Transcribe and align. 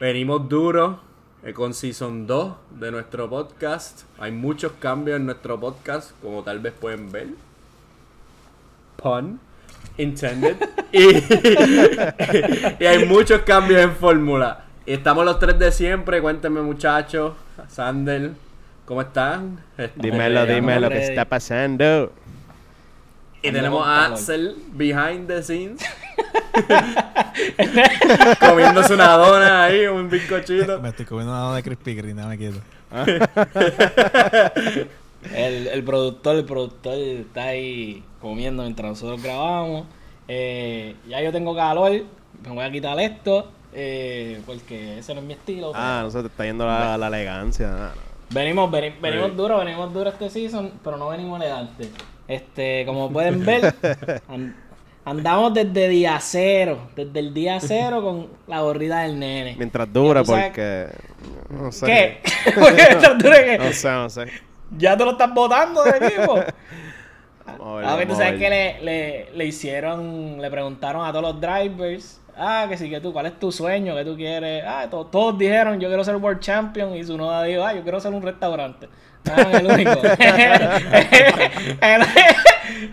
Venimos 0.00 0.48
duro 0.48 1.00
con 1.54 1.74
Season 1.74 2.26
2 2.26 2.54
de 2.80 2.90
nuestro 2.90 3.28
podcast. 3.28 4.02
Hay 4.18 4.32
muchos 4.32 4.72
cambios 4.78 5.16
en 5.16 5.26
nuestro 5.26 5.58
podcast, 5.58 6.12
como 6.20 6.42
tal 6.42 6.60
vez 6.60 6.72
pueden 6.72 7.10
ver. 7.10 7.28
Pun 8.96 9.40
intended. 9.96 10.56
y, 10.92 11.02
y 12.82 12.86
hay 12.86 13.06
muchos 13.06 13.42
cambios 13.42 13.82
en 13.82 13.92
fórmula. 13.92 14.64
Estamos 14.86 15.24
los 15.24 15.38
tres 15.38 15.58
de 15.58 15.72
siempre. 15.72 16.20
Cuéntenme, 16.20 16.60
muchachos. 16.62 17.34
Sander, 17.68 18.32
¿cómo 18.84 19.02
están? 19.02 19.60
Dímelo, 19.96 20.46
dime 20.46 20.80
lo 20.80 20.88
que 20.88 21.02
está 21.02 21.24
pasando. 21.24 22.12
Y 23.42 23.50
tenemos 23.50 23.86
a. 23.86 24.06
Axel 24.06 24.56
behind 24.72 25.26
the 25.26 25.42
scenes. 25.42 25.82
Comiéndose 28.40 28.94
una 28.94 29.12
dona 29.16 29.64
ahí, 29.64 29.86
un 29.86 30.08
bizcochito. 30.10 30.80
Me 30.80 30.88
estoy 30.90 31.06
comiendo 31.06 31.32
una 31.32 31.42
dona 31.42 31.56
de 31.56 31.62
Krispy 31.62 31.96
Kreme, 31.96 32.20
no 32.22 32.28
me 32.28 32.38
quieto. 32.38 32.60
El, 35.34 35.68
el 35.68 35.84
productor, 35.84 36.34
el 36.34 36.44
productor 36.44 36.94
está 36.94 37.44
ahí 37.44 38.02
comiendo 38.20 38.64
mientras 38.64 38.88
nosotros 38.90 39.22
grabamos. 39.22 39.86
Eh, 40.26 40.96
ya 41.08 41.20
yo 41.22 41.30
tengo 41.30 41.54
calor, 41.54 41.92
me 42.42 42.48
voy 42.52 42.64
a 42.64 42.72
quitar 42.72 42.98
esto, 42.98 43.48
eh, 43.72 44.42
porque 44.44 44.98
ese 44.98 45.14
no 45.14 45.20
es 45.20 45.26
mi 45.26 45.34
estilo. 45.34 45.70
Ah, 45.76 45.98
pero 45.98 46.06
no 46.06 46.10
se 46.10 46.20
te 46.22 46.26
está 46.26 46.44
yendo 46.44 46.66
la, 46.66 46.98
la 46.98 47.06
elegancia. 47.06 47.68
ah, 47.72 47.92
no. 47.94 48.02
Venimos, 48.30 48.68
veni- 48.72 48.96
venimos 49.00 49.30
Sí. 49.30 49.36
duro, 49.36 49.58
venimos 49.58 49.94
duro 49.94 50.10
este 50.10 50.28
season, 50.28 50.72
pero 50.82 50.96
no 50.96 51.10
venimos 51.10 51.40
elegantes. 51.40 51.88
Este, 52.26 52.84
como 52.84 53.12
pueden 53.12 53.44
ver, 53.44 53.76
andamos 55.04 55.54
desde 55.54 55.88
día 55.88 56.18
cero, 56.20 56.88
desde 56.96 57.18
el 57.18 57.32
día 57.34 57.58
cero 57.60 58.02
con 58.02 58.28
la 58.46 58.60
gorrita 58.60 59.00
del 59.00 59.18
nene. 59.18 59.54
Mientras 59.56 59.92
dura, 59.92 60.22
porque. 60.24 60.86
No 61.50 61.70
sé. 61.72 61.86
¿Qué? 61.86 62.20
¿Por 62.54 62.74
qué 62.74 62.82
mientras 62.88 63.18
dure 63.18 63.44
qué? 63.44 63.58
No 63.58 63.72
sé, 63.72 63.90
no 63.90 64.10
sé. 64.10 64.26
Ya 64.76 64.96
te 64.96 65.04
lo 65.04 65.12
estás 65.12 65.32
botando 65.34 65.82
del 65.84 66.02
equipo. 66.02 66.36
A 67.44 67.74
ver, 67.74 67.84
A 67.84 67.96
ver, 67.96 68.08
tú 68.08 68.14
sabes 68.14 68.38
que 68.38 68.48
le, 68.48 68.80
le, 68.82 69.30
le 69.34 69.44
hicieron, 69.44 70.40
le 70.40 70.48
preguntaron 70.50 71.04
a 71.04 71.10
todos 71.12 71.22
los 71.34 71.40
drivers, 71.40 72.20
ah, 72.36 72.66
que 72.68 72.76
sí, 72.78 72.88
que 72.88 73.00
tú, 73.00 73.12
¿cuál 73.12 73.26
es 73.26 73.38
tu 73.38 73.50
sueño? 73.52 73.94
¿Qué 73.96 74.04
tú 74.04 74.16
quieres? 74.16 74.64
Ah, 74.66 74.86
to- 74.88 75.06
todos 75.06 75.36
dijeron, 75.38 75.78
yo 75.80 75.88
quiero 75.88 76.02
ser 76.04 76.16
World 76.16 76.40
Champion, 76.40 76.96
y 76.96 77.04
su 77.04 77.16
noda 77.18 77.42
dijo, 77.42 77.64
ah, 77.64 77.74
yo 77.74 77.82
quiero 77.82 78.00
ser 78.00 78.12
un 78.14 78.22
restaurante. 78.22 78.88
Ah, 79.28 79.48
el 79.58 79.66
único. 79.66 79.90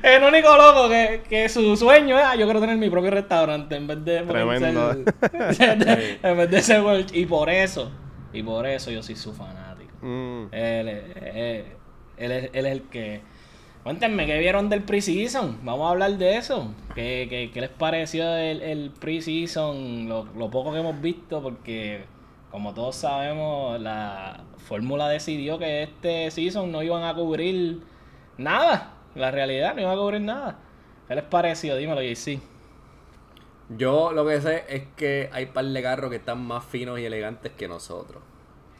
El, 0.03 0.23
único 0.23 0.55
loco 0.57 0.89
que, 0.89 1.21
que 1.27 1.49
su 1.49 1.75
sueño 1.77 2.17
es, 2.17 2.25
ah, 2.25 2.35
yo 2.35 2.45
quiero 2.45 2.59
tener 2.59 2.77
mi 2.77 2.89
propio 2.89 3.11
restaurante 3.11 3.75
en 3.75 3.87
vez 3.87 4.03
de 4.05 4.21
Tremendo. 4.21 4.91
en 5.31 6.37
vez 6.37 6.51
de 6.51 6.61
ser 6.61 6.83
y 7.13 7.25
por 7.25 7.49
eso, 7.49 7.91
y 8.33 8.43
por 8.43 8.65
eso 8.65 8.91
yo 8.91 9.03
soy 9.03 9.15
su 9.15 9.33
fanático. 9.33 9.91
Mm. 10.01 10.47
Él, 10.51 10.87
es- 10.89 11.03
él, 11.15 11.65
él 12.17 12.31
es, 12.31 12.49
él 12.53 12.65
es 12.65 12.71
el 12.71 12.81
que. 12.83 13.21
Cuéntenme, 13.83 14.25
¿qué 14.25 14.37
vieron 14.37 14.69
del 14.69 14.83
preseason? 14.83 15.59
Vamos 15.63 15.87
a 15.87 15.91
hablar 15.91 16.17
de 16.17 16.35
eso. 16.37 16.73
¿Qué, 16.93 17.27
qué, 17.29 17.49
qué 17.53 17.61
les 17.61 17.69
pareció 17.69 18.35
el, 18.35 18.61
el 18.61 18.91
preseason? 18.91 20.09
Lo, 20.09 20.25
lo 20.35 20.49
poco 20.49 20.73
que 20.73 20.79
hemos 20.79 20.99
visto, 21.01 21.41
porque 21.41 22.03
como 22.51 22.73
todos 22.73 22.95
sabemos, 22.95 23.79
la 23.79 24.41
fórmula 24.67 25.07
decidió 25.07 25.57
que 25.59 25.83
este 25.83 26.29
season 26.31 26.71
no 26.71 26.83
iban 26.83 27.03
a 27.03 27.13
cubrir 27.13 27.81
nada. 28.37 28.93
La 29.15 29.31
realidad, 29.31 29.75
no 29.75 29.81
iban 29.81 29.93
a 29.93 30.01
cubrir 30.01 30.21
nada. 30.21 30.59
¿Qué 31.07 31.15
les 31.15 31.23
pareció? 31.23 31.75
Dímelo, 31.75 32.01
JC. 32.01 32.39
Yo 33.77 34.11
lo 34.13 34.25
que 34.25 34.41
sé 34.41 34.63
es 34.69 34.83
que 34.95 35.29
hay 35.31 35.47
par 35.47 35.65
de 35.65 35.81
carros 35.81 36.09
que 36.09 36.15
están 36.17 36.43
más 36.45 36.63
finos 36.65 36.99
y 36.99 37.05
elegantes 37.05 37.51
que 37.53 37.67
nosotros. 37.67 38.21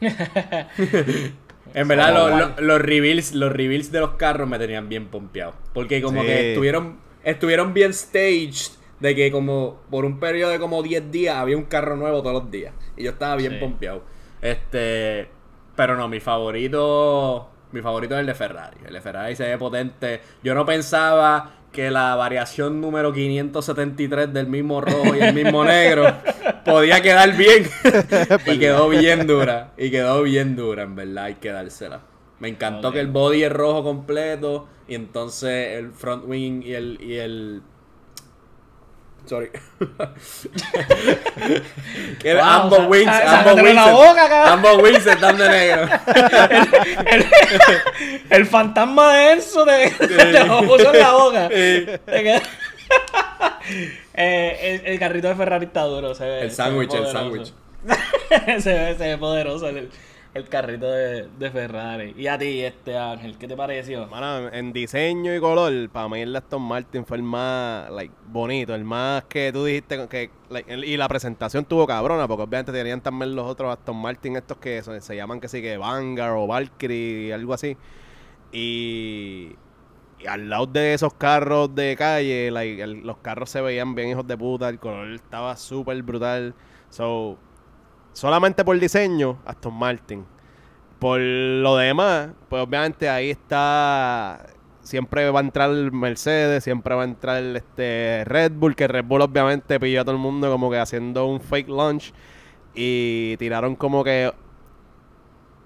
en 1.74 1.88
verdad, 1.88 2.14
los, 2.14 2.38
los, 2.38 2.60
los 2.60 2.80
reveals, 2.82 3.34
los 3.34 3.52
reveals 3.52 3.92
de 3.92 4.00
los 4.00 4.10
carros 4.12 4.48
me 4.48 4.58
tenían 4.58 4.88
bien 4.88 5.06
pompeado. 5.08 5.54
Porque 5.72 6.02
como 6.02 6.20
Sí. 6.22 6.26
que 6.26 6.50
estuvieron, 6.52 6.98
estuvieron 7.24 7.74
bien 7.74 7.92
staged. 7.94 8.72
De 9.00 9.14
que 9.14 9.32
como 9.32 9.80
por 9.90 10.04
un 10.04 10.20
periodo 10.20 10.50
de 10.50 10.58
como 10.58 10.82
10 10.82 11.10
días 11.10 11.36
había 11.36 11.56
un 11.56 11.62
carro 11.64 11.96
nuevo 11.96 12.20
todos 12.22 12.42
los 12.42 12.50
días. 12.50 12.74
Y 12.98 13.04
yo 13.04 13.12
estaba 13.12 13.34
bien 13.36 13.52
Sí. 13.54 13.58
pompeado. 13.58 14.02
Este. 14.42 15.26
Pero 15.74 15.96
no, 15.96 16.06
mi 16.08 16.20
favorito. 16.20 17.49
Mi 17.72 17.80
favorito 17.80 18.14
es 18.14 18.20
el 18.20 18.26
de 18.26 18.34
Ferrari. 18.34 18.78
El 18.84 18.94
de 18.94 19.00
Ferrari 19.00 19.36
se 19.36 19.44
ve 19.44 19.58
potente. 19.58 20.20
Yo 20.42 20.54
no 20.54 20.66
pensaba 20.66 21.54
que 21.72 21.90
la 21.90 22.16
variación 22.16 22.80
número 22.80 23.12
573 23.12 24.32
del 24.32 24.48
mismo 24.48 24.80
rojo 24.80 25.14
y 25.14 25.20
el 25.20 25.34
mismo 25.34 25.64
negro 25.66 26.04
podía 26.64 27.00
quedar 27.00 27.36
bien. 27.36 27.64
y 28.46 28.58
quedó 28.58 28.88
bien 28.88 29.26
dura. 29.26 29.72
Y 29.76 29.90
quedó 29.90 30.22
bien 30.22 30.56
dura, 30.56 30.82
en 30.82 30.96
verdad. 30.96 31.24
Hay 31.24 31.34
que 31.34 31.50
dársela. 31.52 32.00
Me 32.40 32.48
encantó 32.48 32.90
que 32.90 33.00
el 33.00 33.08
body 33.08 33.44
es 33.44 33.52
rojo 33.52 33.84
completo. 33.84 34.68
Y 34.88 34.94
entonces 34.96 35.78
el 35.78 35.92
front 35.92 36.24
wing 36.26 36.62
y 36.64 36.74
el. 36.74 36.98
Y 37.00 37.16
el 37.16 37.62
Sorry. 39.26 39.50
Que 42.18 42.34
Wow, 42.34 42.42
ambos 42.44 42.78
wings, 42.88 43.08
ambos 43.08 43.30
sácatelo 43.30 43.62
wings, 43.62 43.74
la 43.74 43.84
se- 43.84 43.92
boca, 43.92 44.28
cabrón. 44.28 44.52
ambos 44.52 44.82
wings 44.82 45.06
están 45.06 45.36
de 45.38 45.48
negro. 45.48 45.88
el, 47.10 47.26
el 48.30 48.46
fantasma 48.46 49.14
de 49.14 49.32
Enzo 49.32 49.64
te, 49.64 49.90
te 49.90 50.44
lo 50.44 50.62
puso 50.66 50.92
en 50.94 51.00
la 51.00 51.12
boca. 51.12 51.48
Eh, 54.14 54.80
el, 54.84 54.92
el 54.92 54.98
carrito 54.98 55.28
de 55.28 55.34
Ferrari 55.36 55.66
está 55.66 55.82
duro. 55.84 56.14
Se 56.14 56.24
ve, 56.24 56.42
El 56.42 56.50
sándwich, 56.50 56.92
el 56.92 57.04
poderoso. 57.04 57.54
se, 58.58 58.74
ve, 58.74 58.94
se 58.98 59.04
ve 59.08 59.16
poderoso 59.18 59.68
el, 59.68 59.88
el 60.32 60.48
carrito 60.48 60.86
de, 60.90 61.28
de 61.38 61.50
Ferrari. 61.50 62.14
Y 62.16 62.26
a 62.28 62.38
ti, 62.38 62.60
este 62.60 62.96
Ángel, 62.96 63.36
¿qué 63.36 63.48
te 63.48 63.56
pareció? 63.56 64.08
En 64.52 64.72
diseño 64.72 65.34
y 65.34 65.40
color, 65.40 65.88
para 65.90 66.08
mí 66.08 66.20
el 66.20 66.34
Aston 66.36 66.62
Martin 66.62 67.04
fue 67.04 67.16
el 67.16 67.22
más 67.22 67.90
like, 67.90 68.14
bonito, 68.26 68.74
el 68.74 68.84
más 68.84 69.24
que 69.24 69.52
tú 69.52 69.64
dijiste 69.64 70.08
que 70.08 70.30
y 70.84 70.96
la 70.96 71.08
presentación 71.08 71.64
tuvo 71.64 71.86
cabrona, 71.86 72.26
porque 72.26 72.42
obviamente 72.42 72.72
tenían 72.72 73.00
también 73.00 73.34
los 73.34 73.46
otros 73.46 73.72
Aston 73.72 73.96
Martin 73.96 74.36
estos 74.36 74.58
que 74.58 74.82
se, 74.82 75.16
llaman 75.16 75.40
que 75.40 75.48
sí 75.48 75.62
que 75.62 75.76
Vanguard 75.76 76.36
o 76.36 76.46
Valkyrie 76.46 77.32
algo 77.34 77.54
así. 77.54 77.76
Y, 78.52 79.56
al 80.28 80.50
lado 80.50 80.66
de 80.66 80.94
esos 80.94 81.14
carros 81.14 81.74
de 81.74 81.96
calle, 81.96 82.50
los 82.50 83.16
carros 83.18 83.50
se 83.50 83.60
veían 83.60 83.94
bien 83.94 84.10
hijos 84.10 84.26
de 84.26 84.36
puta, 84.36 84.68
el 84.68 84.78
color 84.78 85.12
estaba 85.12 85.56
súper 85.56 86.02
brutal. 86.02 86.54
So, 86.90 87.38
solamente 88.12 88.64
por 88.64 88.78
diseño, 88.78 89.38
Aston 89.44 89.74
Martin. 89.74 90.24
Por 90.98 91.20
lo 91.20 91.76
demás, 91.76 92.30
pues 92.48 92.62
obviamente 92.62 93.08
ahí 93.08 93.30
está. 93.30 94.46
Siempre 94.82 95.30
va 95.30 95.40
a 95.40 95.42
entrar 95.42 95.70
Mercedes, 95.92 96.64
siempre 96.64 96.94
va 96.94 97.02
a 97.02 97.04
entrar 97.04 97.42
este 97.42 98.24
Red 98.26 98.52
Bull, 98.52 98.74
que 98.74 98.88
Red 98.88 99.04
Bull 99.04 99.22
obviamente 99.22 99.78
pilló 99.78 100.00
a 100.00 100.04
todo 100.04 100.14
el 100.14 100.20
mundo 100.20 100.50
como 100.50 100.70
que 100.70 100.78
haciendo 100.78 101.26
un 101.26 101.40
fake 101.40 101.68
launch 101.68 102.12
y 102.74 103.36
tiraron 103.36 103.76
como 103.76 104.02
que 104.02 104.32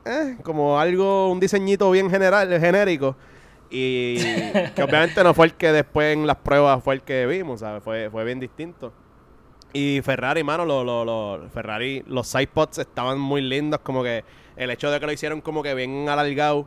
eh, 0.04 0.36
como 0.42 0.78
algo, 0.78 1.30
un 1.30 1.40
diseñito 1.40 1.90
bien 1.90 2.10
general, 2.10 2.48
genérico. 2.60 3.16
Y 3.70 4.16
que 4.74 4.82
obviamente 4.82 5.22
no 5.24 5.34
fue 5.34 5.46
el 5.46 5.54
que 5.54 5.72
después 5.72 6.16
en 6.16 6.26
las 6.26 6.36
pruebas 6.36 6.82
fue 6.82 6.94
el 6.94 7.02
que 7.02 7.26
vimos, 7.26 7.60
¿sabes? 7.60 7.82
Fue, 7.82 8.10
fue 8.10 8.24
bien 8.24 8.38
distinto. 8.40 8.92
Y 9.74 10.00
Ferrari, 10.02 10.42
mano, 10.44 10.64
lo, 10.64 10.82
lo, 10.84 11.04
lo- 11.04 11.48
Ferrari, 11.50 12.02
los 12.06 12.28
sidepods 12.28 12.78
estaban 12.78 13.18
muy 13.18 13.42
lindos, 13.42 13.80
como 13.82 14.02
que 14.02 14.24
el 14.56 14.70
hecho 14.70 14.90
de 14.90 15.00
que 15.00 15.06
lo 15.06 15.12
hicieron 15.12 15.40
como 15.40 15.62
que 15.62 15.74
bien 15.74 16.08
alargado, 16.08 16.66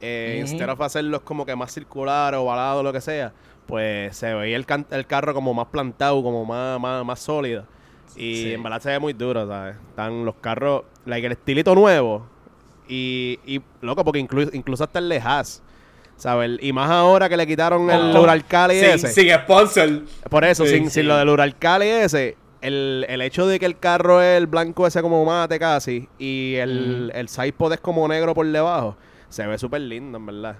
eh, 0.00 0.44
of 0.68 0.80
hacerlos 0.80 1.22
como 1.22 1.46
que 1.46 1.54
más 1.56 1.72
circular 1.72 2.34
o 2.34 2.42
ovalado 2.42 2.82
lo 2.82 2.92
que 2.92 3.00
sea, 3.00 3.32
pues 3.66 4.16
se 4.16 4.34
veía 4.34 4.56
el, 4.56 4.66
el 4.90 5.06
carro 5.06 5.32
como 5.34 5.54
más 5.54 5.66
plantado, 5.68 6.20
como 6.22 6.44
más, 6.44 6.80
más, 6.80 7.04
más 7.04 7.20
sólido. 7.20 7.64
Y 8.16 8.42
Sí. 8.42 8.52
en 8.54 8.62
verdad 8.62 8.80
se 8.82 8.90
ve 8.90 8.98
muy 8.98 9.12
duro, 9.12 9.46
¿sabes? 9.46 9.76
Están 9.90 10.24
los 10.24 10.34
carros, 10.36 10.82
like 11.06 11.26
el 11.26 11.32
estilito 11.32 11.74
nuevo. 11.76 12.26
Y, 12.88 13.38
y 13.46 13.60
loco, 13.82 14.04
porque 14.04 14.18
inclu- 14.20 14.50
incluso 14.52 14.82
hasta 14.82 14.98
el 14.98 15.08
de 15.10 15.20
Haas, 15.20 15.62
¿sabes? 16.16 16.58
Y 16.60 16.72
más 16.72 16.90
ahora 16.90 17.28
que 17.28 17.36
le 17.36 17.46
quitaron 17.46 17.88
el 17.90 18.16
Oh, 18.16 18.22
Uralcali 18.22 18.76
ese. 18.78 19.08
sin 19.08 19.30
sponsor. 19.32 20.02
Por 20.28 20.44
eso, 20.44 20.64
Sí, 20.64 20.70
sin, 20.78 20.90
sin 20.90 21.06
lo 21.06 21.16
del 21.16 21.28
Uralcali 21.28 21.86
ese, 21.86 22.36
el, 22.60 23.06
el 23.08 23.22
hecho 23.22 23.46
de 23.46 23.58
que 23.58 23.66
el 23.66 23.78
carro 23.78 24.20
es 24.22 24.36
el 24.36 24.46
blanco 24.46 24.86
ese 24.86 25.02
como 25.02 25.24
mate 25.24 25.58
casi 25.58 26.08
y 26.18 26.54
el, 26.56 27.12
el 27.14 27.28
sidepod 27.28 27.72
es 27.72 27.80
como 27.80 28.06
negro 28.08 28.34
por 28.34 28.46
debajo, 28.46 28.96
se 29.28 29.46
ve 29.46 29.58
súper 29.58 29.82
lindo, 29.82 30.18
en 30.18 30.26
verdad. 30.26 30.56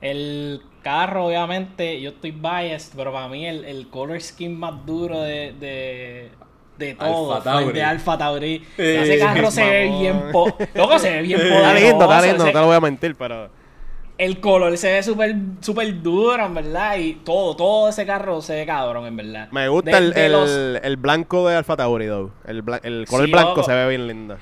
El 0.00 0.62
carro, 0.82 1.26
obviamente, 1.26 2.00
yo 2.00 2.10
estoy 2.10 2.30
biased, 2.30 2.92
pero 2.96 3.12
para 3.12 3.28
mí 3.28 3.46
el, 3.46 3.64
el 3.64 3.88
color 3.88 4.20
scheme 4.20 4.54
más 4.54 4.86
duro 4.86 5.20
de, 5.20 5.54
de, 5.58 6.30
de 6.78 6.94
todo 6.94 7.34
Alfa 7.34 7.50
Tauri. 7.50 7.72
de 7.72 7.82
Alfa 7.82 8.18
Tauri. 8.18 8.66
Ese 8.76 9.18
carro 9.18 9.50
se 9.50 9.64
ve 9.68 9.90
bien 9.98 10.30
po 10.32 10.56
Loco, 10.74 10.98
se 10.98 11.10
ve 11.10 11.22
bien 11.22 11.40
poderoso. 11.40 11.64
Está 11.66 11.80
lindo, 11.80 12.04
está 12.04 12.22
lindo, 12.22 12.44
no 12.44 12.52
te 12.52 12.58
lo 12.58 12.66
voy 12.66 12.76
a 12.76 12.80
mentir, 12.80 13.16
pero... 13.16 13.50
el 14.18 14.40
color 14.40 14.76
se 14.78 14.92
ve 14.92 15.02
súper 15.02 15.34
super 15.60 16.02
duro, 16.02 16.44
en 16.46 16.54
verdad. 16.54 16.96
Y 16.98 17.14
todo, 17.24 17.54
todo 17.56 17.88
ese 17.88 18.06
carro 18.06 18.40
se 18.40 18.54
ve 18.54 18.66
cabrón, 18.66 19.06
en 19.06 19.16
verdad. 19.16 19.48
Me 19.50 19.68
gusta 19.68 19.90
De- 19.90 19.98
el, 19.98 20.12
de 20.12 20.26
el, 20.26 20.32
los- 20.32 20.80
el 20.82 20.96
blanco 20.96 21.46
de 21.48 21.56
Alfa 21.56 21.76
Tauri, 21.76 22.06
though. 22.06 22.30
El, 22.46 22.62
el 22.82 23.06
color 23.06 23.26
Sí, 23.26 23.32
blanco 23.32 23.62
se 23.62 23.74
ve 23.74 23.88
bien 23.88 24.06
lindo. 24.06 24.36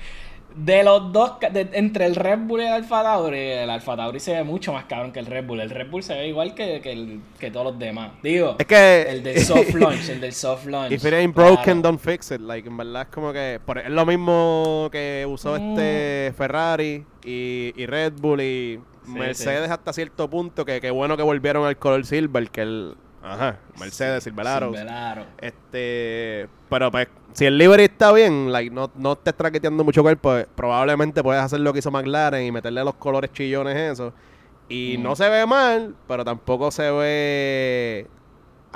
De 0.55 0.85
los 0.85 1.11
dos, 1.11 1.33
de- 1.51 1.67
entre 1.73 2.05
el 2.05 2.15
Red 2.15 2.37
Bull 2.43 2.61
y 2.61 2.63
el 2.63 2.71
Alfa 2.71 3.03
Tauri, 3.03 3.37
el 3.37 3.69
Alfa 3.69 3.97
Tauri 3.97 4.21
se 4.21 4.35
ve 4.35 4.43
mucho 4.45 4.71
más 4.71 4.85
cabrón 4.85 5.11
que 5.11 5.19
el 5.19 5.25
Red 5.25 5.45
Bull. 5.45 5.59
El 5.59 5.69
Red 5.69 5.89
Bull 5.89 6.01
se 6.01 6.13
ve 6.13 6.29
igual 6.29 6.55
que, 6.55 6.79
que, 6.79 6.93
el- 6.93 7.19
que 7.37 7.51
todos 7.51 7.65
los 7.65 7.77
demás. 7.77 8.11
Digo, 8.23 8.55
Es 8.57 8.65
que... 8.65 9.01
el 9.01 9.21
del 9.21 9.41
soft 9.41 9.73
launch, 9.73 10.07
el 10.07 10.21
del 10.21 10.31
soft 10.31 10.65
launch. 10.67 10.93
If 10.93 11.03
it 11.03 11.13
ain't 11.13 11.35
claro. 11.35 11.55
broken, 11.55 11.81
don't 11.81 11.99
fix 11.99 12.31
it. 12.31 12.39
Like, 12.39 12.69
en 12.69 12.77
verdad 12.77 13.01
es 13.01 13.07
como 13.09 13.33
que... 13.33 13.59
por- 13.65 13.79
es 13.79 13.89
lo 13.89 14.05
mismo 14.05 14.87
que 14.93 15.27
usó 15.29 15.59
Mm. 15.59 15.71
este 15.71 16.33
Ferrari 16.37 17.03
y, 17.25 17.73
y 17.75 17.85
Red 17.85 18.13
Bull 18.21 18.39
y 18.39 18.79
Sí, 19.05 19.11
Mercedes 19.11 19.69
hasta 19.71 19.93
cierto 19.93 20.29
punto. 20.29 20.65
Que, 20.65 20.81
que 20.81 20.91
bueno 20.91 21.15
que 21.17 21.23
volvieron 21.23 21.65
al 21.65 21.77
color 21.77 22.05
silver, 22.05 22.49
que 22.49 22.61
el... 22.61 22.95
Ajá, 23.23 23.57
Mercedes, 23.79 24.23
Silver 24.23 24.45
Arrows. 24.47 24.77
Silver 24.77 24.93
Arrow. 24.93 25.25
Este, 25.41 26.47
pero 26.69 26.91
pues, 26.91 27.07
si 27.33 27.45
el 27.45 27.57
livery 27.57 27.85
está 27.85 28.11
bien, 28.11 28.51
like, 28.51 28.69
no, 28.69 28.91
no 28.95 29.15
te 29.15 29.33
traqueteando 29.33 29.83
mucho 29.83 30.03
cuerpo, 30.03 30.29
pues, 30.29 30.47
probablemente 30.55 31.23
puedes 31.23 31.41
hacer 31.41 31.59
lo 31.61 31.73
que 31.73 31.79
hizo 31.79 31.89
McLaren 31.89 32.45
y 32.45 32.51
meterle 32.51 32.83
los 32.83 32.93
colores 32.95 33.31
chillones 33.33 33.75
eso. 33.75 34.13
Y 34.69 34.97
Mm. 34.99 35.03
no 35.03 35.15
se 35.15 35.27
ve 35.29 35.45
mal, 35.47 35.95
pero 36.07 36.23
tampoco 36.23 36.69
se 36.69 36.89
ve... 36.91 38.07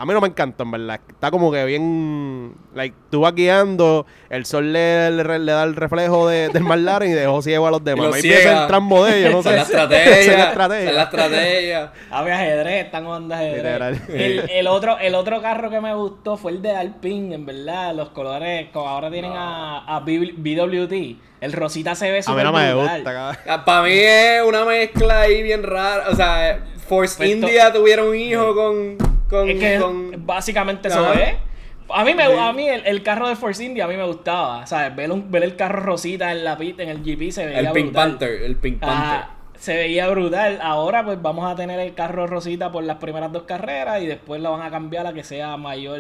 A 0.02 0.06
mí 0.06 0.14
no 0.14 0.22
me 0.22 0.28
encanta, 0.30 0.64
en 0.64 0.72
verdad. 0.72 1.00
Está 1.10 1.30
como 1.30 1.52
que 1.52 1.66
bien... 1.66 2.54
Like, 2.74 2.96
tú 3.10 3.22
vas 3.22 3.36
guiando, 3.36 4.06
el 4.30 4.46
sol 4.46 4.72
le, 4.72 5.12
le- 5.12 5.40
le 5.40 5.52
da 5.52 5.64
el 5.64 5.76
reflejo 5.76 6.28
de, 6.30 6.48
del 6.50 6.64
McLaren 6.64 7.10
y 7.10 7.14
dejó 7.14 7.42
ciego 7.42 7.68
a 7.68 7.72
los 7.72 7.84
demás. 7.84 8.16
es 8.16 8.22
ciega. 8.22 8.62
el 8.62 8.68
trambo 8.68 9.04
de 9.06 9.20
ellos, 9.20 9.34
no 9.34 9.44
sé. 9.44 9.50
es 9.50 9.56
la 9.56 9.62
estrategia. 9.64 10.20
es 10.20 10.28
la 10.38 10.44
estrategia. 10.46 10.90
es 10.90 10.96
la 10.96 11.04
estrategia. 11.04 11.92
Había 12.12 12.36
ajedrez, 12.36 12.86
están 12.86 13.06
jugando 13.06 13.36
ajedrez. 13.36 13.58
Literal. 13.58 14.02
El, 14.08 14.50
el 14.52 14.68
otro, 14.68 14.98
el 15.00 15.16
otro 15.16 15.42
carro 15.42 15.70
que 15.70 15.82
me 15.82 15.94
gustó 15.94 16.38
fue 16.38 16.52
el 16.52 16.62
de 16.62 16.76
Alpine, 16.76 17.36
en 17.36 17.46
verdad. 17.46 17.94
Los 17.94 18.10
colores, 18.10 18.68
como 18.72 18.88
ahora 18.88 19.12
tienen 19.12 19.34
a, 19.36 19.80
a 19.86 20.00
B- 20.00 20.34
BWT. 20.38 21.18
El 21.42 21.52
rosita 21.54 21.96
se 21.96 22.06
ve 22.06 22.18
A 22.18 22.20
mí 22.20 22.24
súper 22.24 22.44
no 22.46 22.54
me 22.54 22.74
gusta, 22.74 23.04
cabrón. 23.04 23.66
Para 23.66 23.82
mí 23.84 23.92
es 23.94 24.42
una 24.48 24.64
mezcla 24.64 25.22
ahí 25.22 25.42
bien 25.44 25.64
rara. 25.64 26.06
O 26.10 26.16
sea, 26.16 26.60
Force 26.88 27.16
Pues 27.18 27.30
India 27.32 27.74
tuvieron 27.74 28.08
un 28.10 28.16
hijo 28.16 28.56
con. 28.56 29.19
Con, 29.30 29.50
Es 29.50 29.60
que 29.60 29.80
con- 29.80 30.26
básicamente 30.26 30.88
eso 30.88 31.06
Ajá. 31.06 31.14
es. 31.22 31.36
A 31.92 32.04
mí, 32.04 32.14
me, 32.14 32.26
Sí. 32.28 32.34
a 32.38 32.54
mí 32.54 32.68
el, 32.68 32.86
el 32.86 33.02
carro 33.04 33.28
de 33.30 33.36
Force 33.36 33.64
India 33.64 33.86
a 33.86 33.88
mí 33.88 33.96
me 33.96 34.04
gustaba. 34.06 34.66
¿Sabes? 34.68 34.96
Ver, 34.96 35.12
un- 35.12 35.32
ver 35.32 35.44
el 35.44 35.56
carro 35.56 35.80
rosita 35.82 36.32
en 36.32 36.44
la 36.44 36.58
pista, 36.58 36.84
en 36.84 36.90
el 36.90 37.02
GP 37.04 37.32
se 37.32 37.46
veía 37.46 37.60
el 37.60 37.72
Pink 37.72 37.86
brutal. 37.88 38.10
Panther. 38.12 38.42
El 38.44 38.56
Pink 38.58 38.80
Panther. 38.80 38.98
Ajá, 39.00 39.30
se 39.58 39.76
veía 39.76 40.08
brutal. 40.10 40.60
Ahora 40.62 41.04
pues 41.04 41.20
vamos 41.22 41.52
a 41.52 41.56
tener 41.56 41.80
el 41.80 41.94
carro 41.96 42.28
rosita 42.28 42.72
por 42.72 42.84
las 42.84 42.98
primeras 42.98 43.32
dos 43.32 43.44
carreras 43.44 44.02
y 44.02 44.06
después 44.08 44.40
lo 44.42 44.52
van 44.52 44.62
a 44.62 44.70
cambiar 44.70 45.08
a 45.08 45.14
que 45.14 45.24
sea 45.24 45.58
mayor 45.58 46.00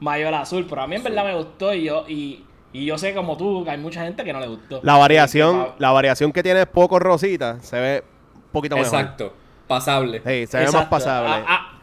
mayor 0.00 0.34
azul. 0.34 0.66
Pero 0.68 0.82
a 0.82 0.86
mí 0.86 0.96
en 0.96 1.02
verdad 1.02 1.24
me 1.24 1.34
gustó 1.34 1.72
y 1.72 1.84
yo 1.84 2.04
y, 2.06 2.44
y 2.74 2.84
yo 2.84 2.98
sé 2.98 3.14
como 3.14 3.36
tú 3.38 3.64
que 3.64 3.70
hay 3.70 3.78
mucha 3.78 4.04
gente 4.04 4.22
que 4.22 4.32
no 4.34 4.40
le 4.40 4.48
gustó. 4.48 4.80
La 4.82 4.96
variación, 4.98 5.64
Que- 5.64 5.70
que- 5.70 5.74
la 5.78 5.90
variación 5.92 6.32
que 6.32 6.42
tiene 6.42 6.66
poco 6.66 6.98
rosita 6.98 7.58
se 7.62 7.80
ve 7.80 8.04
un 8.34 8.42
poquito 8.52 8.76
mejor. 8.76 9.00
Exacto. 9.00 9.32
Pasable. 9.66 10.18
Sí, 10.18 10.46
se 10.46 10.58
ve 10.58 10.64
más 10.64 10.74
Exacto. 10.74 10.90
pasable. 10.90 11.28
A, 11.30 11.54
a- 11.54 11.75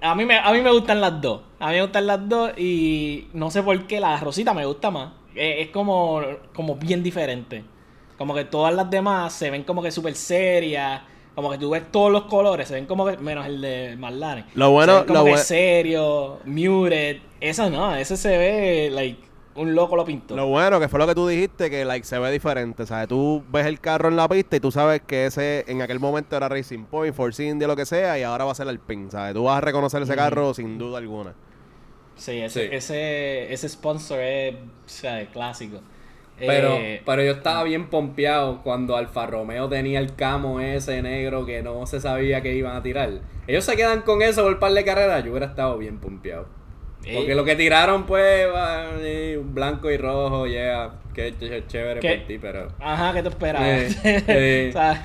a 0.00 0.14
mí 0.14 0.24
me, 0.24 0.38
a 0.38 0.52
mí 0.52 0.60
me 0.60 0.70
gustan 0.70 1.00
las 1.00 1.20
dos. 1.20 1.40
A 1.58 1.68
mí 1.68 1.74
me 1.74 1.82
gustan 1.82 2.06
las 2.06 2.28
dos 2.28 2.52
y 2.58 3.28
no 3.32 3.50
sé 3.50 3.62
por 3.62 3.86
qué 3.86 4.00
la 4.00 4.18
rosita 4.18 4.54
me 4.54 4.64
gusta 4.66 4.90
más. 4.90 5.12
Eh, 5.34 5.62
Es, 5.62 5.68
como, 5.70 6.20
como 6.54 6.76
bien 6.76 7.02
diferente. 7.02 7.64
Como 8.18 8.34
que 8.34 8.44
todas 8.44 8.74
las 8.74 8.88
demás 8.90 9.32
se 9.32 9.50
ven 9.50 9.64
como 9.64 9.82
que 9.82 9.90
súper 9.90 10.14
serias. 10.14 11.02
Como 11.34 11.50
que 11.50 11.56
tú 11.56 11.70
ves 11.70 11.90
todos 11.90 12.12
los 12.12 12.24
colores, 12.24 12.68
se 12.68 12.74
ven 12.74 12.84
como 12.84 13.06
que, 13.06 13.16
menos 13.16 13.46
el 13.46 13.60
de 13.62 13.96
McLaren. 13.96 14.44
Lo 14.54 14.70
bueno- 14.70 14.92
se 14.92 14.98
ven 14.98 15.06
como 15.08 15.18
lo 15.20 15.24
que 15.24 15.32
bue- 15.32 15.38
serio, 15.38 16.38
muted. 16.44 17.16
Eso 17.40 17.70
no, 17.70 17.94
ese 17.96 18.16
se 18.18 18.36
ve 18.36 18.90
like 18.92 19.18
un 19.54 19.74
loco 19.74 19.96
lo 19.96 20.04
pintó. 20.04 20.34
Lo 20.36 20.46
bueno 20.46 20.80
que 20.80 20.88
fue 20.88 20.98
lo 20.98 21.06
que 21.06 21.14
tú 21.14 21.26
dijiste, 21.28 21.70
que 21.70 21.84
like 21.84 22.04
se 22.06 22.18
ve 22.18 22.30
diferente. 22.30 22.86
¿sabes? 22.86 23.08
Tú 23.08 23.44
ves 23.50 23.66
el 23.66 23.80
carro 23.80 24.08
en 24.08 24.16
la 24.16 24.28
pista 24.28 24.56
y 24.56 24.60
tú 24.60 24.70
sabes 24.70 25.02
que 25.02 25.26
ese 25.26 25.64
en 25.68 25.82
aquel 25.82 26.00
momento 26.00 26.36
era 26.36 26.48
Racing 26.48 26.84
Point, 26.84 27.14
Force 27.14 27.44
India, 27.44 27.66
lo 27.68 27.76
que 27.76 27.86
sea, 27.86 28.18
y 28.18 28.22
ahora 28.22 28.44
va 28.44 28.52
a 28.52 28.54
ser 28.54 28.68
el 28.68 28.78
PIN. 28.80 29.10
¿sabes? 29.10 29.34
Tú 29.34 29.44
vas 29.44 29.58
a 29.58 29.60
reconocer 29.60 30.02
ese 30.02 30.14
carro 30.16 30.54
sin 30.54 30.78
duda 30.78 30.98
alguna. 30.98 31.34
Sí, 32.14 32.40
ese, 32.40 32.68
Sí. 32.68 32.68
Ese, 32.70 33.52
ese 33.52 33.68
sponsor 33.68 34.20
es 34.20 34.54
o 34.54 34.58
sea, 34.86 35.26
clásico. 35.30 35.80
Pero, 36.46 36.80
Eh, 36.80 37.02
pero 37.04 37.22
yo 37.22 37.32
estaba 37.32 37.62
bien 37.64 37.88
pompeado 37.90 38.62
cuando 38.62 38.96
Alfa 38.96 39.26
Romeo 39.26 39.68
tenía 39.68 40.00
el 40.00 40.14
camo 40.16 40.60
ese 40.60 41.02
negro 41.02 41.46
que 41.46 41.62
no 41.62 41.86
se 41.86 42.00
sabía 42.00 42.40
que 42.42 42.54
iban 42.54 42.76
a 42.76 42.82
tirar. 42.82 43.20
Ellos 43.46 43.64
se 43.64 43.76
quedan 43.76 44.02
con 44.02 44.22
eso 44.22 44.42
por 44.42 44.58
par 44.58 44.72
de 44.72 44.84
carreras. 44.84 45.24
Yo 45.24 45.30
hubiera 45.30 45.46
estado 45.46 45.78
bien 45.78 45.98
pompeado. 46.00 46.46
Porque 47.02 47.34
lo 47.34 47.44
que 47.44 47.56
tiraron, 47.56 48.04
pues, 48.04 48.46
blanco 49.44 49.90
y 49.90 49.96
rojo, 49.96 50.46
yeah, 50.46 50.92
qué 51.14 51.34
ch- 51.38 51.66
chévere 51.66 52.00
¿Qué? 52.00 52.16
por 52.18 52.26
ti, 52.26 52.38
pero. 52.38 52.68
Ajá, 52.80 53.12
¿qué 53.12 53.22
te 53.22 53.28
esperabas? 53.28 53.68
Eh, 53.68 54.24
eh. 54.28 54.66
o 54.70 54.72
sea, 54.72 55.04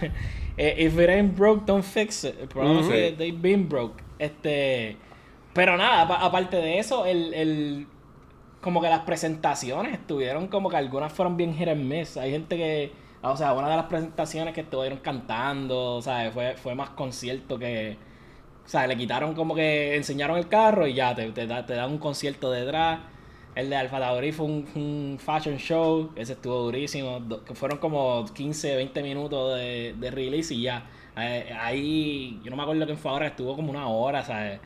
eh, 0.57 0.75
if 0.77 0.99
it 0.99 1.09
ain't 1.09 1.35
broke, 1.37 1.65
don't 1.65 1.83
fix 1.83 2.23
it. 2.23 2.35
El 2.39 2.47
problema 2.47 2.81
Ujú. 2.81 2.91
es 2.91 3.11
que 3.11 3.17
they've 3.17 3.39
been 3.39 3.67
broke. 3.67 4.01
Este, 4.19 4.97
pero 5.53 5.77
nada, 5.77 6.01
apa- 6.03 6.23
aparte 6.25 6.57
de 6.57 6.79
eso, 6.79 7.05
el, 7.05 7.33
el, 7.33 7.87
como 8.61 8.81
que 8.81 8.89
las 8.89 9.01
presentaciones 9.01 9.93
estuvieron 9.93 10.47
como 10.47 10.69
que 10.69 10.77
algunas 10.77 11.11
fueron 11.13 11.37
bien 11.37 11.55
hit 11.55 11.67
and 11.67 11.83
miss. 11.83 12.17
Hay 12.17 12.31
gente 12.31 12.57
que, 12.57 12.91
o 13.21 13.35
sea, 13.37 13.53
una 13.53 13.69
de 13.69 13.75
las 13.75 13.85
presentaciones 13.85 14.53
que 14.53 14.61
estuvieron 14.61 14.99
cantando, 14.99 15.95
o 15.95 16.01
sea, 16.01 16.31
fue, 16.31 16.55
fue 16.57 16.75
más 16.75 16.91
concierto 16.91 17.57
que, 17.59 17.97
o 18.67 18.69
sea, 18.69 18.85
le 18.87 18.97
quitaron 18.97 19.33
como 19.35 19.55
que 19.55 19.95
enseñaron 19.95 20.37
el 20.37 20.49
carro 20.49 20.87
y 20.87 20.93
ya, 20.93 21.15
te, 21.15 21.31
te, 21.31 21.47
da- 21.47 21.65
te 21.65 21.73
dan 21.75 21.91
un 21.91 21.99
concierto 21.99 22.51
detrás. 22.51 22.99
El 23.55 23.69
de 23.71 23.75
Alfa 23.77 23.99
Tauri 23.99 24.31
fue 24.33 24.45
un, 24.45 24.67
un 24.75 25.17
fashion 25.19 25.57
show, 25.57 26.11
ese 26.15 26.33
estuvo 26.33 26.63
durísimo, 26.63 27.19
do- 27.21 27.43
que 27.45 27.55
fueron 27.55 27.79
como 27.79 28.25
15, 28.33 28.75
20 28.75 29.01
minutos 29.01 29.57
de, 29.57 29.95
de 29.97 30.11
release 30.11 30.53
y 30.53 30.61
ya. 30.63 30.85
Eh, 31.17 31.51
ahí, 31.59 32.39
yo 32.43 32.51
no 32.51 32.57
me 32.57 32.63
acuerdo 32.63 32.85
quién 32.85 32.97
fue 32.99 33.09
ahora, 33.11 33.27
estuvo 33.27 33.55
como 33.55 33.71
una 33.71 33.87
hora, 33.89 34.23
¿sabes? 34.23 34.59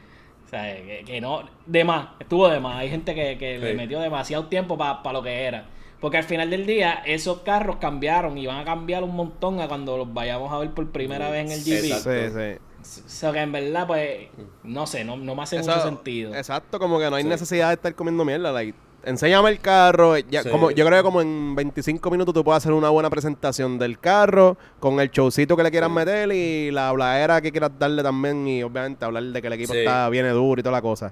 O 0.45 0.49
sea, 0.49 0.75
que, 0.75 1.03
que 1.05 1.21
no, 1.21 1.43
de 1.65 1.83
más, 1.85 2.09
estuvo 2.19 2.49
de 2.49 2.59
más. 2.59 2.77
Hay 2.77 2.89
gente 2.89 3.15
que, 3.15 3.37
que 3.37 3.59
le 3.59 3.73
metió 3.73 3.99
demasiado 4.01 4.47
tiempo 4.47 4.77
para 4.77 5.13
lo 5.13 5.21
que 5.23 5.43
era. 5.45 5.69
Porque 6.01 6.17
al 6.17 6.23
final 6.25 6.49
del 6.49 6.65
día, 6.65 7.01
esos 7.05 7.41
carros 7.41 7.77
cambiaron 7.77 8.37
y 8.37 8.47
van 8.47 8.57
a 8.57 8.65
cambiar 8.65 9.03
un 9.03 9.15
montón 9.15 9.61
a 9.61 9.67
cuando 9.69 9.97
los 9.97 10.13
vayamos 10.13 10.51
a 10.51 10.57
ver 10.59 10.71
por 10.73 10.91
primera 10.91 11.29
vez 11.29 11.45
en 11.45 11.51
el 11.51 11.63
GP. 11.63 11.85
Exacto. 11.85 12.27
Sí, 12.59 12.70
sí. 12.83 13.01
O 13.05 13.09
sea, 13.09 13.31
que 13.31 13.39
en 13.39 13.51
verdad, 13.51 13.87
pues, 13.87 14.27
no 14.63 14.85
sé, 14.87 15.03
no, 15.03 15.17
no 15.17 15.35
me 15.35 15.43
hace 15.43 15.57
mucho 15.59 15.71
Eso- 15.71 15.83
sentido. 15.83 16.33
Exacto, 16.35 16.79
como 16.79 16.99
que 16.99 17.09
no 17.09 17.15
hay 17.15 17.23
Sí. 17.23 17.29
necesidad 17.29 17.67
de 17.69 17.73
estar 17.75 17.93
comiendo 17.95 18.23
mierda. 18.25 18.51
Like, 18.51 18.77
enséñame 19.03 19.49
el 19.49 19.59
carro. 19.59 20.17
Ya, 20.17 20.43
Sí. 20.43 20.49
como, 20.49 20.71
yo 20.71 20.85
creo 20.85 20.99
que 20.99 21.03
como 21.03 21.21
en 21.21 21.55
25 21.55 22.11
minutos 22.11 22.33
tú 22.33 22.43
puedes 22.43 22.57
hacer 22.63 22.71
una 22.73 22.89
buena 22.89 23.09
presentación 23.09 23.79
del 23.79 23.99
carro 23.99 24.57
con 24.79 24.99
el 24.99 25.09
showcito 25.09 25.57
que 25.57 25.63
le 25.63 25.71
quieras 25.71 25.89
Sí. 25.89 25.95
meter 25.95 26.31
y 26.31 26.71
la 26.71 26.89
habladera 26.89 27.41
que 27.41 27.51
quieras 27.51 27.71
darle 27.79 28.03
también 28.03 28.47
y 28.47 28.61
obviamente 28.63 29.03
hablar 29.05 29.23
de 29.23 29.41
que 29.41 29.47
el 29.47 29.53
equipo 29.53 29.73
Sí. 29.73 29.79
está 29.79 30.07
viene 30.09 30.29
duro 30.29 30.59
y 30.59 30.63
toda 30.63 30.73
la 30.73 30.81
cosa. 30.81 31.11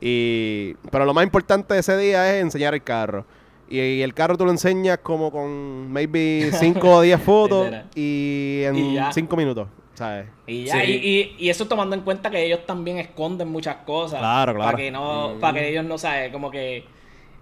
Y, 0.00 0.74
pero 0.90 1.04
lo 1.04 1.14
más 1.14 1.24
importante 1.24 1.74
de 1.74 1.80
ese 1.80 1.96
día 1.96 2.34
es 2.36 2.42
enseñar 2.42 2.74
el 2.74 2.82
carro. 2.82 3.24
Y, 3.70 3.78
y 3.80 4.02
el 4.02 4.14
carro 4.14 4.36
tú 4.38 4.44
lo 4.46 4.50
enseñas 4.50 4.98
como 5.02 5.30
con 5.30 5.92
maybe 5.92 6.50
5 6.86 6.90
o 6.96 7.00
10 7.02 7.20
fotos 7.20 7.68
y 7.94 8.62
en 8.64 8.76
Y 8.76 8.94
ya. 8.94 9.12
5 9.12 9.36
minutos, 9.36 9.68
¿sabes? 9.98 10.26
Y, 10.46 10.64
ya, 10.64 10.80
Sí. 10.80 10.90
y, 11.02 11.08
y, 11.42 11.46
y 11.46 11.50
eso 11.50 11.66
tomando 11.66 11.94
en 11.94 12.02
cuenta 12.02 12.30
que 12.30 12.42
ellos 12.44 12.60
también 12.66 12.98
esconden 12.98 13.48
muchas 13.48 13.76
cosas. 13.84 14.20
Claro, 14.20 14.54
claro. 14.54 14.64
Para 14.70 14.76
que 14.78 14.90
no, 14.90 15.34
Mm. 15.34 15.40
para 15.40 15.58
que 15.58 15.68
ellos 15.68 15.84
no 15.84 15.98
saben, 15.98 16.32
como 16.32 16.50
que 16.50 16.84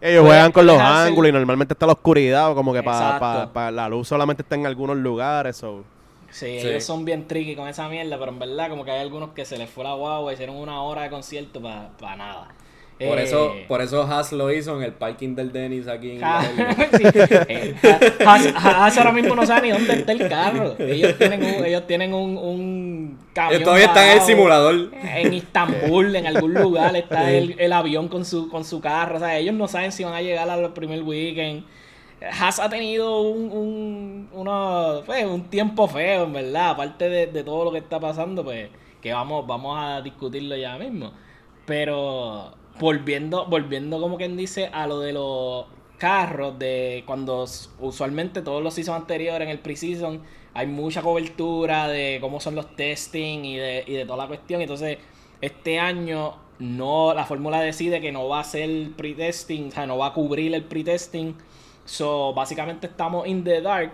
Ellos 0.00 0.24
juegan 0.26 0.52
con 0.52 0.66
los 0.66 0.78
ángulos 0.78 1.30
y 1.30 1.32
normalmente 1.32 1.72
está 1.74 1.86
la 1.86 1.92
oscuridad, 1.92 2.50
o 2.50 2.54
como 2.54 2.72
que 2.72 2.82
para 2.82 3.16
Exacto. 3.16 3.70
la 3.70 3.88
luz 3.88 4.08
solamente 4.08 4.42
está 4.42 4.54
en 4.56 4.66
algunos 4.66 4.96
lugares. 4.96 5.56
so. 5.56 5.84
sí, 6.30 6.60
Sí. 6.60 6.68
ellos 6.68 6.84
son 6.84 7.04
bien 7.04 7.26
tricky 7.26 7.54
con 7.56 7.66
esa 7.68 7.88
mierda, 7.88 8.18
pero 8.18 8.30
en 8.32 8.38
verdad 8.38 8.68
como 8.68 8.84
que 8.84 8.90
hay 8.90 9.00
algunos 9.00 9.30
que 9.30 9.44
se 9.46 9.56
les 9.56 9.70
fue 9.70 9.84
la 9.84 9.94
guagua, 9.94 10.32
hicieron 10.34 10.56
una 10.56 10.82
hora 10.82 11.02
de 11.02 11.10
concierto 11.10 11.60
para 11.62 12.16
nada. 12.16 12.48
Por 12.98 13.18
Eh, 13.18 13.24
eso, 13.24 13.52
por 13.68 13.82
eso 13.82 14.02
Haas 14.04 14.32
lo 14.32 14.50
hizo 14.50 14.74
en 14.76 14.82
el 14.82 14.92
parking 14.94 15.34
del 15.34 15.52
Dennis 15.52 15.86
aquí 15.86 16.12
en 16.12 16.18
sí, 16.96 17.02
eh, 17.48 17.74
Ha- 18.24 18.30
Haas 18.32 18.54
Haas 18.56 18.98
ahora 18.98 19.12
mismo 19.12 19.34
no 19.36 19.44
sabe 19.44 19.68
ni 19.68 19.70
dónde 19.72 19.92
está 19.94 20.12
el 20.12 20.28
carro. 20.28 20.74
Ellos 20.78 21.14
tienen 21.18 21.42
un, 21.44 21.64
ellos 21.66 21.86
tienen 21.86 22.14
un, 22.14 22.38
un 22.38 23.18
camión 23.34 23.54
Ellos 23.54 23.64
todavía 23.64 23.86
están 23.86 24.06
en 24.06 24.12
el 24.12 24.20
simulador. 24.22 24.90
En 25.14 25.34
Istambul, 25.34 26.16
en 26.16 26.26
algún 26.26 26.54
lugar, 26.54 26.96
está 26.96 27.30
el, 27.30 27.54
el 27.58 27.72
avión 27.74 28.08
con 28.08 28.24
su, 28.24 28.48
con 28.48 28.64
su 28.64 28.80
carro. 28.80 29.16
O 29.16 29.18
sea, 29.20 29.36
ellos 29.36 29.54
no 29.54 29.68
saben 29.68 29.92
si 29.92 30.02
van 30.02 30.14
a 30.14 30.22
llegar 30.22 30.48
al 30.48 30.72
primer 30.72 31.02
weekend. 31.02 31.64
Haas 32.40 32.58
ha 32.60 32.70
tenido 32.70 33.20
un, 33.20 33.52
un, 33.52 34.28
uno, 34.32 35.02
pues, 35.04 35.22
un 35.26 35.50
tiempo 35.50 35.86
feo, 35.86 36.24
en 36.24 36.32
verdad. 36.32 36.70
Aparte 36.70 37.10
de, 37.10 37.26
de 37.26 37.44
todo 37.44 37.62
lo 37.66 37.72
que 37.72 37.78
está 37.78 38.00
pasando, 38.00 38.42
pues, 38.42 38.70
que 39.02 39.12
vamos, 39.12 39.46
vamos 39.46 39.76
a 39.78 40.00
discutirlo 40.00 40.56
ya 40.56 40.78
mismo. 40.78 41.12
Pero 41.66 42.54
volviendo, 42.78 43.46
volviendo 43.46 44.00
como 44.00 44.16
quien 44.16 44.36
dice 44.36 44.66
a 44.72 44.86
lo 44.86 45.00
de 45.00 45.12
los 45.12 45.66
carros, 45.98 46.58
de 46.58 47.04
cuando 47.06 47.46
usualmente 47.80 48.42
todos 48.42 48.62
los 48.62 48.74
seasons 48.74 49.00
anteriores 49.00 49.46
en 49.46 49.50
el 49.50 49.60
preseason 49.60 50.22
hay 50.54 50.66
mucha 50.66 51.02
cobertura 51.02 51.88
de 51.88 52.18
cómo 52.20 52.40
son 52.40 52.54
los 52.54 52.74
testing 52.76 53.44
y 53.44 53.56
de, 53.56 53.84
y 53.86 53.92
de 53.92 54.04
toda 54.04 54.18
la 54.18 54.26
cuestión. 54.26 54.60
Entonces, 54.62 54.98
este 55.40 55.78
año 55.78 56.36
no, 56.58 57.12
la 57.12 57.24
fórmula 57.24 57.60
decide 57.60 58.00
que 58.00 58.12
no 58.12 58.28
va 58.28 58.40
a 58.40 58.44
ser 58.44 58.92
pre-testing, 58.96 59.68
o 59.68 59.70
sea, 59.70 59.86
no 59.86 59.98
va 59.98 60.08
a 60.08 60.12
cubrir 60.14 60.54
el 60.54 60.64
pre-testing. 60.64 61.34
So, 61.84 62.32
básicamente 62.32 62.86
estamos 62.86 63.26
in 63.26 63.44
the 63.44 63.60
dark. 63.60 63.92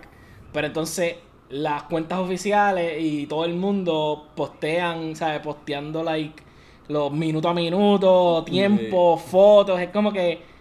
Pero 0.52 0.66
entonces 0.68 1.16
las 1.48 1.82
cuentas 1.84 2.18
oficiales 2.18 3.02
y 3.02 3.26
todo 3.26 3.44
el 3.44 3.54
mundo 3.54 4.28
postean, 4.36 5.16
¿sabes? 5.16 5.40
Posteando 5.40 6.02
like 6.02 6.42
los 6.92 7.11
minuto 7.12 7.49
a 7.49 7.54
minuto, 7.54 8.44
tiempo, 8.44 9.16
fotos. 9.16 9.80
Es 9.80 9.88
como 9.88 10.12
que 10.12 10.52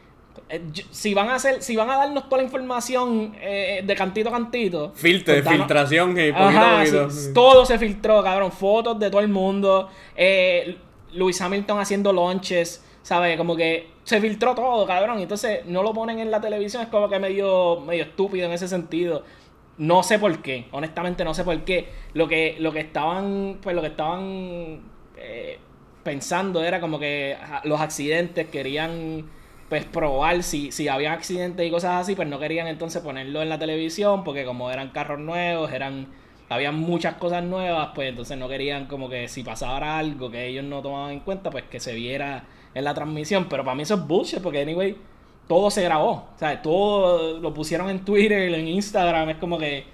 eh, 0.49 0.61
si 0.91 1.13
van 1.13 1.29
a 1.29 1.35
hacer, 1.35 1.61
si 1.63 1.77
van 1.77 1.89
a 1.89 1.95
darnos 1.95 2.25
toda 2.25 2.41
la 2.41 2.43
información 2.43 3.33
eh, 3.39 3.81
de 3.85 3.95
cantito 3.95 4.27
a 4.29 4.33
cantito. 4.33 4.91
Filtre, 4.93 5.41
pues 5.41 5.55
filtración 5.55 6.11
y 6.11 6.31
poquito 6.31 6.37
Ajá, 6.39 6.75
a 6.75 6.79
poquito. 6.79 7.09
sí, 7.09 7.33
todo 7.33 7.65
se 7.65 7.79
filtró, 7.79 8.21
cabrón. 8.21 8.51
Fotos 8.51 8.99
de 8.99 9.09
todo 9.09 9.21
el 9.21 9.29
mundo. 9.29 9.89
Eh, 10.15 10.77
Lewis 11.13 11.41
Hamilton 11.41 11.79
haciendo 11.79 12.11
launches, 12.11 12.83
¿sabes? 13.01 13.37
Como 13.37 13.55
que 13.55 13.91
se 14.03 14.19
filtró 14.19 14.53
todo, 14.53 14.85
cabrón. 14.85 15.19
Entonces 15.19 15.65
no 15.65 15.83
lo 15.83 15.93
ponen 15.93 16.19
en 16.19 16.29
la 16.31 16.41
televisión. 16.41 16.83
Es 16.83 16.89
como 16.89 17.07
que 17.07 17.17
medio, 17.17 17.79
medio 17.79 18.03
estúpido 18.03 18.45
en 18.45 18.51
ese 18.51 18.67
sentido. 18.67 19.23
No 19.77 20.03
sé 20.03 20.19
por 20.19 20.41
qué, 20.41 20.67
honestamente 20.71 21.23
no 21.23 21.33
sé 21.33 21.45
por 21.45 21.57
qué. 21.61 21.87
Lo 22.13 22.27
que, 22.27 22.57
lo 22.59 22.73
que 22.73 22.81
estaban, 22.81 23.59
pues 23.63 23.73
lo 23.73 23.81
que 23.81 23.87
estaban 23.87 24.81
eh, 25.15 25.59
pensando 26.03 26.63
era 26.63 26.79
como 26.79 26.99
que 26.99 27.37
los 27.63 27.79
accidentes 27.79 28.47
querían 28.47 29.25
pues 29.69 29.85
probar 29.85 30.43
si, 30.43 30.71
si 30.71 30.89
había 30.89 31.13
accidentes 31.13 31.65
y 31.65 31.71
cosas 31.71 32.01
así, 32.01 32.15
pues 32.15 32.27
no 32.27 32.39
querían 32.39 32.67
entonces 32.67 33.01
ponerlo 33.01 33.41
en 33.41 33.49
la 33.49 33.57
televisión 33.57 34.23
porque 34.23 34.43
como 34.43 34.69
eran 34.69 34.89
carros 34.89 35.19
nuevos, 35.19 35.71
eran 35.71 36.07
había 36.49 36.73
muchas 36.73 37.15
cosas 37.15 37.43
nuevas, 37.43 37.91
pues 37.95 38.09
entonces 38.09 38.37
no 38.37 38.49
querían 38.49 38.87
como 38.87 39.07
que 39.07 39.29
si 39.29 39.41
pasara 39.41 39.97
algo 39.97 40.29
que 40.29 40.47
ellos 40.47 40.65
no 40.65 40.81
tomaban 40.81 41.13
en 41.13 41.19
cuenta, 41.21 41.49
pues 41.49 41.63
que 41.71 41.79
se 41.79 41.93
viera 41.93 42.43
en 42.73 42.83
la 42.83 42.93
transmisión, 42.93 43.47
pero 43.47 43.63
para 43.63 43.75
mí 43.75 43.83
eso 43.83 43.95
es 43.95 44.05
bullshit 44.05 44.41
porque 44.41 44.61
anyway 44.61 44.97
todo 45.47 45.71
se 45.71 45.83
grabó, 45.83 46.11
o 46.11 46.37
sea, 46.37 46.61
todo 46.61 47.39
lo 47.39 47.53
pusieron 47.53 47.89
en 47.89 48.03
Twitter, 48.03 48.53
en 48.53 48.67
Instagram, 48.67 49.29
es 49.29 49.37
como 49.37 49.57
que 49.57 49.85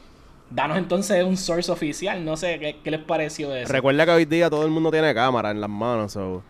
danos 0.50 0.78
entonces 0.78 1.24
un 1.24 1.38
source 1.38 1.72
oficial, 1.72 2.24
no 2.24 2.38
sé 2.38 2.60
qué, 2.60 2.78
qué 2.84 2.92
les 2.92 3.02
pareció 3.02 3.54
eso. 3.56 3.72
Recuerda 3.72 4.06
que 4.06 4.12
hoy 4.12 4.26
día 4.26 4.50
todo 4.50 4.66
el 4.66 4.72
mundo 4.72 4.92
tiene 4.92 5.14
cámara 5.14 5.52
en 5.52 5.62
las 5.62 5.70
manos. 5.70 6.14
so, 6.14 6.44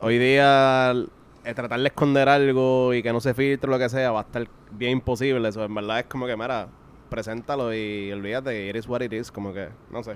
hoy 0.00 0.18
día 0.18 0.92
eh, 1.44 1.54
tratar 1.54 1.80
de 1.80 1.86
esconder 1.86 2.28
algo 2.28 2.94
y 2.94 3.02
que 3.02 3.12
no 3.12 3.20
se 3.20 3.34
filtre 3.34 3.70
lo 3.70 3.78
que 3.78 3.88
sea 3.88 4.10
va 4.12 4.20
a 4.20 4.22
estar 4.22 4.46
bien 4.72 4.92
imposible. 4.92 5.48
Eso 5.48 5.64
en 5.64 5.74
verdad 5.74 6.00
es 6.00 6.06
como 6.06 6.26
que, 6.26 6.36
mira, 6.36 6.68
preséntalo 7.10 7.72
y 7.74 8.10
olvídate, 8.12 8.68
it 8.68 8.76
is 8.76 8.88
what 8.88 9.00
it 9.02 9.12
is. 9.12 9.30
Como 9.30 9.52
que, 9.52 9.68
no 9.90 10.02
sé. 10.02 10.14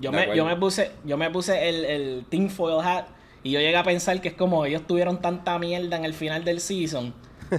Yo 0.00 0.10
De 0.10 0.16
me, 0.16 0.22
acuerdo. 0.22 0.34
yo 0.34 0.44
me 0.44 0.56
puse, 0.56 0.90
yo 1.04 1.16
me 1.16 1.30
puse 1.30 1.68
el, 1.68 1.84
el 1.84 2.26
tinfoil 2.28 2.84
hat 2.84 3.06
y 3.42 3.52
yo 3.52 3.60
llegué 3.60 3.76
a 3.76 3.84
pensar 3.84 4.20
que 4.20 4.28
es 4.28 4.34
como 4.34 4.64
ellos 4.64 4.86
tuvieron 4.86 5.20
tanta 5.20 5.58
mierda 5.58 5.96
en 5.96 6.04
el 6.04 6.14
final 6.14 6.44
del 6.44 6.60
season 6.60 7.14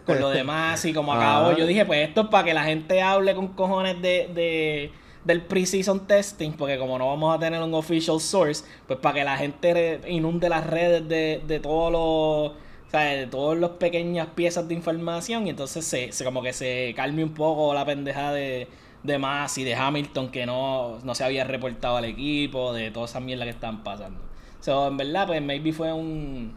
con 0.05 0.19
lo 0.19 0.29
demás 0.29 0.83
y 0.85 0.93
como 0.93 1.13
acabó. 1.13 1.49
Ah. 1.49 1.55
Yo 1.57 1.65
dije, 1.65 1.85
pues 1.85 2.07
esto 2.07 2.21
es 2.21 2.27
para 2.27 2.43
que 2.45 2.53
la 2.53 2.63
gente 2.63 3.01
hable 3.01 3.35
con 3.35 3.49
cojones 3.49 4.01
de, 4.01 4.29
de 4.33 4.91
del 5.23 5.41
pre-season 5.41 6.05
testing, 6.07 6.51
porque 6.53 6.77
como 6.77 6.99
no 6.99 7.07
vamos 7.07 7.35
a 7.35 7.39
tener 7.39 7.59
un 7.61 7.73
official 7.73 8.19
source, 8.19 8.63
pues 8.87 8.99
para 8.99 9.15
que 9.15 9.23
la 9.23 9.37
gente 9.37 9.99
inunde 10.07 10.49
las 10.49 10.67
redes 10.67 11.07
de, 11.07 11.41
de 11.47 11.59
todos 11.59 11.91
los 11.91 12.51
o 12.87 12.89
sea, 12.91 13.01
de 13.01 13.25
todas 13.27 13.57
las 13.59 13.71
pequeñas 13.71 14.27
piezas 14.35 14.67
de 14.67 14.75
información 14.75 15.47
y 15.47 15.49
entonces 15.49 15.83
se, 15.85 16.11
se- 16.11 16.23
como 16.23 16.43
que 16.43 16.53
se 16.53 16.93
calme 16.95 17.23
un 17.23 17.33
poco 17.33 17.73
la 17.73 17.83
pendeja 17.85 18.31
de, 18.31 18.67
de 19.01 19.17
más 19.17 19.57
y 19.57 19.63
de 19.63 19.73
Hamilton 19.75 20.29
que 20.29 20.45
no, 20.45 20.99
no 21.03 21.15
se 21.15 21.23
había 21.23 21.43
reportado 21.43 21.97
al 21.97 22.05
equipo, 22.05 22.73
de 22.73 22.91
toda 22.91 23.05
esa 23.07 23.19
mierda 23.19 23.43
que 23.45 23.49
están 23.49 23.83
pasando. 23.83 24.19
So, 24.59 24.87
en 24.87 24.97
verdad, 24.97 25.25
pues 25.27 25.41
maybe 25.41 25.73
fue 25.73 25.91
un, 25.91 26.55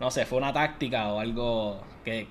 no 0.00 0.10
sé, 0.12 0.24
fue 0.26 0.38
una 0.38 0.52
táctica 0.52 1.12
o 1.12 1.18
algo 1.20 1.80
que, 2.04 2.28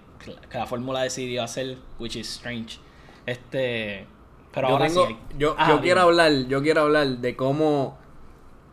que 0.50 0.58
la 0.58 0.66
fórmula 0.66 1.02
decidió 1.04 1.44
hacer, 1.44 1.78
which 2.00 2.16
is 2.16 2.28
strange. 2.28 2.80
Este, 3.26 4.06
pero 4.54 4.68
yo 4.70 4.74
ahora 4.76 4.88
tengo- 4.88 5.08
sí. 5.08 5.14
hay- 5.14 5.38
yo, 5.38 5.56
Ah, 5.58 5.68
yo 5.70 5.82
quiero 5.82 6.02
hablar, 6.02 6.32
yo 6.48 6.62
quiero 6.62 6.82
hablar 6.82 7.08
de 7.08 7.36
cómo 7.36 7.98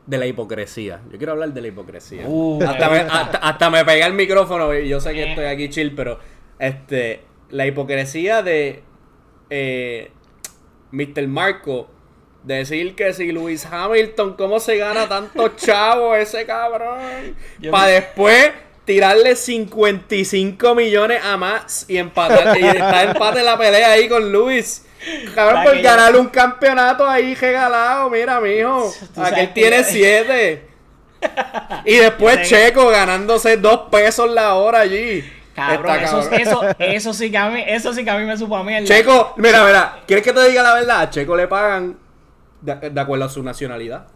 de 0.06 0.18
la 0.18 0.26
hipocresía. 0.26 1.00
Yo 1.10 1.16
quiero 1.18 1.32
hablar 1.32 1.52
de 1.52 1.60
la 1.60 1.68
hipocresía. 1.68 2.24
Uh, 2.26 2.62
hasta, 2.64 2.88
me 2.88 3.04
me, 3.04 3.10
hasta, 3.10 3.38
hasta 3.38 3.70
me 3.70 3.84
pegué 3.84 4.04
el 4.04 4.12
micrófono 4.14 4.74
y 4.74 4.88
yo 4.88 5.00
sé 5.00 5.12
que 5.12 5.22
Eh. 5.22 5.28
estoy 5.30 5.44
aquí 5.46 5.68
chill, 5.68 5.94
pero 5.94 6.18
este 6.58 7.22
la 7.50 7.66
hipocresía 7.66 8.42
de 8.42 8.82
eh, 9.50 10.10
Mr. 10.90 11.28
Marco 11.28 11.88
decir 12.42 12.94
que 12.96 13.12
si 13.12 13.30
Luis 13.30 13.64
Hamilton, 13.66 14.34
¿cómo 14.36 14.58
se 14.58 14.76
gana 14.76 15.08
tanto 15.08 15.48
chavo 15.56 16.14
ese 16.16 16.44
cabrón? 16.46 17.36
Para 17.70 17.86
después 17.88 18.50
tirarle 18.84 19.36
55 19.36 20.74
millones 20.74 21.20
a 21.24 21.36
Max 21.36 21.84
y 21.88 21.96
empatar 21.98 22.58
y 22.58 22.64
estar 22.64 23.08
empate 23.08 23.40
en 23.40 23.44
la 23.46 23.56
pelea 23.58 23.92
ahí 23.92 24.08
con 24.08 24.32
Luis. 24.32 24.84
Cabrón, 25.34 25.56
¿Sabes 25.64 25.70
por 25.72 25.82
ganarle 25.82 26.18
un 26.18 26.28
campeonato 26.28 27.08
ahí 27.08 27.34
regalado, 27.34 28.08
mira, 28.10 28.40
mijo. 28.40 28.92
Aquel 29.16 29.48
que- 29.48 29.54
tiene 29.54 29.84
7. 29.84 30.68
Y 31.84 31.96
después 31.98 32.48
Checo 32.48 32.88
ganándose 32.88 33.56
2 33.56 33.82
pesos 33.92 34.28
la 34.30 34.54
hora 34.54 34.80
allí. 34.80 35.22
Cabrón, 35.54 35.94
Está 36.02 36.18
eso, 36.18 36.30
eso, 36.32 36.62
eso 36.78 37.12
sí 37.14 37.30
que 37.30 37.38
a 37.38 37.48
mí, 37.48 37.62
eso 37.66 37.92
sí 37.92 38.02
que 38.04 38.10
a 38.10 38.16
mí 38.18 38.24
me 38.24 38.36
supo 38.36 38.56
a 38.56 38.64
mierda. 38.64 38.86
Checo, 38.86 39.34
mira, 39.36 39.64
mira, 39.64 40.00
¿quieres 40.06 40.24
que 40.24 40.32
te 40.32 40.48
diga 40.48 40.62
la 40.64 40.74
verdad? 40.74 41.00
A 41.02 41.10
Checo 41.10 41.36
le 41.36 41.46
pagan 41.46 41.96
de, 42.60 42.90
de 42.90 43.00
acuerdo 43.00 43.26
a 43.26 43.28
su 43.28 43.42
nacionalidad. 43.42 44.06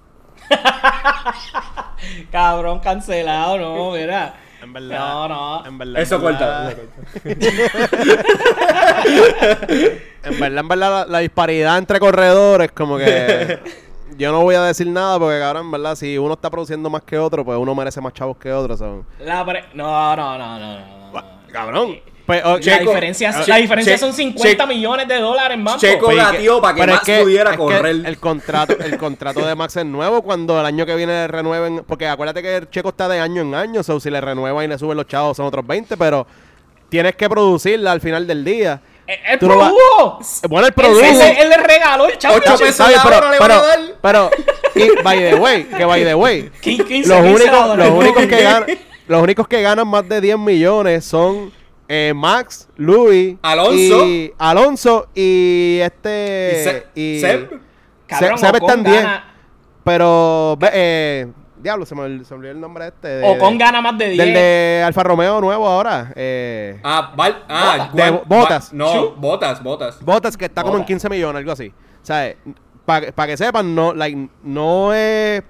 Cabrón, 2.32 2.80
cancelado, 2.80 3.58
no, 3.58 3.92
mira. 3.92 4.34
En 4.66 4.72
verdad. 4.72 4.98
No, 4.98 5.28
no. 5.28 5.66
En 5.66 5.78
verdad. 5.78 6.02
Eso 6.02 6.16
en 6.16 6.20
corta. 6.22 6.72
verdad- 7.24 7.86
En 10.24 10.40
verdad, 10.40 10.58
en 10.58 10.68
verdad, 10.68 10.90
la, 10.90 11.06
la 11.06 11.18
disparidad 11.20 11.78
entre 11.78 12.00
corredores, 12.00 12.72
como 12.72 12.98
que. 12.98 13.60
Yo 14.18 14.32
no 14.32 14.40
voy 14.42 14.54
a 14.54 14.62
decir 14.62 14.86
nada 14.86 15.18
porque, 15.18 15.38
cabrón, 15.40 15.66
en 15.66 15.70
verdad, 15.72 15.94
si 15.94 16.16
uno 16.16 16.34
está 16.34 16.48
produciendo 16.48 16.88
más 16.88 17.02
que 17.02 17.18
otro, 17.18 17.44
pues 17.44 17.58
uno 17.58 17.74
merece 17.74 18.00
más 18.00 18.12
chavos 18.14 18.36
que 18.38 18.50
otro. 18.50 19.04
La 19.20 19.44
pre- 19.44 19.64
no, 19.74 20.16
no, 20.16 20.38
no, 20.38 20.58
no, 20.58 20.78
no, 20.78 21.12
no. 21.12 21.22
Cabrón. 21.52 21.96
Pues, 22.26 22.42
oh, 22.44 22.54
La 22.56 22.60
Checo- 22.60 22.90
diferencia, 22.90 23.32
Che- 23.44 23.48
la 23.50 23.56
diferencia 23.56 23.92
Che- 23.94 23.98
son 23.98 24.12
50 24.12 24.64
Che- 24.64 24.74
millones 24.74 25.06
de 25.06 25.20
dólares, 25.20 25.56
mambo. 25.58 25.78
Checo 25.80 26.06
Pues, 26.06 26.16
gatió 26.16 26.60
para 26.60 26.74
que 26.74 26.80
pero 26.80 26.92
es 26.94 26.98
Max 27.08 27.22
pudiera 27.22 27.50
es 27.50 27.56
que 27.56 27.62
correr. 27.62 27.96
el 28.04 28.18
contrato, 28.18 28.76
el 28.80 28.98
contrato 28.98 29.46
de 29.46 29.54
Max 29.54 29.76
es 29.76 29.84
nuevo 29.86 30.22
cuando 30.22 30.58
el 30.58 30.66
año 30.66 30.84
que 30.84 30.96
viene 30.96 31.28
renueven. 31.28 31.84
Porque 31.86 32.08
acuérdate 32.08 32.42
que 32.42 32.56
el 32.56 32.68
checo 32.70 32.88
está 32.88 33.08
de 33.08 33.20
año 33.20 33.42
en 33.42 33.54
año. 33.54 33.82
So 33.84 34.00
si 34.00 34.10
le 34.10 34.20
renuevan 34.20 34.64
y 34.64 34.68
le 34.68 34.76
suben 34.78 34.96
los 34.96 35.06
chavos 35.06 35.36
son 35.36 35.46
otros 35.46 35.64
20, 35.64 35.96
pero 35.96 36.26
tienes 36.88 37.14
que 37.14 37.28
producirla 37.28 37.92
al 37.92 38.00
final 38.00 38.26
del 38.26 38.44
día. 38.44 38.80
Tú 39.38 39.46
no 39.46 39.56
vas- 39.56 39.70
produjo. 39.70 40.18
Bueno, 40.48 40.66
el 40.66 40.72
produjo. 40.72 41.04
él 41.04 41.16
le- 41.18 41.40
él 41.42 41.48
le 41.48 41.56
regaló 41.58 42.08
el 42.08 42.18
chavo. 42.18 42.38
Ocho 42.38 42.58
pesos 42.58 42.86
pero, 43.04 43.16
hora 43.18 43.30
le 43.30 43.38
van 43.38 43.48
pero, 43.48 43.54
a 43.54 43.66
dar. 43.66 43.80
pero, 44.02 44.30
y 44.74 45.02
by 45.02 45.18
the 45.30 45.34
way, 45.36 45.62
que 45.64 45.84
by 45.84 46.02
the 46.04 46.14
way, 46.16 46.50
Quin- 46.60 46.84
15, 46.84 47.08
los 47.08 47.22
15 47.22 47.44
únicos, 47.44 47.76
los 47.78 47.88
únicos 47.90 48.26
que 48.26 48.36
ganan, 48.42 48.64
los 49.06 49.22
únicos 49.22 49.46
que 49.46 49.62
ganan 49.62 49.86
más 49.86 50.08
de 50.08 50.20
10 50.20 50.36
millones 50.38 51.04
son 51.04 51.52
eh, 51.88 52.12
Max, 52.14 52.68
Louis, 52.76 53.36
Alonso. 53.42 54.06
y 54.06 54.32
Alonso 54.38 55.08
y 55.14 55.78
este 55.82 56.86
y 56.94 57.20
Seb. 57.20 57.60
Cabrón, 58.06 58.38
Seb 58.38 58.54
Ocon 58.56 58.60
está 58.68 58.72
en 58.74 58.84
10. 58.84 59.02
gana- 59.02 59.24
Pero, 59.84 60.58
eh, 60.72 61.26
diablo, 61.62 61.86
se 61.86 61.94
me, 61.94 62.24
se 62.24 62.34
me 62.34 62.38
olvidó 62.38 62.52
el 62.52 62.60
nombre 62.60 62.88
este. 62.88 63.08
De, 63.08 63.28
Ocon 63.36 63.56
de- 63.58 63.64
gana 63.64 63.80
más 63.80 63.96
de 63.98 64.08
10. 64.10 64.18
Del 64.24 64.34
de 64.34 64.82
Alfa 64.84 65.02
Romeo 65.04 65.40
nuevo 65.40 65.66
ahora. 65.66 66.12
Eh, 66.16 66.80
Ah, 66.82 67.12
Val- 67.16 67.44
ah, 67.48 67.90
De 67.92 68.10
Botas. 68.26 68.70
Va- 68.72 68.76
no, 68.76 68.92
Chu. 68.92 69.14
botas, 69.16 69.62
botas. 69.62 70.02
Bottas 70.04 70.36
que 70.36 70.44
está 70.46 70.62
como 70.62 70.74
en 70.74 70.78
Botas. 70.80 70.86
15 70.88 71.08
millones, 71.08 71.38
algo 71.40 71.52
así. 71.52 71.68
O 72.02 72.06
sea, 72.06 72.34
para 72.84 73.26
que 73.26 73.36
sepan, 73.36 73.74
no, 73.74 73.92
like, 73.94 74.28
no 74.42 74.92
es 74.92 75.42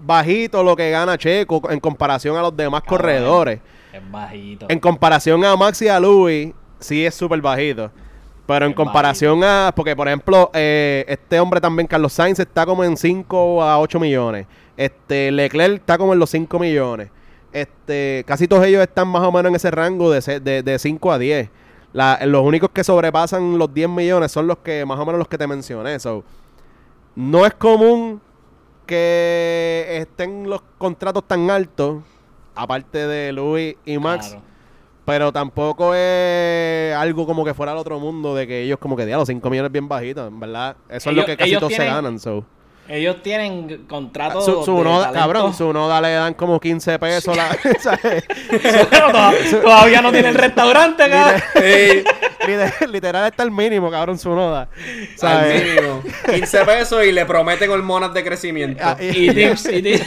bajito 0.00 0.62
lo 0.62 0.76
que 0.76 0.90
gana 0.90 1.18
Checo 1.18 1.60
en 1.70 1.80
comparación 1.80 2.36
a 2.36 2.42
los 2.42 2.56
demás 2.56 2.82
Cabrón. 2.82 2.98
corredores. 3.00 3.60
Es 3.92 4.10
bajito. 4.10 4.66
En 4.68 4.78
comparación 4.80 5.44
a 5.44 5.56
Max 5.56 5.82
y 5.82 5.88
a 5.88 5.98
Louis, 6.00 6.52
sí 6.78 7.04
es 7.04 7.14
súper 7.14 7.40
bajito. 7.40 7.90
Pero 8.46 8.64
en 8.64 8.72
comparación 8.72 9.44
a. 9.44 9.72
Porque, 9.76 9.94
por 9.94 10.08
ejemplo, 10.08 10.50
eh, 10.54 11.04
este 11.08 11.38
hombre 11.38 11.60
también, 11.60 11.86
Carlos 11.86 12.12
Sainz, 12.14 12.38
está 12.38 12.64
como 12.64 12.82
en 12.82 12.96
5 12.96 13.62
a 13.62 13.78
8 13.78 14.00
millones. 14.00 14.46
Este 14.76 15.30
Leclerc 15.30 15.74
está 15.76 15.98
como 15.98 16.12
en 16.14 16.18
los 16.18 16.30
5 16.30 16.58
millones. 16.58 17.10
Este, 17.52 18.24
casi 18.26 18.46
todos 18.48 18.64
ellos 18.64 18.80
están 18.82 19.08
más 19.08 19.22
o 19.22 19.32
menos 19.32 19.50
en 19.50 19.56
ese 19.56 19.70
rango 19.70 20.10
de, 20.10 20.40
de, 20.40 20.62
de 20.62 20.78
5 20.78 21.12
a 21.12 21.18
10. 21.18 21.50
La- 21.92 22.18
los 22.26 22.42
únicos 22.42 22.70
que 22.70 22.84
sobrepasan 22.84 23.58
los 23.58 23.72
10 23.72 23.88
millones 23.88 24.32
son 24.32 24.46
los 24.46 24.58
que, 24.58 24.84
más 24.86 24.98
o 24.98 25.04
menos 25.04 25.18
los 25.18 25.28
que 25.28 25.36
te 25.38 25.46
mencioné. 25.46 25.98
So, 25.98 26.24
no 27.16 27.44
es 27.44 27.52
común 27.54 28.20
que 28.86 29.98
estén 30.00 30.48
los 30.48 30.62
contratos 30.78 31.24
tan 31.28 31.50
altos, 31.50 32.02
aparte 32.62 33.06
de 33.06 33.32
Louis 33.32 33.76
y 33.84 33.98
Max. 33.98 34.28
Claro. 34.28 34.42
pero 35.04 35.32
tampoco 35.32 35.94
es 35.94 36.94
algo 36.94 37.26
como 37.26 37.44
que 37.44 37.54
fuera 37.54 37.72
al 37.72 37.78
otro 37.78 37.98
mundo 37.98 38.34
de 38.34 38.46
que 38.46 38.62
ellos 38.62 38.78
como 38.78 38.94
que 38.96 39.04
digan 39.06 39.20
los 39.20 39.28
5 39.28 39.48
millones 39.48 39.72
bien 39.72 39.88
bajitos, 39.88 40.28
en 40.28 40.38
verdad. 40.38 40.76
Eso 40.88 41.10
es 41.10 41.16
lo 41.16 41.24
que 41.24 41.36
casi 41.36 41.54
todos 41.56 41.72
se 41.72 41.84
ganan, 41.86 42.18
so. 42.18 42.44
Ellos 42.88 43.22
tienen 43.22 43.84
contratos. 43.86 44.46
Su, 44.46 44.64
su 44.64 44.78
de 44.78 44.84
noda, 44.84 45.12
cabrón, 45.12 45.52
su 45.52 45.70
noda 45.74 46.00
le 46.00 46.12
dan 46.12 46.32
como 46.32 46.58
15 46.58 46.98
pesos 46.98 47.36
todavía 49.62 50.00
no 50.00 50.10
tienen 50.10 50.34
restaurante, 50.34 51.08
cabrón. 51.08 51.42
Sí, 51.54 52.02
Literal, 52.46 52.72
literal 52.92 53.26
está 53.30 53.42
el 53.42 53.50
mínimo, 53.50 53.90
cabrón, 53.90 54.18
su 54.18 54.30
noda. 54.30 54.70
al 54.72 55.18
¿Sabes? 55.18 55.64
mínimo. 55.64 56.02
15 56.32 56.64
pesos 56.64 57.04
y 57.04 57.12
le 57.12 57.26
prometen 57.26 57.70
hormonas 57.70 58.14
de 58.14 58.24
crecimiento. 58.24 58.82
Ah, 58.82 58.96
Y 58.98 59.34
tips, 59.34 59.66
y 59.70 59.82
tips. 59.82 60.06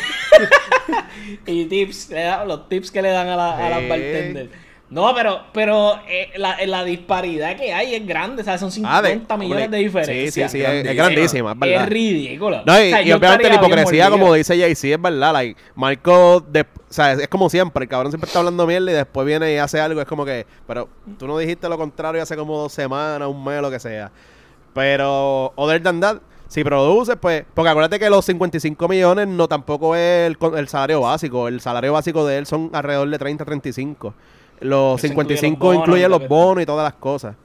Y 1.46 1.66
tips, 1.66 2.10
le 2.10 2.24
da- 2.24 2.46
los 2.46 2.68
tips 2.70 2.92
que 2.92 3.02
le 3.02 3.10
dan 3.10 3.28
a, 3.28 3.36
la, 3.36 3.58
a 3.58 3.70
las 3.70 3.80
Sí. 3.82 3.88
bartenders. 3.88 4.50
No, 4.90 5.16
pero, 5.16 5.44
pero 5.54 6.02
eh, 6.10 6.32
la, 6.36 6.58
la 6.66 6.84
disparidad 6.84 7.56
que 7.56 7.72
hay 7.74 7.96
es 7.96 8.06
grande, 8.06 8.42
o 8.42 8.44
sea, 8.46 8.58
son 8.58 8.70
Ah, 8.86 9.02
de- 9.02 9.12
50 9.12 9.38
millones 9.38 9.72
de 9.72 9.78
Sí, 9.78 9.84
diferencia. 9.86 10.50
sí, 10.50 10.58
sí, 10.58 10.64
es, 10.66 10.86
es 10.86 10.96
Grandísima. 10.98 11.54
es 11.54 11.60
verdad. 11.60 11.84
Es 11.84 11.90
ridículo. 11.90 12.62
No, 12.66 12.74
y, 12.78 12.88
O 12.88 12.90
sea, 12.90 13.02
y 13.02 13.06
yo 13.08 13.16
obviamente 13.16 13.48
la 13.48 13.56
hipocresía, 13.56 14.10
como 14.10 14.34
dice 14.34 14.60
Jay-Z, 14.60 14.96
es 14.96 15.02
verdad. 15.02 15.32
Like, 15.32 15.58
Marco, 15.76 16.42
de, 16.42 16.62
o 16.64 16.66
sea, 16.90 17.14
es, 17.14 17.20
es 17.20 17.28
como 17.30 17.50
siempre, 17.50 17.84
el 17.84 17.90
cabrón 17.90 18.12
siempre 18.12 18.28
está 18.28 18.40
hablando 18.40 18.68
mierda 18.68 18.92
y 18.92 18.96
después 18.96 19.26
viene 19.26 19.54
y 19.54 19.58
hace 19.58 19.80
algo. 19.80 20.02
Es 20.02 20.08
como 20.08 20.26
que, 20.26 20.46
pero 20.68 20.90
tú 21.18 21.26
no 21.26 21.38
dijiste 21.38 21.70
lo 21.70 21.78
contrario 21.78 22.22
hace 22.22 22.36
como 22.36 22.58
dos 22.58 22.74
semanas, 22.74 23.30
un 23.30 23.42
mes, 23.46 23.62
lo 23.62 23.72
que 23.72 23.80
sea. 23.80 24.12
Pero, 24.74 25.54
other 25.56 25.82
than 25.82 26.00
that, 26.02 26.18
si 26.52 26.66
produces, 26.66 27.16
pues, 27.16 27.46
porque 27.54 27.70
acuérdate 27.70 27.98
que 27.98 28.10
los 28.10 28.26
55 28.26 28.90
millones 28.90 29.26
no 29.26 29.48
tampoco 29.48 29.96
es 29.96 30.36
el, 30.58 30.68
salario 30.68 31.00
básico. 31.00 31.48
El 31.48 31.62
salario 31.62 31.94
básico 31.94 32.28
de 32.28 32.40
él 32.40 32.46
son 32.46 32.70
alrededor 32.74 33.10
de 33.10 33.18
30, 33.18 33.46
35. 33.46 34.14
Los 34.60 35.02
Eso 35.02 35.08
incluye 35.08 35.38
55 35.38 35.56
los 35.56 35.60
bonos, 35.60 35.80
incluyen 35.80 36.12
lo 36.12 36.20
los 36.20 36.28
bonos 36.28 36.62
y 36.62 36.66
todas 36.66 36.84
las 36.84 36.96
cosas. 36.96 37.36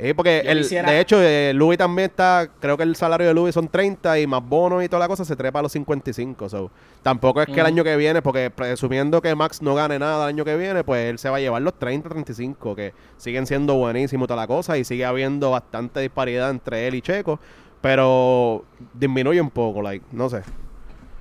Sí, 0.00 0.14
porque 0.14 0.38
el, 0.38 0.58
quisiera- 0.58 0.88
de 0.88 1.00
hecho, 1.00 1.20
eh, 1.20 1.52
Louis 1.52 1.76
también 1.78 2.10
está, 2.10 2.48
creo 2.60 2.76
que 2.76 2.84
el 2.84 2.94
salario 2.94 3.26
de 3.26 3.34
Louis 3.34 3.52
son 3.52 3.66
30 3.66 4.20
y 4.20 4.26
más 4.28 4.46
bonos 4.46 4.84
y 4.84 4.88
toda 4.88 5.00
la 5.00 5.08
cosa 5.08 5.24
se 5.24 5.34
trepa 5.34 5.58
a 5.58 5.62
los 5.62 5.72
55. 5.72 6.48
So, 6.48 6.70
tampoco 7.02 7.42
es 7.42 7.48
que 7.48 7.58
el 7.58 7.66
año 7.66 7.82
que 7.82 7.96
viene, 7.96 8.22
porque 8.22 8.50
presumiendo 8.50 9.20
que 9.20 9.34
Max 9.34 9.62
no 9.62 9.74
gane 9.74 9.98
nada 9.98 10.28
el 10.28 10.34
año 10.34 10.44
que 10.44 10.56
viene, 10.56 10.84
pues 10.84 11.10
él 11.10 11.18
se 11.18 11.28
va 11.28 11.38
a 11.38 11.40
llevar 11.40 11.60
los 11.60 11.74
30, 11.76 12.08
35, 12.08 12.76
que 12.76 12.92
siguen 13.16 13.48
siendo 13.48 13.74
buenísimos 13.74 14.28
toda 14.28 14.42
la 14.42 14.46
cosa 14.46 14.78
y 14.78 14.84
sigue 14.84 15.04
habiendo 15.04 15.50
bastante 15.50 15.98
disparidad 15.98 16.50
entre 16.50 16.86
él 16.86 16.94
y 16.94 17.02
Checo, 17.02 17.40
pero 17.80 18.64
disminuye 18.94 19.40
un 19.40 19.50
poco, 19.50 19.82
like, 19.82 20.04
no 20.12 20.28
sé. 20.28 20.42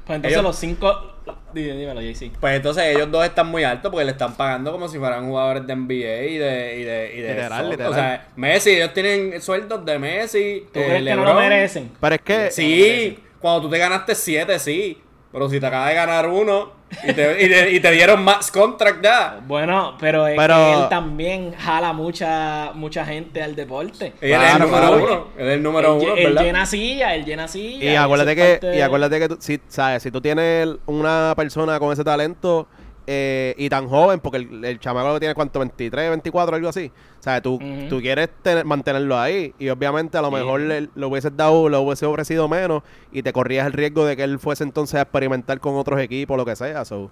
Pues 0.06 0.18
entonces 0.18 0.32
Ellos- 0.34 0.44
los 0.44 0.56
cinco. 0.56 1.12
Dime, 1.54 1.76
dímelo, 1.78 2.02
JC. 2.02 2.32
Pues 2.40 2.58
entonces 2.58 2.84
ellos 2.84 3.10
dos 3.10 3.26
están 3.26 3.48
muy 3.48 3.64
altos 3.64 3.90
porque 3.90 4.06
le 4.06 4.12
están 4.12 4.36
pagando 4.36 4.72
como 4.72 4.88
si 4.88 5.00
fueran 5.00 5.26
jugadores 5.26 5.66
de 5.66 5.74
NBA 5.76 5.96
y 5.96 6.38
de... 6.38 6.78
Y 6.80 6.84
de, 6.84 7.12
y 7.16 7.22
de 7.22 7.34
Literal, 7.34 7.70
literal. 7.70 7.92
O 7.92 7.96
sea, 7.96 8.28
Messi, 8.36 8.72
ellos 8.72 8.94
tienen 8.94 9.42
sueldos 9.42 9.84
de 9.84 9.98
Messi. 9.98 10.68
¿Tú 10.72 10.80
eh, 10.80 10.86
crees 10.86 11.04
que 11.04 11.16
no 11.16 11.26
lo 11.26 11.34
merecen? 11.34 11.92
Pero 12.00 12.16
es 12.16 12.22
que... 12.22 12.52
Sí, 12.52 13.20
cuando 13.40 13.62
tú 13.62 13.70
te 13.70 13.78
ganaste 13.80 14.14
siete, 14.14 14.60
sí. 14.60 15.02
Pero 15.36 15.50
si 15.50 15.60
te 15.60 15.66
acabas 15.66 15.90
de 15.90 15.96
ganar 15.96 16.30
uno 16.30 16.72
y 17.04 17.12
te, 17.12 17.44
y 17.44 17.50
te- 17.50 17.72
y 17.74 17.80
te 17.82 17.92
dieron 17.92 18.24
max 18.24 18.50
contract 18.50 19.04
ya. 19.04 19.42
Bueno, 19.46 19.98
pero 20.00 20.28
es 20.28 20.38
Pero- 20.38 20.56
que 20.56 20.74
él 20.84 20.90
también 20.90 21.54
jala 21.58 21.92
mucha 21.92 22.72
mucha 22.74 23.04
gente 23.06 23.44
al 23.44 23.54
deporte. 23.54 24.14
Él 24.22 24.32
es 24.32 24.32
el 24.32 24.40
Claro, 24.40 24.66
número 24.66 24.88
claro. 24.88 24.96
uno. 25.04 25.28
Él 25.38 25.48
es 25.50 25.54
el 25.56 25.64
número 25.64 25.96
él, 25.98 26.04
uno, 26.04 26.16
él 26.16 26.26
¿verdad? 26.28 26.42
llena 26.44 26.66
silla, 26.66 27.16
él 27.16 27.26
llena 27.26 27.50
silla. 27.50 27.92
Y 27.92 27.96
acuérdate 27.98 28.32
es 28.32 28.38
que, 28.38 28.54
parte 28.62 28.68
y 28.68 28.78
de- 28.78 28.84
acuérdate 28.84 29.20
que 29.20 29.28
tú, 29.28 29.38
si, 29.42 29.60
sabes, 29.68 30.04
si 30.04 30.10
tú 30.10 30.22
tienes 30.22 30.70
una 30.86 31.34
persona 31.36 31.80
con 31.80 31.92
ese 31.92 32.06
talento 32.06 32.68
eh, 33.08 33.54
y 33.58 33.70
tan 33.70 33.88
joven, 33.88 34.20
porque 34.20 34.38
el, 34.38 34.66
el 34.66 34.80
chamaco 34.80 35.10
lo 35.10 35.20
tiene 35.20 35.36
cuánto, 35.36 35.60
23, 35.60 36.10
24, 36.10 36.56
algo 36.56 36.70
así. 36.70 36.92
O 37.20 37.24
sea, 37.24 37.42
tú, 37.42 37.60
tú 37.90 38.02
quieres 38.02 38.30
tener- 38.42 38.66
mantenerlo 38.66 39.18
ahí 39.20 39.54
y 39.60 39.70
obviamente 39.70 40.18
a 40.18 40.22
lo 40.22 40.30
Sí. 40.30 40.36
mejor 40.36 40.62
le, 40.62 40.90
lo 40.96 41.08
hubieses 41.10 41.36
dado, 41.36 41.70
lo 41.70 41.82
hubiese 41.82 42.06
ofrecido 42.06 42.48
menos 42.48 42.84
y 43.12 43.22
te 43.24 43.32
corrías 43.34 43.66
el 43.68 43.74
riesgo 43.74 44.06
de 44.06 44.16
que 44.16 44.24
él 44.24 44.40
fuese 44.40 44.64
entonces 44.64 44.96
a 44.96 45.02
experimentar 45.04 45.60
con 45.60 45.76
otros 45.76 46.00
equipos, 46.00 46.36
lo 46.38 46.46
que 46.46 46.56
sea. 46.56 46.84
So. 46.86 47.10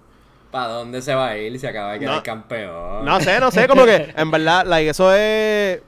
¿Para 0.50 0.68
dónde 0.68 1.02
se 1.02 1.14
va 1.14 1.28
a 1.30 1.36
ir 1.38 1.58
si 1.58 1.66
acaba 1.66 1.92
de 1.94 1.98
quedar 1.98 2.16
No. 2.16 2.22
campeón? 2.22 3.04
No 3.04 3.20
sé, 3.20 3.40
no 3.40 3.50
sé, 3.50 3.66
como 3.66 3.84
que 3.84 4.12
en 4.16 4.30
verdad, 4.30 4.64
like, 4.66 4.90
eso 4.90 5.12
es. 5.12 5.80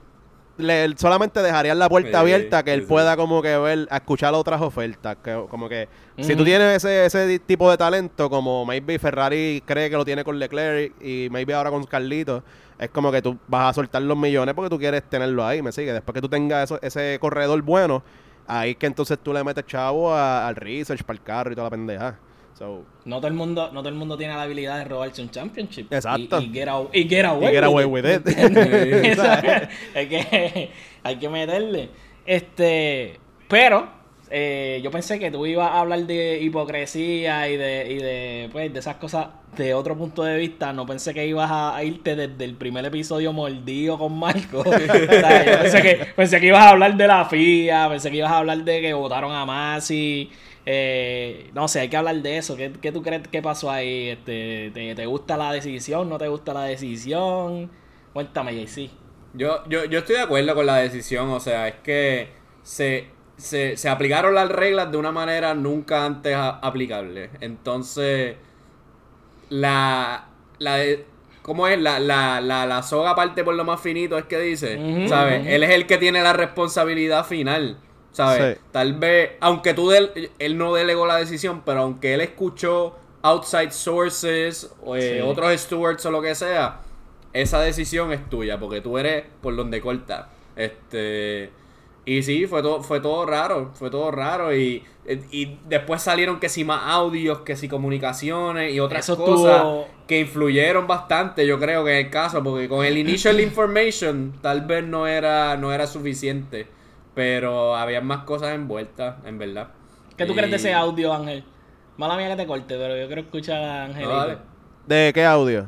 Le, 0.59 0.97
solamente 0.97 1.43
dejarían 1.43 1.79
la 1.79 1.89
puerta 1.89 2.09
Sí, 2.11 2.17
abierta 2.17 2.63
que 2.63 2.73
él 2.73 2.81
sí, 2.81 2.87
sí. 2.87 2.89
pueda 2.89 3.15
como 3.17 3.43
que 3.43 3.57
ver, 3.59 3.87
a 3.91 3.97
escuchar 3.97 4.33
otras 4.35 4.61
ofertas. 4.63 5.17
Que, 5.23 5.45
como 5.51 5.69
que 5.69 5.87
si 6.19 6.35
tú 6.35 6.45
tienes 6.45 6.83
ese, 6.83 7.05
ese 7.05 7.39
tipo 7.41 7.71
de 7.71 7.77
talento, 7.77 8.31
como 8.31 8.65
maybe 8.65 8.99
Ferrari 8.99 9.63
cree 9.67 9.91
que 9.91 9.97
lo 9.97 10.05
tiene 10.05 10.25
con 10.25 10.39
Leclerc 10.39 10.95
y 11.03 11.29
maybe 11.31 11.53
ahora 11.53 11.71
con 11.71 11.85
Carlito, 11.85 12.43
es 12.79 12.89
como 12.89 13.13
que 13.13 13.21
tú 13.21 13.37
vas 13.49 13.71
a 13.71 13.73
soltar 13.75 14.01
los 14.03 14.17
millones 14.17 14.55
porque 14.55 14.71
tú 14.71 14.79
quieres 14.79 15.03
tenerlo 15.05 15.45
ahí, 15.45 15.61
¿me 15.61 15.73
sigue? 15.73 15.93
Después 15.93 16.15
que 16.15 16.21
tú 16.23 16.29
tengas 16.29 16.65
eso, 16.65 16.79
ese 16.81 17.19
corredor 17.21 17.61
bueno, 17.63 18.03
ahí 18.47 18.71
es 18.71 18.77
que 18.77 18.87
entonces 18.87 19.19
tú 19.23 19.33
le 19.35 19.45
metes 19.45 19.67
chavo 19.67 20.13
a- 20.15 20.47
al 20.49 20.57
research, 20.57 21.03
para 21.03 21.19
el 21.19 21.23
carro 21.23 21.53
y 21.53 21.55
toda 21.55 21.67
la 21.67 21.71
pendeja. 21.71 22.19
So, 22.59 22.85
No 23.05 23.17
todo 23.19 23.29
el 23.29 23.35
mundo, 23.35 23.71
no 23.73 23.81
todo 23.81 23.91
el 23.91 23.95
mundo 23.97 24.17
tiene 24.17 24.35
la 24.35 24.43
habilidad 24.43 24.79
de 24.79 24.85
robarse 24.85 25.21
un 25.21 25.31
championship. 25.31 25.93
Exacto. 25.93 26.41
Y, 26.41 26.45
y 26.47 26.53
get, 26.53 26.69
away, 26.69 26.89
y 26.93 27.09
get 27.09 27.25
away 27.27 27.49
y 27.49 27.53
get 27.55 27.65
away 27.65 27.85
with 27.85 28.05
with 28.05 28.17
it. 28.17 28.27
Eso 29.07 29.25
es- 29.33 29.69
hay, 29.95 30.09
que, 30.09 30.71
hay 31.03 31.17
que 31.17 31.29
meterle. 31.29 31.91
Este, 32.25 33.21
pero 33.49 33.89
eh, 34.31 34.81
yo 34.83 34.91
pensé 34.91 35.19
que 35.19 35.31
tú 35.31 35.45
ibas 35.47 35.71
a 35.71 35.81
hablar 35.81 36.01
de 36.07 36.41
hipocresía 36.41 37.49
y 37.49 37.57
de, 37.59 37.93
y 37.93 37.97
de, 37.99 38.49
pues, 38.51 38.73
de 38.73 38.79
esas 38.79 38.97
cosas 38.97 39.29
de 39.57 39.75
otro 39.75 39.97
punto 39.97 40.25
de 40.25 40.39
vista. 40.39 40.73
No 40.73 40.87
pensé 40.87 41.13
que 41.13 41.27
ibas 41.27 41.51
a, 41.51 41.77
a 41.77 41.85
irte 41.85 42.17
desde 42.17 42.45
el 42.45 42.55
primer 42.55 42.85
episodio 42.87 43.33
mordido 43.35 43.99
con 43.99 44.19
Marco. 44.19 44.61
O 44.67 44.73
sea, 44.73 45.45
yo 45.45 45.59
pensé 45.61 45.83
que, 45.83 46.07
pensé 46.17 46.41
que 46.41 46.47
ibas 46.47 46.63
a 46.63 46.71
hablar 46.71 46.97
de 46.97 47.07
la 47.07 47.25
FIA, 47.27 47.89
pensé 47.91 48.11
que 48.11 48.17
ibas 48.17 48.33
a 48.33 48.39
hablar 48.39 48.65
de 48.65 48.81
que 48.81 48.95
votaron 48.95 49.33
a 49.33 49.45
Masi. 49.45 50.31
Eh, 50.69 51.51
no 51.55 51.69
sé, 51.69 51.81
hay 51.81 51.89
que 51.89 51.97
hablar 51.97 52.17
de 52.17 52.39
eso. 52.39 52.57
¿Qué, 52.57 52.73
qué 52.83 52.91
tú 52.93 53.03
crees 53.03 53.27
que 53.29 53.41
pasó 53.41 53.71
ahí? 53.71 54.09
Este, 54.11 54.71
¿te, 54.75 54.95
¿Te 54.95 55.07
gusta 55.07 55.37
la 55.37 55.53
decisión? 55.53 56.09
¿No 56.09 56.19
te 56.19 56.27
gusta 56.29 56.53
la 56.53 56.65
decisión? 56.65 57.71
Cuéntame, 58.13 58.53
JC. 58.55 58.91
Yo, 59.35 59.63
yo, 59.69 59.85
yo 59.85 60.01
estoy 60.01 60.17
de 60.17 60.23
acuerdo 60.23 60.55
con 60.55 60.67
la 60.67 60.77
decisión, 60.79 61.29
o 61.31 61.39
sea, 61.41 61.69
es 61.69 61.75
que 61.85 62.31
se, 62.63 63.09
se, 63.37 63.77
se 63.77 63.89
aplicaron 63.89 64.35
las 64.35 64.49
reglas 64.49 64.91
de 64.91 64.97
una 64.97 65.13
manera 65.13 65.55
nunca 65.55 66.05
antes 66.05 66.35
a- 66.35 66.59
aplicable. 66.59 67.31
Entonces, 67.41 68.37
la, 69.51 70.27
la 70.59 70.77
de- 70.77 71.05
¿cómo 71.43 71.69
es? 71.69 71.79
La, 71.81 71.99
la, 72.01 72.41
la, 72.41 72.67
la 72.67 72.83
soga 72.83 73.15
parte 73.15 73.45
por 73.45 73.55
lo 73.55 73.65
más 73.65 73.81
finito, 73.81 74.19
es 74.19 74.25
que 74.25 74.39
dice, 74.41 74.79
¿sabes? 75.09 75.47
Él 75.47 75.63
es 75.63 75.71
el 75.71 75.87
que 75.87 75.99
tiene 75.99 76.23
la 76.23 76.33
responsabilidad 76.33 77.25
final, 77.25 77.79
¿sabes? 78.17 78.57
Sí. 78.57 78.65
Tal 78.73 78.95
vez, 78.95 79.33
aunque 79.41 79.75
tú, 79.75 79.91
del- 79.91 80.31
él 80.39 80.57
no 80.57 80.73
delegó 80.75 81.07
la 81.07 81.17
decisión, 81.17 81.63
pero 81.67 81.81
aunque 81.83 82.15
él 82.15 82.23
escuchó 82.23 82.97
outside 83.23 83.73
sources, 83.73 84.71
o 84.83 84.97
eh, 84.97 85.19
Sí. 85.21 85.21
otros 85.21 85.53
stewards 85.61 86.07
o 86.07 86.11
lo 86.11 86.23
que 86.23 86.35
sea, 86.35 86.81
esa 87.35 87.61
decisión 87.61 88.13
es 88.13 88.27
tuya, 88.31 88.59
porque 88.59 88.81
tú 88.81 88.97
eres 88.97 89.25
por 89.43 89.55
donde 89.55 89.81
corta. 89.83 90.31
Este. 90.57 91.51
Y 92.07 92.23
sí, 92.23 92.47
fue 92.47 92.63
todo, 92.63 92.83
fue 92.83 93.01
todo 93.01 93.27
raro, 93.27 93.73
fue 93.75 93.91
todo 93.91 94.11
raro. 94.13 94.55
Y, 94.57 94.85
y 95.33 95.59
después 95.69 96.01
salieron 96.01 96.39
que 96.39 96.49
si 96.49 96.65
más 96.65 96.83
audios, 96.85 97.41
que 97.41 97.57
si 97.57 97.69
comunicaciones 97.69 98.73
y 98.73 98.79
otras 98.81 99.09
Eso 99.09 99.17
cosas 99.23 99.65
que 100.07 100.21
influyeron 100.21 100.87
bastante, 100.87 101.45
yo 101.47 101.59
creo 101.59 101.85
que 101.85 101.99
en 101.99 102.07
el 102.07 102.11
caso, 102.13 102.43
porque 102.45 102.69
con 102.69 102.85
el 102.85 102.97
initial 102.97 103.41
information 103.41 104.33
tal 104.41 104.61
vez 104.63 104.85
no 104.85 105.07
era, 105.09 105.57
no 105.57 105.73
era 105.73 105.87
suficiente. 105.89 106.69
Pero 107.17 107.75
había 107.75 108.01
más 108.03 108.25
cosas 108.25 108.55
envueltas, 108.55 109.17
en 109.25 109.39
verdad. 109.39 109.69
¿Qué 110.17 110.25
tú 110.27 110.33
Y- 110.35 110.37
crees 110.37 110.51
de 110.51 110.57
ese 110.59 110.73
audio, 110.75 111.13
Ángel? 111.13 111.43
Mala 111.97 112.17
mía 112.17 112.29
que 112.29 112.37
te 112.37 112.47
corte, 112.47 112.77
pero 112.77 112.95
yo 112.97 113.07
quiero 113.07 113.23
escuchar 113.23 113.57
a 113.63 113.85
Ángel. 113.87 114.05
No. 114.07 114.27
¿De 114.87 115.11
qué 115.15 115.25
audio? 115.25 115.67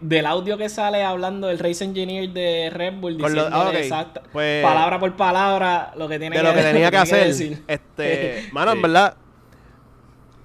Del 0.00 0.24
audio 0.26 0.56
que 0.58 0.68
sale 0.68 1.04
hablando 1.04 1.48
el 1.50 1.58
race 1.60 1.84
engineer 1.84 2.30
de 2.30 2.70
Red 2.72 2.94
Bull 2.94 3.18
diciendo 3.18 3.48
ah, 3.52 3.68
ok. 3.68 3.74
exacta, 3.74 4.22
Pues- 4.32 4.64
palabra 4.64 4.98
por 4.98 5.14
palabra 5.16 5.92
lo 5.96 6.08
que 6.08 6.18
tiene 6.18 6.36
de 6.38 6.42
lo 6.42 6.52
que 6.54 6.62
tenía 6.72 6.90
que 6.90 6.96
hacer. 6.96 7.26
decir. 7.28 7.62
Este, 7.68 8.48
mano, 8.52 8.72
Sí. 8.72 8.76
en 8.78 8.82
verdad. 8.82 9.14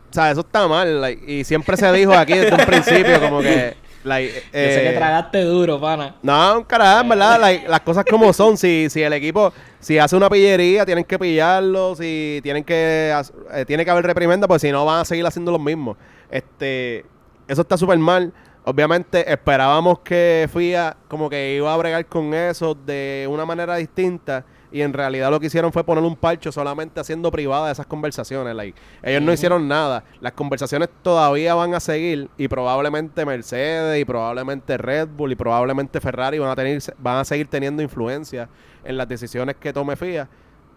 O 0.09 0.13
sea, 0.13 0.29
eso 0.31 0.41
está 0.41 0.67
mal. 0.67 0.99
like, 1.01 1.31
y 1.31 1.43
siempre 1.45 1.77
se 1.77 1.89
dijo 1.93 2.13
aquí 2.13 2.33
desde 2.33 2.53
un 2.53 2.65
principio, 2.65 3.19
como 3.21 3.39
que. 3.39 3.77
Like, 4.03 4.33
Yo 4.33 4.39
sé 4.41 4.49
que 4.51 4.89
eh, 4.89 4.95
tragaste 4.97 5.43
duro, 5.43 5.79
pana. 5.79 6.15
no, 6.23 6.65
carajo, 6.67 7.01
en 7.01 7.09
verdad, 7.09 7.39
like, 7.39 7.67
las 7.67 7.81
cosas 7.81 8.03
como 8.09 8.33
son. 8.33 8.57
Si, 8.57 8.89
si 8.89 9.01
el 9.03 9.13
equipo, 9.13 9.53
si 9.79 9.99
hace 9.99 10.15
una 10.15 10.29
pillería, 10.29 10.85
tienen 10.85 11.03
que 11.03 11.19
pillarlo. 11.19 11.95
Si 11.95 12.39
tienen 12.43 12.63
que, 12.63 13.13
eh, 13.53 13.65
tiene 13.65 13.85
que 13.85 13.91
haber 13.91 14.05
reprimenda, 14.05 14.47
pues 14.47 14.61
si 14.61 14.71
no 14.71 14.85
van 14.85 15.01
a 15.01 15.05
seguir 15.05 15.25
haciendo 15.25 15.51
lo 15.51 15.59
mismo. 15.59 15.97
Este, 16.29 17.05
eso 17.47 17.61
está 17.61 17.77
súper 17.77 17.99
mal. 17.99 18.33
Obviamente 18.63 19.31
esperábamos 19.31 19.99
que 19.99 20.47
FIA 20.53 20.95
como 21.07 21.29
que 21.29 21.55
iba 21.55 21.73
a 21.73 21.77
bregar 21.77 22.05
con 22.05 22.33
eso 22.33 22.75
de 22.75 23.27
una 23.29 23.45
manera 23.45 23.75
distinta. 23.75 24.45
Y 24.71 24.81
en 24.81 24.93
realidad 24.93 25.29
lo 25.31 25.39
que 25.39 25.47
hicieron 25.47 25.71
fue 25.73 25.83
poner 25.83 26.03
un 26.03 26.15
parcho 26.15 26.51
solamente 26.51 26.99
haciendo 26.99 27.29
privada 27.31 27.71
esas 27.71 27.85
conversaciones. 27.85 28.55
Like, 28.55 28.79
ellos 29.03 29.21
no 29.21 29.33
hicieron 29.33 29.67
nada. 29.67 30.03
Las 30.21 30.31
conversaciones 30.33 30.89
todavía 31.01 31.53
van 31.55 31.73
a 31.73 31.79
seguir 31.79 32.29
y 32.37 32.47
probablemente 32.47 33.25
Mercedes 33.25 34.01
y 34.01 34.05
probablemente 34.05 34.77
Red 34.77 35.09
Bull 35.09 35.31
y 35.33 35.35
probablemente 35.35 35.99
Ferrari 35.99 36.39
van 36.39 36.49
a 36.49 36.55
tener 36.55 36.81
van 36.99 37.17
a 37.17 37.25
seguir 37.25 37.47
teniendo 37.47 37.81
influencia 37.83 38.47
en 38.83 38.97
las 38.97 39.07
decisiones 39.07 39.55
que 39.57 39.73
tome 39.73 39.95
FIA, 39.95 40.27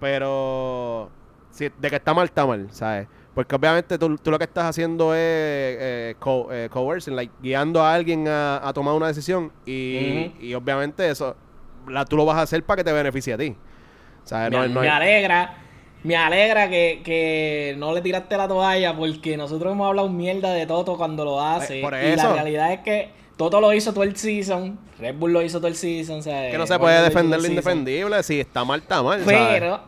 pero 0.00 1.10
si, 1.50 1.70
de 1.78 1.90
que 1.90 1.96
está 1.96 2.12
mal 2.14 2.26
está 2.26 2.46
mal, 2.46 2.68
¿sabes? 2.70 3.06
Porque 3.34 3.54
obviamente 3.56 3.98
tú, 3.98 4.16
tú 4.18 4.30
lo 4.30 4.38
que 4.38 4.44
estás 4.44 4.64
haciendo 4.66 5.12
es 5.14 5.18
eh, 5.20 6.14
co- 6.20 6.48
eh, 6.52 6.68
coercing, 6.70 7.16
like, 7.16 7.32
guiando 7.42 7.82
a 7.82 7.92
alguien 7.94 8.28
a, 8.28 8.66
a 8.66 8.72
tomar 8.72 8.94
una 8.94 9.08
decisión 9.08 9.50
y, 9.66 10.32
y 10.40 10.54
obviamente 10.54 11.08
eso 11.08 11.34
la, 11.88 12.04
tú 12.04 12.16
lo 12.16 12.24
vas 12.24 12.36
a 12.36 12.42
hacer 12.42 12.62
para 12.64 12.76
que 12.78 12.84
te 12.84 12.92
beneficie 12.92 13.34
a 13.34 13.38
ti. 13.38 13.56
Me, 14.30 14.50
No, 14.50 14.68
no 14.68 14.80
me 14.80 14.88
hay- 14.88 14.96
alegra, 14.96 15.54
me 16.02 16.16
alegra 16.16 16.68
que, 16.68 17.00
que 17.04 17.74
no 17.78 17.92
le 17.94 18.00
tiraste 18.00 18.36
la 18.36 18.48
toalla 18.48 18.94
porque 18.96 19.36
nosotros 19.36 19.72
hemos 19.72 19.86
hablado 19.88 20.08
mierda 20.08 20.52
de 20.52 20.66
Toto 20.66 20.96
cuando 20.96 21.24
lo 21.24 21.40
hace. 21.40 21.78
Eh, 21.80 21.82
por 21.82 21.94
Y 21.94 22.16
la 22.16 22.32
realidad 22.32 22.72
es 22.72 22.80
que 22.80 23.10
Toto 23.36 23.60
lo 23.60 23.72
hizo 23.72 23.92
todo 23.92 24.04
el 24.04 24.16
season, 24.16 24.78
Red 24.98 25.16
Bull 25.16 25.32
lo 25.32 25.42
hizo 25.42 25.58
todo 25.58 25.68
el 25.68 25.74
season. 25.76 26.18
O 26.20 26.22
sea, 26.22 26.50
que 26.50 26.58
no 26.58 26.66
se 26.66 26.78
puede 26.78 27.02
defender 27.02 27.40
lo 27.40 27.46
indefendible. 27.46 28.22
Si 28.22 28.40
está 28.40 28.64
mal, 28.64 28.80
está 28.80 29.02
mal. 29.02 29.22
Pero 29.24 29.80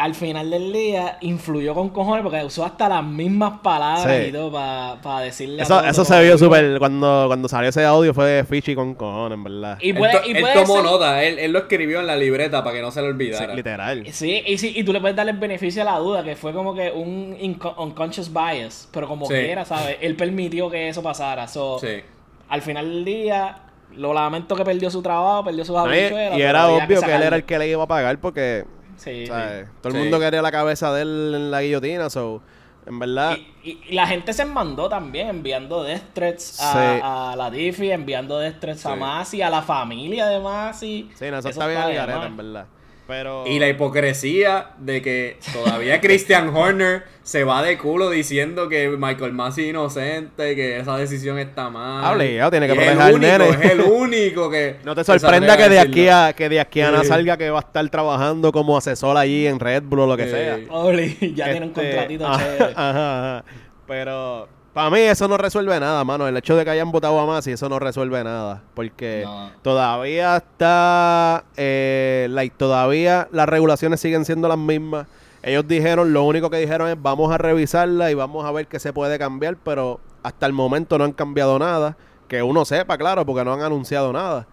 al 0.00 0.14
final 0.14 0.50
del 0.50 0.72
día 0.72 1.18
influyó 1.20 1.74
con 1.74 1.90
cojones 1.90 2.22
porque 2.22 2.42
usó 2.44 2.64
hasta 2.64 2.88
las 2.88 3.04
mismas 3.04 3.60
palabras 3.60 4.16
Sí. 4.22 4.28
y 4.28 4.32
todo 4.32 4.50
para 4.50 5.20
decirle 5.20 5.60
a 5.60 5.64
Eso, 5.64 5.84
eso 5.84 6.04
se 6.04 6.22
vio 6.22 6.38
súper. 6.38 6.78
Cuando, 6.78 7.24
cuando 7.26 7.48
salió 7.48 7.68
ese 7.68 7.84
audio 7.84 8.14
fue 8.14 8.44
fishy 8.48 8.74
con 8.74 8.94
cojones, 8.94 9.36
en 9.36 9.44
verdad. 9.44 9.78
Y 9.80 9.90
Él, 9.90 9.96
puede, 9.98 10.12
to- 10.12 10.22
y 10.26 10.30
él 10.36 10.44
tomó 10.54 10.74
ser- 10.76 10.84
nota, 10.84 11.22
él, 11.22 11.38
él 11.38 11.52
lo 11.52 11.58
escribió 11.60 12.00
en 12.00 12.06
la 12.06 12.16
libreta 12.16 12.64
para 12.64 12.74
que 12.76 12.82
no 12.82 12.90
se 12.90 13.00
le 13.02 13.08
Sí, 13.08 13.12
olvidara. 13.12 13.54
literal. 13.54 14.04
Sí, 14.12 14.42
y, 14.46 14.56
sí, 14.58 14.72
y 14.74 14.82
tú 14.84 14.92
le 14.92 15.00
puedes 15.00 15.16
dar 15.16 15.28
el 15.28 15.36
beneficio 15.36 15.82
a 15.82 15.84
la 15.84 15.98
duda, 15.98 16.24
que 16.24 16.34
fue 16.36 16.52
como 16.52 16.74
que 16.74 16.90
un 16.90 17.36
unconscious 17.76 18.32
bias, 18.32 18.88
pero 18.92 19.06
como 19.06 19.26
Sí. 19.26 19.34
quiera, 19.34 19.64
¿sabes? 19.64 19.98
Él 20.00 20.16
permitió 20.16 20.70
que 20.70 20.88
eso 20.88 21.02
pasara. 21.02 21.46
So, 21.46 21.78
Sí. 21.78 22.00
Al 22.48 22.62
final 22.62 22.88
del 22.90 23.04
día, 23.04 23.58
lo 23.96 24.12
lamento 24.12 24.56
que 24.56 24.64
perdió 24.64 24.90
su 24.90 25.02
trabajo, 25.02 25.44
perdió 25.44 25.64
sus 25.64 25.76
No, 25.76 25.86
y, 25.94 25.98
era 26.42 26.68
obvio 26.68 27.00
que 27.00 27.14
él 27.14 27.22
era 27.22 27.36
el 27.36 27.44
que 27.44 27.58
le 27.58 27.68
iba 27.68 27.82
a 27.84 27.86
pagar 27.86 28.18
porque 28.18 28.64
Sí, 29.00 29.26
¿sabes? 29.26 29.66
sí. 29.66 29.72
todo 29.82 29.92
el 29.94 29.98
mundo 29.98 30.18
quería 30.20 30.42
la 30.42 30.52
cabeza 30.52 30.92
de 30.92 31.02
él 31.02 31.32
en 31.34 31.50
la 31.50 31.62
guillotina. 31.62 32.10
So, 32.10 32.42
en 32.86 32.98
verdad, 32.98 33.36
Y, 33.62 33.70
y- 33.70 33.80
y 33.88 33.94
la 33.94 34.06
gente 34.06 34.32
se 34.32 34.44
mandó 34.44 34.88
también 34.88 35.28
enviando 35.28 35.82
death 35.82 36.12
threats 36.12 36.60
a, 36.60 36.72
Sí. 36.72 37.00
a 37.02 37.34
la 37.36 37.50
Diffie, 37.50 37.92
enviando 37.92 38.38
death 38.38 38.58
threats 38.60 38.84
a 38.86 38.94
Sí. 38.94 38.98
Masi, 39.00 39.42
a 39.42 39.50
la 39.50 39.62
familia 39.62 40.26
de 40.26 40.40
Masi. 40.40 41.10
sí, 41.14 41.24
no, 41.30 41.38
eso, 41.38 41.48
Eso 41.48 41.60
está 41.60 41.66
bien 41.66 41.80
al 41.80 41.90
en 42.26 42.36
verdad. 42.36 42.66
Pero. 43.10 43.44
Y 43.46 43.58
la 43.58 43.68
hipocresía 43.68 44.70
de 44.78 45.02
que 45.02 45.36
todavía 45.52 46.00
Christian 46.00 46.54
Horner 46.56 47.02
se 47.22 47.44
va 47.44 47.62
de 47.62 47.76
culo 47.76 48.08
diciendo 48.08 48.68
que 48.68 48.88
Michael 48.88 49.32
Massey 49.32 49.64
es 49.64 49.70
inocente, 49.70 50.54
que 50.56 50.78
esa 50.78 50.96
decisión 50.96 51.38
está 51.38 51.68
mal. 51.70 52.04
Hable, 52.04 52.34
ya, 52.36 52.50
tiene 52.50 52.66
que 52.68 52.74
proteger 52.74 53.00
al 53.00 53.20
nene. 53.20 53.48
Es 53.50 53.70
el 53.72 53.80
único 53.82 54.48
que. 54.48 54.76
No 54.84 54.94
te 54.94 55.04
sorprenda 55.04 55.56
que 55.56 55.68
de 55.68 55.78
aquí 55.80 56.08
a 56.08 56.32
que 56.32 56.48
de 56.48 56.60
aquí 56.60 56.80
a 56.80 56.88
Ana 56.88 57.00
Sí. 57.02 57.08
salga 57.08 57.36
que 57.36 57.50
va 57.50 57.58
a 57.58 57.62
estar 57.62 57.86
trabajando 57.90 58.52
como 58.52 58.76
asesor 58.78 59.16
allí 59.16 59.46
en 59.46 59.58
Red 59.60 59.82
Bull 59.82 60.00
o 60.00 60.06
lo 60.06 60.16
que 60.16 60.24
Sí. 60.24 60.30
sea. 60.30 60.58
Oli, 60.70 61.34
ya 61.34 61.50
tiene 61.50 61.66
un 61.66 61.72
Este, 61.72 61.80
contratito 61.82 62.26
ajá, 62.26 62.38
chévere. 62.38 62.72
ajá, 62.76 63.36
ajá. 63.38 63.44
Pero 63.86 64.48
para 64.80 64.90
mí 64.90 65.00
eso 65.00 65.28
no 65.28 65.36
resuelve 65.36 65.78
nada, 65.78 66.02
mano. 66.04 66.26
El 66.26 66.36
hecho 66.38 66.56
de 66.56 66.64
que 66.64 66.70
hayan 66.70 66.90
votado 66.90 67.20
a 67.20 67.26
Masi, 67.26 67.52
eso 67.52 67.68
no 67.68 67.78
resuelve 67.78 68.24
nada. 68.24 68.62
Porque 68.74 69.22
No. 69.24 69.50
todavía 69.62 70.36
está. 70.38 71.44
Eh, 71.56 72.28
like, 72.30 72.54
todavía 72.56 73.28
las 73.30 73.46
regulaciones 73.48 74.00
siguen 74.00 74.24
siendo 74.24 74.48
las 74.48 74.56
mismas. 74.56 75.06
Ellos 75.42 75.68
dijeron, 75.68 76.12
lo 76.14 76.22
único 76.24 76.48
que 76.48 76.56
dijeron 76.56 76.88
es 76.88 76.96
vamos 77.00 77.30
a 77.30 77.36
revisarla 77.36 78.10
y 78.10 78.14
vamos 78.14 78.46
a 78.46 78.52
ver 78.52 78.66
qué 78.68 78.78
se 78.78 78.92
puede 78.94 79.18
cambiar, 79.18 79.56
pero 79.62 80.00
hasta 80.22 80.46
el 80.46 80.54
momento 80.54 80.96
no 80.96 81.04
han 81.04 81.12
cambiado 81.12 81.58
nada. 81.58 81.96
Que 82.26 82.42
uno 82.42 82.64
sepa, 82.64 82.96
claro, 82.96 83.26
porque 83.26 83.44
no 83.44 83.52
han 83.52 83.60
anunciado 83.60 84.12
nada. 84.14 84.46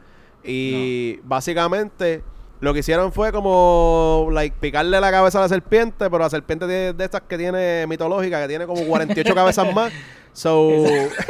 Y 0.43 1.19
básicamente 1.23 2.21
lo 2.59 2.73
que 2.73 2.79
hicieron 2.79 3.11
fue 3.11 3.31
como 3.31 4.29
like 4.31 4.55
picarle 4.59 4.99
la 4.99 5.11
cabeza 5.11 5.37
a 5.37 5.41
la 5.41 5.49
serpiente, 5.49 6.09
pero 6.09 6.19
la 6.19 6.29
serpiente 6.29 6.65
de, 6.67 6.93
de 6.93 7.05
estas 7.05 7.21
que 7.21 7.37
tiene 7.37 7.85
mitológica, 7.87 8.41
que 8.41 8.47
tiene 8.47 8.65
como 8.65 8.83
48 8.85 9.35
cabezas 9.35 9.73
más. 9.73 9.91
So, 10.33 10.69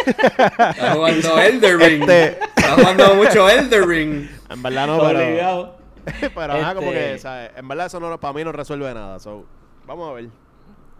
Está 0.05 0.93
jugando 0.93 1.39
Elder 1.39 1.77
Ring. 1.77 2.01
Este- 2.01 2.39
Está 2.55 2.73
jugando 2.75 3.15
mucho 3.15 3.49
Elder 3.49 3.87
Ring. 3.87 4.27
en 4.49 4.63
verdad 4.63 4.87
no, 4.87 4.99
pero, 5.01 5.75
pero 6.35 6.53
ajá, 6.53 6.75
como 6.75 6.91
Este- 6.91 7.13
que, 7.13 7.19
¿sabes? 7.19 7.51
En 7.55 7.67
verdad 7.67 7.85
eso 7.87 7.99
no, 7.99 8.19
para 8.19 8.33
mí 8.33 8.43
no 8.43 8.51
resuelve 8.51 8.93
nada. 8.93 9.19
So, 9.19 9.45
vamos 9.85 10.09
a 10.09 10.13
ver. 10.13 10.27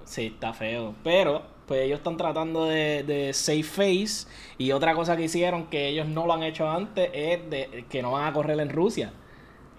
Sí, 0.05 0.27
está 0.27 0.53
feo. 0.53 0.95
Pero, 1.03 1.41
pues 1.65 1.81
ellos 1.81 1.97
están 1.97 2.15
tratando 2.17 2.65
de, 2.65 3.03
de 3.03 3.33
save 3.33 3.63
face. 3.63 4.27
Y 4.57 4.71
otra 4.71 4.93
cosa 4.95 5.17
que 5.17 5.23
hicieron 5.23 5.67
que 5.67 5.87
ellos 5.89 6.07
no 6.07 6.25
lo 6.25 6.33
han 6.33 6.43
hecho 6.43 6.69
antes 6.69 7.09
es 7.13 7.49
de, 7.49 7.85
que 7.89 8.01
no 8.01 8.11
van 8.13 8.25
a 8.25 8.33
correr 8.33 8.57
en 8.61 8.69
Rusia. 8.69 9.11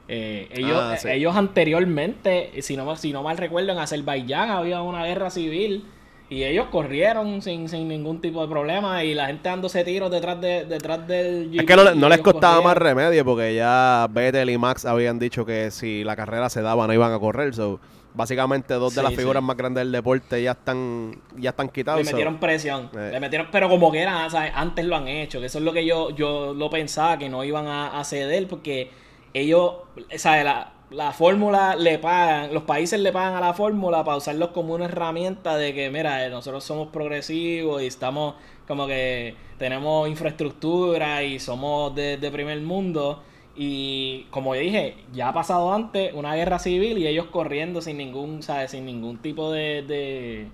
Eh, 0.09 0.49
ellos, 0.55 0.79
Ah, 0.81 0.97
sí. 0.97 1.09
ellos 1.11 1.37
anteriormente, 1.37 2.51
si 2.63 2.77
no, 2.77 2.97
si 2.97 3.13
no 3.13 3.23
mal 3.23 3.37
recuerdo, 3.37 3.73
en 3.73 3.79
Azerbaiyán 3.79 4.51
había 4.51 4.83
una 4.83 5.05
guerra 5.05 5.31
civil. 5.31 5.85
Y 6.31 6.45
ellos 6.45 6.67
corrieron 6.71 7.41
sin, 7.41 7.71
sin 7.71 7.89
ningún 7.89 8.21
tipo 8.21 8.43
de 8.43 8.49
problema. 8.49 9.03
Y 9.03 9.15
la 9.15 9.29
gente 9.29 9.49
dándose 9.49 9.83
tiros 9.83 10.11
detrás, 10.11 10.39
de, 10.41 10.67
detrás 10.67 11.07
del. 11.09 11.59
Es 11.59 11.65
que 11.65 11.75
no, 11.75 12.09
les 12.09 12.19
costaba 12.19 12.61
más 12.61 12.77
remedio 12.77 13.25
porque 13.25 13.55
ya 13.55 14.07
Vettel 14.11 14.51
y 14.51 14.59
Max 14.59 14.85
habían 14.85 15.19
dicho 15.19 15.47
que 15.47 15.71
si 15.71 16.05
la 16.05 16.17
carrera 16.17 16.51
se 16.51 16.61
daba 16.61 16.87
no 16.87 16.93
iban 16.93 17.15
a 17.15 17.19
correr. 17.19 17.55
So, 17.55 17.81
básicamente 18.13 18.75
dos 18.75 18.95
de 18.95 19.01
Sí, 19.01 19.07
las 19.07 19.15
figuras 19.17 19.41
sí. 19.41 19.47
más 19.47 19.57
grandes 19.57 19.83
del 19.85 19.93
deporte 19.93 20.43
ya 20.43 20.51
están 20.51 21.13
ya 21.39 21.49
están 21.51 21.71
quitados. 21.71 22.01
Le 22.01 22.05
so. 22.05 22.11
metieron 22.13 22.39
presión. 22.39 22.91
Eh. 22.95 23.09
Le 23.13 23.21
metieron, 23.21 23.49
pero 23.51 23.71
como 23.71 23.91
que 23.91 24.01
era, 24.03 24.27
antes 24.55 24.85
lo 24.85 24.97
han 24.97 25.09
hecho. 25.09 25.41
Que 25.41 25.47
eso 25.47 25.59
es 25.61 25.65
lo 25.65 25.73
que 25.73 25.87
yo, 25.87 26.11
yo 26.11 26.53
lo 26.53 26.69
pensaba, 26.69 27.17
que 27.17 27.31
no 27.31 27.43
iban 27.43 27.67
a, 27.69 27.99
a 27.99 28.05
ceder, 28.05 28.47
porque 28.49 28.91
ellos, 29.35 29.75
¿sabes? 30.17 30.45
La, 30.45 30.73
la 30.91 31.13
fórmula 31.13 31.77
le 31.77 31.99
pagan, 31.99 32.55
los 32.55 32.63
países 32.65 32.99
le 33.01 33.13
pagan 33.13 33.35
a 33.35 33.41
la 33.41 33.55
fórmula 33.55 34.05
para 34.05 34.17
usarlos 34.17 34.51
como 34.51 34.75
una 34.75 34.87
herramienta 34.87 35.57
de 35.57 35.75
que, 35.75 35.91
mira, 35.91 36.25
eh, 36.25 36.31
nosotros 36.31 36.65
somos 36.65 36.89
progresivos 36.89 37.83
y 37.83 37.87
estamos 37.87 38.35
como 38.67 38.87
que 38.87 39.35
tenemos 39.59 40.09
infraestructura 40.09 41.23
y 41.25 41.39
somos 41.39 41.95
de, 41.95 42.17
de 42.17 42.31
primer 42.31 42.61
mundo. 42.61 43.23
Y 43.57 44.27
como 44.31 44.55
yo 44.55 44.61
dije, 44.61 44.97
ya 45.13 45.29
ha 45.29 45.33
pasado 45.33 45.73
antes 45.75 46.13
una 46.15 46.35
guerra 46.37 46.59
civil 46.59 46.99
y 46.99 47.07
ellos 47.07 47.27
corriendo 47.27 47.81
sin 47.83 47.97
ningún, 47.99 48.43
¿sabes? 48.43 48.71
Sin 48.71 48.85
ningún 48.87 49.19
tipo 49.19 49.51
de, 49.53 49.83
de 49.83 50.49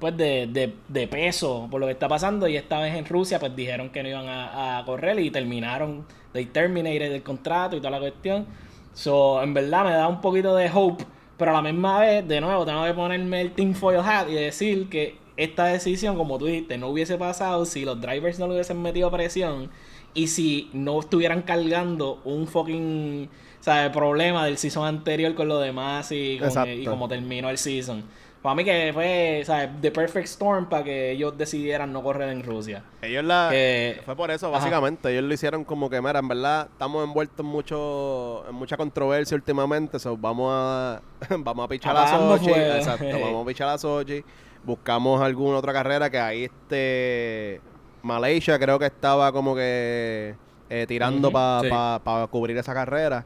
pues 0.00 0.16
de, 0.16 0.46
de, 0.48 0.74
de 0.88 1.08
peso 1.08 1.68
por 1.70 1.80
lo 1.80 1.86
que 1.86 1.92
está 1.92 2.08
pasando 2.08 2.48
y 2.48 2.56
esta 2.56 2.80
vez 2.80 2.94
en 2.94 3.06
Rusia 3.06 3.38
pues 3.38 3.54
dijeron 3.56 3.90
que 3.90 4.02
no 4.02 4.08
iban 4.08 4.26
a, 4.28 4.78
a 4.78 4.84
correr 4.84 5.18
y 5.20 5.30
terminaron 5.30 6.06
they 6.34 6.44
terminated 6.44 7.10
el 7.10 7.22
contrato 7.22 7.76
y 7.76 7.78
toda 7.80 7.92
la 7.92 8.00
cuestión. 8.00 8.44
So 8.92 9.42
en 9.42 9.54
verdad 9.54 9.84
me 9.86 9.92
da 9.92 10.06
un 10.08 10.20
poquito 10.20 10.54
de 10.54 10.70
hope 10.72 11.04
pero 11.36 11.50
a 11.50 11.54
la 11.54 11.62
misma 11.72 11.98
vez 11.98 12.28
de 12.28 12.40
nuevo 12.40 12.64
tengo 12.64 12.84
que 12.84 12.94
ponerme 12.94 13.40
el 13.40 13.52
tinfoil 13.52 13.98
hat 14.00 14.28
y 14.28 14.34
decir 14.34 14.88
que 14.88 15.16
esta 15.36 15.64
decisión 15.66 16.16
como 16.16 16.38
tú 16.38 16.46
dijiste 16.46 16.78
no 16.78 16.88
hubiese 16.90 17.18
pasado 17.18 17.64
si 17.64 17.84
los 17.84 18.00
drivers 18.00 18.38
no 18.38 18.46
le 18.46 18.52
hubiesen 18.54 18.80
metido 18.80 19.10
presión 19.10 19.68
y 20.14 20.28
si 20.28 20.70
no 20.72 21.00
estuvieran 21.00 21.42
cargando 21.42 22.20
un 22.24 22.46
fucking 22.46 23.28
¿sabes? 23.58 23.90
problema 23.90 24.44
del 24.44 24.58
season 24.58 24.86
anterior 24.86 25.34
con 25.34 25.48
lo 25.48 25.58
demás 25.58 26.12
y, 26.12 26.38
con- 26.38 26.50
y 26.68 26.84
como 26.90 27.08
terminó 27.08 27.50
el 27.50 27.58
season 27.58 28.04
para 28.44 28.56
mí 28.56 28.62
que 28.62 28.90
fue, 28.92 29.42
¿sabes? 29.46 29.70
The 29.80 29.90
Perfect 29.90 30.26
Storm 30.26 30.68
para 30.68 30.84
que 30.84 31.12
ellos 31.12 31.32
decidieran 31.38 31.90
no 31.94 32.02
correr 32.02 32.28
en 32.28 32.42
Rusia. 32.42 32.84
Ellos 33.00 33.24
la... 33.24 33.48
Que- 33.50 34.02
Fue 34.04 34.14
por 34.14 34.30
eso, 34.30 34.48
Ajá. 34.48 34.58
básicamente. 34.58 35.10
Ellos 35.10 35.24
lo 35.24 35.32
hicieron 35.32 35.64
como 35.64 35.88
que, 35.88 35.98
mira, 36.02 36.18
en 36.18 36.28
verdad 36.28 36.68
estamos 36.70 37.02
envueltos 37.02 37.40
en 37.40 37.46
mucho 37.46 38.44
en 38.46 38.54
mucha 38.54 38.76
controversia 38.76 39.34
últimamente. 39.34 39.98
So, 39.98 40.18
vamos 40.18 40.50
a 40.52 41.00
vamos 41.38 41.64
a 41.64 41.68
pichar 41.68 41.96
a 41.96 42.06
Sochi. 42.06 42.50
Exacto, 42.50 43.18
vamos 43.18 43.44
a 43.44 43.48
pichar 43.48 43.68
a 43.70 43.78
Sochi. 43.78 44.22
Buscamos 44.62 45.22
alguna 45.22 45.56
otra 45.56 45.72
carrera 45.72 46.10
que 46.10 46.18
ahí 46.18 46.44
este... 46.44 47.62
Malaysia 48.02 48.58
creo 48.58 48.78
que 48.78 48.84
estaba 48.84 49.32
como 49.32 49.54
que 49.54 50.34
eh, 50.68 50.84
tirando 50.86 51.28
Ujú, 51.28 51.32
para 51.32 51.98
sí. 52.26 52.28
cubrir 52.30 52.58
esa 52.58 52.74
carrera. 52.74 53.24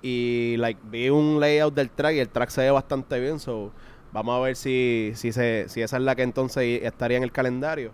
Y 0.00 0.54
like 0.58 0.80
vi 0.84 1.10
un 1.10 1.40
layout 1.40 1.74
del 1.74 1.90
track 1.90 2.14
y 2.14 2.20
el 2.20 2.28
track 2.28 2.50
se 2.50 2.60
ve 2.62 2.70
bastante 2.70 3.18
bien. 3.18 3.40
So, 3.40 3.72
vamos 4.12 4.36
a 4.36 4.40
ver 4.40 4.56
si, 4.56 5.12
si, 5.14 5.32
se, 5.32 5.66
si 5.68 5.82
esa 5.82 5.96
es 5.96 6.02
la 6.02 6.14
que 6.16 6.22
entonces 6.22 6.80
estaría 6.82 7.16
en 7.16 7.22
el 7.22 7.32
calendario. 7.32 7.92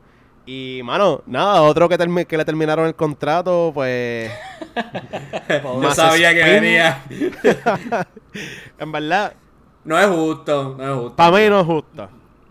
Y, 0.49 0.81
mano, 0.85 1.23
nada, 1.27 1.63
otro 1.63 1.89
que, 1.89 1.99
termi- 1.99 2.25
que 2.27 2.37
le 2.37 2.45
terminaron 2.45 2.87
el 2.87 2.95
contrato, 2.95 3.73
pues... 3.75 4.31
No 5.65 5.93
sabía 5.93 6.33
que 6.35 6.43
venía. 6.45 7.03
en 8.79 8.93
verdad, 8.93 9.35
No 9.85 9.99
es 9.99 10.07
justo, 10.07 10.75
no 10.79 10.85
es 10.85 10.95
justo. 11.01 11.17
para 11.17 11.37
mí 11.37 11.49
no 11.49 11.61
es 11.61 11.67
justo. 11.67 12.09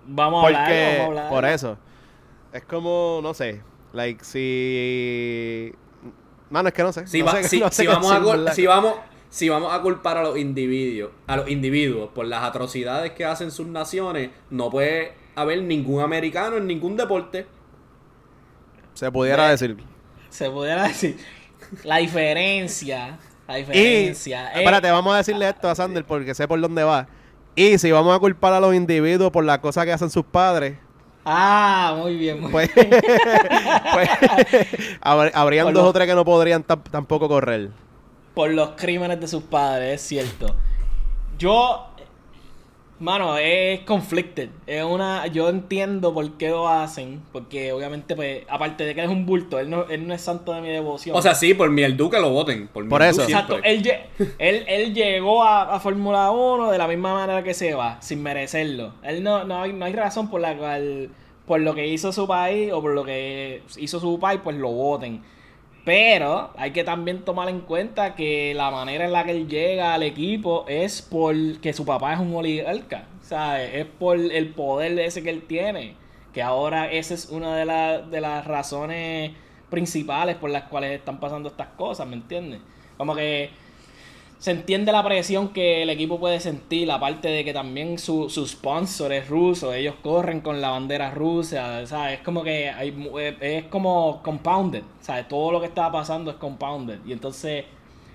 Vamos 0.08 0.44
a 0.44 0.48
hablar, 0.48 0.62
vamos 0.62 0.68
Porque, 0.68 1.00
a 1.02 1.06
hablar. 1.06 1.30
por 1.30 1.46
eso, 1.46 1.78
es 2.54 2.64
como, 2.66 3.20
no 3.24 3.34
sé, 3.34 3.62
like, 3.94 4.24
si... 4.24 5.74
Mano, 6.50 6.68
es 6.68 6.74
que 6.76 6.84
no 6.84 6.92
sé. 6.94 7.08
Si, 7.08 7.20
no 7.20 7.26
va- 7.28 7.32
sé- 7.42 7.48
si- 7.50 7.60
no 7.62 7.70
sé 7.70 7.76
si 7.76 7.88
qué 7.88 7.94
vamos 7.94 8.12
a 8.12 8.54
si 8.54 8.66
vamos 8.68 8.94
si 9.30 9.50
vamos 9.50 9.74
a 9.74 9.82
culpar 9.82 10.18
a 10.18 10.24
los 10.24 10.38
individuos, 10.38 11.12
a 11.28 11.38
los 11.38 11.50
individuos 11.50 12.10
por 12.14 12.26
las 12.26 12.44
atrocidades 12.44 13.12
que 13.12 13.26
hacen 13.26 13.52
sus 13.52 13.68
naciones, 13.68 14.30
no 14.50 14.70
puede 14.70 15.14
haber 15.36 15.62
ningún 15.64 16.02
americano 16.02 16.58
en 16.58 16.68
ningún 16.68 16.96
deporte. 16.96 17.46
Se 18.94 19.12
pudiera 19.12 19.50
decir. 19.50 19.78
Se 20.30 20.50
pudiera 20.50 20.84
decir. 20.88 21.18
La 21.84 21.98
diferencia. 21.98 23.18
La 23.48 23.60
Y, 23.60 23.64
diferencia. 23.64 24.52
es- 24.52 24.58
espérate, 24.60 24.90
vamos 24.92 25.14
a 25.14 25.18
decirle 25.18 25.50
esto 25.50 25.70
a 25.70 25.76
Sander 25.76 26.06
porque 26.06 26.34
sé 26.34 26.48
por 26.48 26.60
dónde 26.62 26.84
va. 26.84 27.08
Y 27.56 27.78
si 27.78 27.92
vamos 27.92 28.16
a 28.16 28.20
culpar 28.20 28.54
a 28.54 28.60
los 28.60 28.74
individuos 28.74 29.32
por 29.32 29.44
las 29.46 29.60
cosas 29.60 29.86
que 29.86 29.92
hacen 29.94 30.10
sus 30.10 30.26
padres, 30.26 30.78
Ah, 31.28 31.96
muy 31.98 32.16
bien. 32.18 32.40
Muy 32.40 32.52
pues, 32.52 32.70
pues 32.76 32.86
habr- 35.02 35.32
habrían 35.34 35.66
Por 35.66 35.74
dos 35.74 35.84
lo- 35.84 35.90
o 35.90 35.94
tres 35.94 36.08
que 36.08 36.14
no 36.16 36.24
podrían 36.24 36.64
tam- 36.64 36.84
tampoco 36.92 37.28
correr. 37.28 37.72
Por 38.36 38.52
los 38.52 38.72
crímenes 38.72 39.20
de 39.20 39.28
sus 39.28 39.44
padres, 39.44 39.96
es 39.96 40.08
cierto. 40.08 40.54
Yo, 41.40 41.88
mano, 43.00 43.38
es 43.38 43.80
conflicted. 43.82 44.50
Es 44.68 44.84
una, 44.84 45.26
yo 45.28 45.50
entiendo 45.50 46.14
por 46.14 46.30
qué 46.34 46.50
lo 46.50 46.68
hacen, 46.68 47.22
porque 47.32 47.72
obviamente, 47.72 48.14
pues, 48.16 48.44
aparte 48.50 48.86
de 48.86 48.94
que 48.94 49.02
él 49.02 49.06
es 49.08 49.12
un 49.12 49.26
bulto, 49.26 49.58
él 49.58 49.70
no, 49.70 49.86
él 49.88 50.06
no 50.06 50.14
es 50.14 50.22
santo 50.22 50.54
de 50.54 50.62
mi 50.62 50.70
devoción. 50.70 51.16
O 51.16 51.22
sea, 51.22 51.34
sí, 51.34 51.54
por 51.54 51.72
Mieldu 51.72 52.10
que 52.10 52.20
lo 52.20 52.30
voten. 52.30 52.68
Por, 52.68 52.88
Por 52.88 53.02
eso. 53.02 53.24
Exacto, 53.24 53.58
él, 53.64 53.90
él, 54.38 54.66
él 54.68 54.94
llegó 54.94 55.42
a, 55.44 55.74
a 55.74 55.80
Fórmula 55.80 56.30
1 56.32 56.72
de 56.72 56.78
la 56.78 56.88
misma 56.88 57.14
manera 57.14 57.42
que 57.42 57.54
se 57.54 57.74
va, 57.74 58.02
sin 58.02 58.22
merecerlo. 58.22 58.94
Él 59.02 59.24
no, 59.24 59.46
no, 59.46 59.62
hay, 59.62 59.72
no 59.72 59.86
hay 59.86 59.94
razón 59.94 60.30
por 60.30 60.42
la 60.42 60.58
cual, 60.58 61.10
por 61.48 61.62
lo 61.62 61.74
que 61.74 61.88
hizo 61.88 62.12
su 62.12 62.28
país 62.28 62.72
o 62.74 62.82
por 62.82 62.94
lo 62.94 63.06
que 63.06 63.64
hizo 63.78 64.00
su 64.02 64.20
país, 64.20 64.42
pues 64.44 64.58
lo 64.58 64.70
voten. 64.72 65.24
Pero 65.86 66.50
hay 66.58 66.72
que 66.72 66.84
también 66.84 67.24
tomar 67.24 67.48
en 67.48 67.62
cuenta 67.62 68.16
que 68.16 68.54
la 68.56 68.72
manera 68.72 69.06
en 69.06 69.12
la 69.14 69.24
que 69.24 69.32
él 69.32 69.48
llega 69.48 69.94
al 69.94 70.02
equipo 70.04 70.66
es 70.68 71.02
porque 71.04 71.74
su 71.74 71.86
papá 71.86 72.14
es 72.14 72.20
un 72.20 72.34
oligarca. 72.36 73.06
¿sabes? 73.22 73.70
Es 73.74 73.86
por 73.86 74.18
el 74.20 74.50
poder 74.50 74.98
ese 75.00 75.22
que 75.24 75.30
él 75.30 75.44
tiene. 75.48 75.96
Que 76.34 76.42
ahora 76.42 76.92
esa 76.92 77.14
es 77.14 77.30
una 77.30 77.56
de, 77.56 77.66
la- 77.66 78.02
de 78.02 78.20
las 78.22 78.46
razones 78.46 79.32
principales 79.70 80.36
por 80.36 80.50
las 80.50 80.64
cuales 80.64 80.92
están 80.92 81.20
pasando 81.20 81.50
estas 81.50 81.68
cosas, 81.70 82.08
¿me 82.08 82.16
entiendes? 82.16 82.60
Como 82.98 83.16
que 83.16 83.50
se 84.46 84.52
entiende 84.52 84.92
la 84.92 85.04
presión 85.04 85.50
que 85.50 85.82
el 85.82 85.90
equipo 85.90 86.20
puede 86.20 86.40
sentir, 86.40 86.92
aparte 86.92 87.30
de 87.30 87.44
que 87.44 87.52
también 87.52 87.98
su, 87.98 88.30
su 88.30 88.46
sponsor 88.46 89.12
es 89.12 89.28
ruso, 89.28 89.74
ellos 89.74 89.96
corren 90.04 90.42
con 90.42 90.62
la 90.62 90.70
bandera 90.70 91.10
rusa, 91.10 91.84
¿sabes? 91.88 92.20
Es 92.20 92.24
como 92.24 92.44
que 92.44 92.70
hay, 92.70 92.90
eh, 93.18 93.38
es 93.42 93.64
como 93.64 94.22
compounded, 94.22 94.84
¿sabes? 95.00 95.28
Todo 95.28 95.52
lo 95.52 95.60
que 95.60 95.66
está 95.66 95.92
pasando 95.92 96.30
es 96.30 96.38
compounded. 96.38 97.00
Y 97.08 97.14
entonces, 97.14 97.66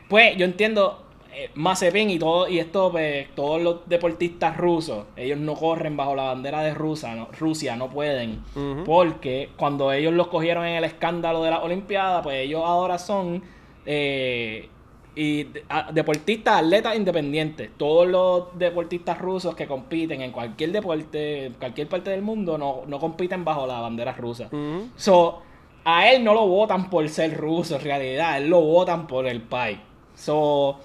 pues 0.08 0.36
yo 0.36 0.44
entiendo, 0.44 1.02
eh, 1.34 1.50
Mazepin 1.56 2.10
y 2.10 2.20
todo, 2.20 2.46
y 2.46 2.60
esto, 2.60 2.92
pues, 2.92 3.26
todos 3.34 3.60
los 3.60 3.88
deportistas 3.88 4.56
rusos, 4.56 5.06
ellos 5.16 5.38
no 5.40 5.54
corren 5.54 5.96
bajo 5.96 6.14
la 6.14 6.26
bandera 6.26 6.62
de 6.62 6.74
Rusia, 6.74 7.12
no, 7.16 7.26
Rusia, 7.40 7.74
no 7.74 7.90
pueden. 7.90 8.40
Porque 8.86 9.48
cuando 9.56 9.90
ellos 9.90 10.14
los 10.14 10.28
cogieron 10.28 10.64
en 10.64 10.76
el 10.76 10.84
escándalo 10.84 11.42
de 11.42 11.50
la 11.50 11.58
Olimpiada, 11.58 12.22
pues 12.22 12.36
ellos 12.36 12.62
ahora 12.64 12.98
son 12.98 13.42
eh, 13.84 14.68
y 15.14 15.48
deportistas, 15.92 16.62
atletas 16.62 16.96
independientes. 16.96 17.70
Todos 17.76 18.08
los 18.08 18.58
deportistas 18.58 19.18
rusos 19.18 19.54
que 19.54 19.66
compiten 19.66 20.22
en 20.22 20.32
cualquier 20.32 20.72
deporte, 20.72 21.46
en 21.46 21.54
cualquier 21.54 21.88
parte 21.88 22.10
del 22.10 22.22
mundo, 22.22 22.56
no, 22.56 22.82
no 22.86 22.98
compiten 22.98 23.44
bajo 23.44 23.66
la 23.66 23.80
bandera 23.80 24.12
rusa. 24.12 24.48
So, 24.96 25.42
a 25.84 26.10
él 26.10 26.22
no 26.22 26.34
lo 26.34 26.46
votan 26.46 26.90
por 26.90 27.08
ser 27.08 27.36
ruso 27.36 27.76
en 27.76 27.82
realidad, 27.82 28.38
él 28.38 28.48
lo 28.48 28.60
votan 28.60 29.06
por 29.06 29.26
el 29.26 29.42
país. 29.42 29.78
So, 30.14 30.78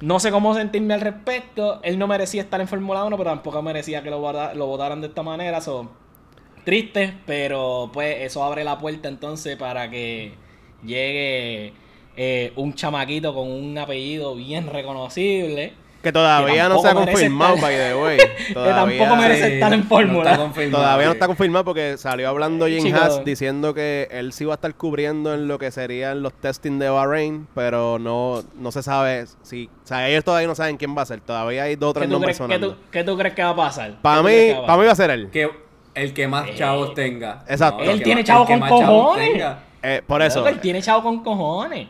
no 0.00 0.18
sé 0.18 0.30
cómo 0.30 0.54
sentirme 0.54 0.94
al 0.94 1.02
respecto. 1.02 1.80
Él 1.82 1.98
no 1.98 2.06
merecía 2.06 2.42
estar 2.42 2.60
en 2.60 2.68
Fórmula 2.68 3.04
1, 3.04 3.16
pero 3.16 3.30
tampoco 3.30 3.62
merecía 3.62 4.02
que 4.02 4.10
lo, 4.10 4.20
lo 4.54 4.66
votaran 4.66 5.00
de 5.00 5.08
esta 5.08 5.22
manera. 5.22 5.60
So, 5.60 5.90
triste, 6.64 7.18
pero 7.26 7.90
pues 7.92 8.16
eso 8.20 8.42
abre 8.42 8.64
la 8.64 8.78
puerta 8.78 9.08
entonces 9.08 9.56
para 9.56 9.90
que 9.90 10.34
llegue 10.84 11.74
eh, 12.16 12.52
un 12.56 12.74
chamaquito 12.74 13.34
con 13.34 13.50
un 13.50 13.76
apellido 13.78 14.34
bien 14.34 14.66
reconocible. 14.68 15.72
Que 16.02 16.12
todavía 16.12 16.66
no 16.70 16.78
se 16.78 16.88
ha 16.88 16.94
confirmado, 16.94 17.56
estar- 17.56 17.60
by 17.62 17.76
the 17.76 17.94
way. 17.94 18.18
Que 18.48 18.54
tampoco 18.54 19.16
merece 19.16 19.46
Sí, 19.48 19.52
estar 19.54 19.70
en 19.74 19.80
no 19.80 19.86
fórmula. 19.86 20.34
confirmado, 20.38 20.82
Todavía 20.82 21.06
no 21.08 21.12
está 21.12 21.26
confirmado 21.26 21.64
porque 21.66 21.98
salió 21.98 22.26
hablando 22.30 22.66
Jim 22.66 22.82
Chico. 22.82 22.96
Haas 22.98 23.22
diciendo 23.22 23.74
que 23.74 24.08
él 24.10 24.32
sí 24.32 24.46
va 24.46 24.54
a 24.54 24.56
estar 24.56 24.74
cubriendo 24.74 25.34
en 25.34 25.46
lo 25.46 25.58
que 25.58 25.70
serían 25.70 26.22
los 26.22 26.32
testing 26.32 26.78
de 26.78 26.88
Bahrein, 26.88 27.46
pero 27.54 27.98
no, 27.98 28.42
no 28.58 28.72
se 28.72 28.82
sabe 28.82 29.26
si... 29.42 29.66
O 29.84 29.86
sea, 29.86 30.08
ellos 30.08 30.24
todavía 30.24 30.48
no 30.48 30.54
saben 30.54 30.78
quién 30.78 30.96
va 30.96 31.02
a 31.02 31.06
ser. 31.06 31.20
Todavía 31.20 31.64
hay 31.64 31.76
dos 31.76 31.90
o 31.90 31.92
¿Qué 31.92 32.00
tres 32.00 32.08
nombres 32.08 32.40
qué, 32.48 32.58
tú, 32.58 32.74
qué 32.90 33.04
tú 33.04 33.18
crees 33.18 33.34
que 33.34 33.42
va 33.42 33.50
a 33.50 33.56
pasar? 33.56 34.00
Para 34.00 34.22
¿Qué 34.22 34.22
tú 34.22 34.28
mí, 34.28 34.34
que 34.60 34.66
para 34.66 34.78
mí 34.78 34.86
va 34.86 34.92
a 34.92 34.96
ser 34.96 35.10
él. 35.10 35.28
Que 35.30 35.50
el 35.94 36.14
que 36.14 36.26
más 36.28 36.48
Eh, 36.48 36.54
chavos 36.56 36.94
tenga. 36.94 37.44
exacto. 37.46 37.82
Él 37.84 37.98
que 37.98 38.04
tiene 38.04 38.24
chavos 38.24 38.48
que 38.48 38.58
con 38.58 38.68
cojones. 38.70 39.44
Eh, 39.82 40.00
por 40.06 40.22
eso. 40.22 40.48
Él 40.48 40.60
tiene 40.60 40.80
chavo 40.80 41.02
con 41.02 41.22
cojones. 41.22 41.88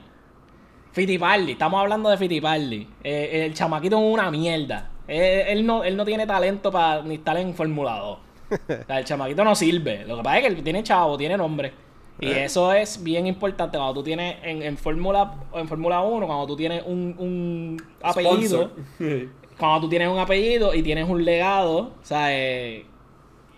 Fittipaldi, 0.93 1.53
estamos 1.53 1.81
hablando 1.81 2.09
de 2.11 2.17
Fittipaldi. 2.17 2.87
Eh, 3.05 3.45
el 3.47 3.55
chamaquito 3.55 3.97
es 3.99 4.13
una 4.13 4.31
mierda. 4.31 4.91
Eh, 5.07 5.47
él, 5.49 5.65
no, 5.65 5.85
él 5.85 5.97
no 5.97 6.05
tiene 6.05 6.27
talento 6.27 6.71
para 6.71 7.03
ni 7.03 7.17
estar 7.17 7.37
en 7.37 7.55
Fórmula 7.55 7.97
2. 7.99 8.19
O 8.51 8.85
sea, 8.87 8.99
el 8.99 9.05
chamaquito 9.05 9.45
no 9.45 9.55
sirve. 9.55 10.05
Lo 10.07 10.17
que 10.17 10.23
pasa 10.23 10.39
es 10.39 10.43
que 10.43 10.49
él 10.49 10.63
tiene 10.65 10.83
chavo, 10.83 11.17
tiene 11.17 11.37
nombre. 11.37 11.73
Y 12.21 12.27
Eh. 12.29 12.45
eso 12.45 12.73
es 12.73 13.03
bien 13.03 13.27
importante 13.27 13.79
cuando 13.79 13.95
tú 13.95 14.03
tienes 14.03 14.37
en, 14.43 14.63
en 14.63 14.77
Fórmula 14.77 15.33
en 15.55 15.69
Fórmula 15.69 16.01
1, 16.03 16.27
cuando 16.27 16.47
tú 16.47 16.57
tienes 16.57 16.83
un, 16.85 17.15
un 17.19 17.83
apellido. 18.03 18.71
Cuando 19.59 19.81
tú 19.83 19.89
tienes 19.91 20.09
un 20.09 20.19
apellido 20.19 20.75
y 20.75 20.83
tienes 20.83 21.07
un 21.07 21.23
legado, 21.23 21.79
o 21.79 21.93
sea, 22.03 22.29
eh, 22.35 22.87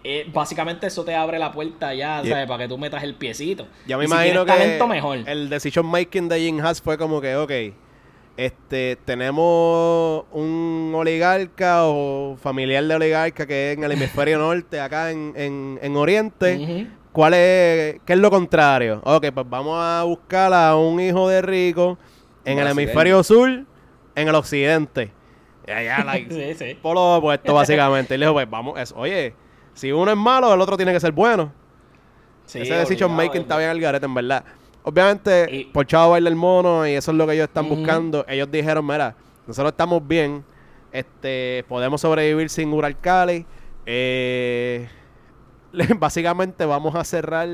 eh, 0.05 0.27
básicamente 0.33 0.87
eso 0.89 1.05
te 1.05 1.15
abre 1.15 1.39
la 1.39 1.53
puerta 1.53 1.95
ya, 1.95 2.23
Yeah. 2.23 2.35
¿sabes? 2.35 2.49
Para 2.49 2.65
que 2.65 2.69
tú 2.69 2.79
metas 2.79 3.03
el 3.03 3.15
piecito. 3.15 3.67
Ya 3.87 3.97
me 3.97 4.05
Y 4.05 4.07
imagino 4.07 4.45
que 4.45 4.53
talento, 4.53 4.87
mejor. 4.87 5.19
el 5.27 5.49
decision 5.49 5.87
making 5.87 6.29
de 6.29 6.41
Jim 6.41 6.61
Haas 6.61 6.81
fue 6.83 6.99
como 6.99 7.21
que, 7.21 7.37
ok, 7.37 7.53
este, 8.37 8.97
tenemos 9.05 10.25
un 10.33 10.93
oligarca 10.95 11.85
o 11.85 12.37
familiar 12.41 12.83
de 12.85 12.95
oligarca 12.95 13.47
que 13.47 13.73
es 13.73 13.79
en 13.79 13.85
el 13.85 13.93
hemisferio 13.93 14.39
norte, 14.39 14.81
acá 14.81 15.11
en, 15.11 15.33
en, 15.37 15.79
en 15.83 15.97
Oriente. 15.97 16.89
¿Cuál 17.13 17.35
es, 17.35 18.01
qué 18.07 18.15
es 18.15 18.19
lo 18.19 18.31
contrario? 18.31 19.03
Ok, 19.05 19.27
pues 19.35 19.47
vamos 19.49 19.77
a 19.79 20.03
buscar 20.05 20.53
a 20.55 20.75
un 20.77 20.99
hijo 20.99 21.29
de 21.29 21.43
rico 21.43 21.99
en 22.45 22.59
el 22.59 22.67
hemisferio 22.69 23.23
sur, 23.23 23.51
en 24.15 24.29
el 24.29 24.35
occidente. 24.35 25.13
Y 25.69 25.71
allá, 25.71 26.03
like, 26.07 26.33
Sí, 26.35 26.55
sí. 26.59 26.75
por 26.81 26.95
lo 26.95 27.17
opuesto, 27.17 27.53
básicamente. 27.53 28.15
Y 28.15 28.19
le 28.19 28.25
dijo, 28.25 28.33
pues 28.33 28.49
vamos, 28.49 28.81
es, 28.81 28.95
oye, 28.97 29.35
si 29.75 29.93
uno 29.93 30.11
es 30.11 30.17
malo, 30.17 30.53
el 30.53 30.61
otro 30.61 30.77
tiene 30.77 30.93
que 30.93 31.01
ser 31.01 31.13
bueno. 31.13 31.53
Sí, 32.45 32.61
Ese 32.61 32.75
decision 32.75 33.11
obligado, 33.13 33.29
making 33.29 33.43
está 33.43 33.57
bien 33.59 33.71
al 33.71 33.81
garete, 33.81 34.07
en 34.07 34.15
verdad. 34.15 34.45
Obviamente, 34.83 35.47
Y- 35.51 35.65
por 35.67 35.87
chavo 35.87 36.11
baila 36.13 36.29
el 36.29 36.35
mono 36.37 36.87
y 36.87 36.93
eso 36.93 37.13
es 37.13 37.17
lo 37.17 37.27
que 37.27 37.35
ellos 37.35 37.49
están 37.49 37.69
buscando. 37.69 38.25
Ellos 38.29 38.51
dijeron, 38.51 38.85
mira, 38.87 39.15
nosotros 39.47 39.73
estamos 39.73 40.07
bien, 40.07 40.45
este, 40.91 41.65
podemos 41.69 42.01
sobrevivir 42.01 42.51
sin 42.51 42.73
Uralcali. 42.73 43.47
Eh, 43.87 44.89
básicamente 45.99 46.67
vamos 46.67 46.95
a 46.95 47.05
cerrar 47.05 47.49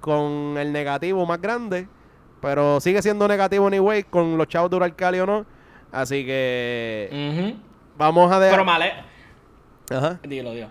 con 0.00 0.56
el 0.58 0.72
negativo 0.72 1.24
más 1.24 1.40
grande, 1.40 1.88
pero 2.40 2.80
sigue 2.80 3.00
siendo 3.02 3.26
negativo 3.28 3.66
anyway 3.68 4.02
con 4.02 4.36
los 4.36 4.48
chavos 4.48 4.68
de 4.70 4.76
Uralcali 4.76 5.20
o 5.20 5.26
no. 5.26 5.46
Así 5.92 6.26
que 6.26 7.56
vamos 7.96 8.32
a 8.32 8.40
dejar... 8.40 8.56
Pero 8.58 8.64
male. 8.64 8.92
Ajá. 9.90 10.18
Dilo, 10.24 10.52
dilo. 10.52 10.68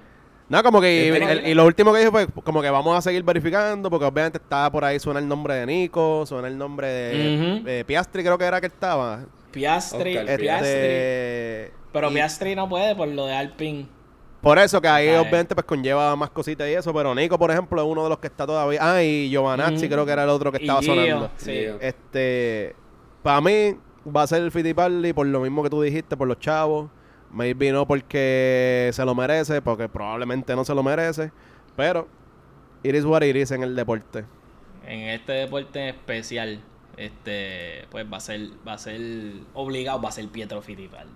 No, 0.53 0.61
como 0.61 0.79
que. 0.79 1.07
Y, 1.07 1.09
verdad. 1.09 1.31
el- 1.31 1.47
y 1.47 1.53
lo 1.55 1.65
último 1.65 1.91
que 1.91 1.97
dije 1.99 2.11
fue 2.11 2.27
como 2.27 2.61
que 2.61 2.69
vamos 2.69 2.95
a 2.95 3.01
seguir 3.01 3.23
verificando, 3.23 3.89
porque 3.89 4.05
obviamente 4.05 4.37
estaba 4.37 4.71
por 4.71 4.85
ahí, 4.85 4.99
suena 4.99 5.19
el 5.19 5.27
nombre 5.27 5.55
de 5.55 5.65
Nico, 5.65 6.25
suena 6.27 6.47
el 6.47 6.55
nombre 6.55 6.87
de, 6.87 7.83
Piastri, 7.87 8.23
creo 8.23 8.37
que 8.37 8.45
era 8.45 8.61
que 8.61 8.67
estaba. 8.67 9.21
Piastri, 9.51 10.15
Oscar 10.15 10.39
Piastri. 10.39 10.69
Este, 10.69 11.73
Pero 11.91 12.11
y 12.11 12.13
Piastri 12.13 12.55
no 12.55 12.69
puede 12.69 12.95
por 12.95 13.07
lo 13.07 13.25
de 13.25 13.33
Alpine. 13.35 13.87
Por 14.41 14.59
eso 14.59 14.79
que 14.79 14.87
ahí 14.87 15.09
obviamente 15.15 15.55
pues 15.55 15.65
conlleva 15.65 16.15
más 16.15 16.29
cositas 16.29 16.67
y 16.69 16.73
eso, 16.73 16.93
pero 16.93 17.15
Nico, 17.15 17.39
por 17.39 17.49
ejemplo, 17.49 17.81
es 17.81 17.87
uno 17.87 18.03
de 18.03 18.09
los 18.09 18.19
que 18.19 18.27
está 18.27 18.45
todavía. 18.45 18.77
Ah, 18.79 19.01
y 19.01 19.29
Giovanazzi 19.31 19.89
creo 19.89 20.05
que 20.05 20.11
era 20.11 20.23
el 20.23 20.29
otro 20.29 20.51
que 20.51 20.59
Y 20.59 20.61
estaba 20.61 20.81
Gio, 20.81 20.93
sonando. 20.93 21.31
Sí. 21.37 21.65
Este, 21.79 22.75
para 23.23 23.41
mí 23.41 23.75
va 24.05 24.21
a 24.21 24.27
ser 24.27 24.43
el 24.43 24.51
Fittipaldi 24.51 25.13
por 25.13 25.25
lo 25.25 25.39
mismo 25.39 25.63
que 25.63 25.69
tú 25.71 25.81
dijiste, 25.81 26.15
por 26.15 26.27
los 26.27 26.37
chavos. 26.39 26.91
Maybe 27.33 27.71
no 27.71 27.87
porque 27.87 28.91
se 28.93 29.05
lo 29.05 29.15
merece, 29.15 29.61
porque 29.61 29.89
probablemente 29.89 30.55
no 30.55 30.63
se 30.65 30.75
lo 30.75 30.83
merece. 30.83 31.31
Pero 31.75 32.07
it 32.83 32.95
is 32.95 33.05
what 33.05 33.23
it 33.23 33.35
is 33.35 33.51
en 33.51 33.63
el 33.63 33.75
deporte. 33.75 34.25
En 34.85 34.99
este 35.09 35.31
deporte 35.33 35.89
especial, 35.89 36.59
este, 36.97 37.87
pues 37.89 38.05
va 38.11 38.17
a 38.17 38.19
ser, 38.19 38.41
va 38.67 38.73
a 38.73 38.77
ser 38.77 39.01
obligado, 39.53 40.01
va 40.01 40.09
a 40.09 40.11
ser 40.11 40.27
Pietro 40.29 40.61
Fittipaldi. 40.61 41.11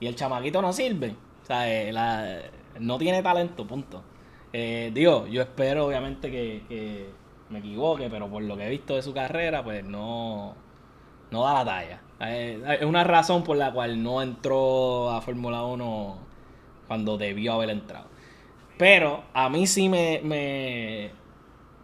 Y 0.00 0.06
el 0.06 0.14
chamaquito 0.16 0.62
no 0.62 0.72
sirve. 0.72 1.16
O 1.42 1.46
sea, 1.46 1.70
eh, 1.70 1.92
la- 1.92 2.40
no 2.78 2.98
tiene 2.98 3.22
talento, 3.22 3.66
punto. 3.66 4.02
Eh, 4.52 4.90
digo, 4.94 5.26
yo 5.26 5.42
espero 5.42 5.86
obviamente 5.86 6.30
que, 6.30 6.64
que 6.68 7.10
me 7.50 7.58
equivoque, 7.58 8.08
pero 8.10 8.28
por 8.30 8.42
lo 8.42 8.56
que 8.56 8.66
he 8.66 8.70
visto 8.70 8.94
de 8.96 9.02
su 9.02 9.12
carrera, 9.12 9.62
pues 9.62 9.84
no, 9.84 10.56
no 11.30 11.44
da 11.44 11.54
la 11.54 11.64
talla. 11.64 12.00
Eh, 12.20 12.62
Es 12.80 12.84
una 12.86 13.04
razón 13.04 13.42
por 13.44 13.56
la 13.56 13.72
cual 13.72 14.02
no 14.02 14.22
entró 14.22 15.10
a 15.10 15.20
Fórmula 15.20 15.62
1 15.64 16.18
cuando 16.86 17.16
debió 17.18 17.54
haber 17.54 17.70
entrado. 17.70 18.06
Pero 18.78 19.24
a 19.34 19.48
mí 19.48 19.66
sí 19.66 19.88
me, 19.88 20.20
me, 20.24 21.10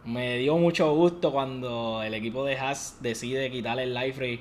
me 0.05 0.39
dio 0.39 0.57
mucho 0.57 0.95
gusto 0.95 1.33
cuando 1.33 2.03
el 2.03 2.15
equipo 2.15 2.45
de 2.45 2.59
Haas 2.59 2.99
decide 3.01 3.51
quitarle 3.51 3.85
el 3.85 3.95
life. 3.95 4.41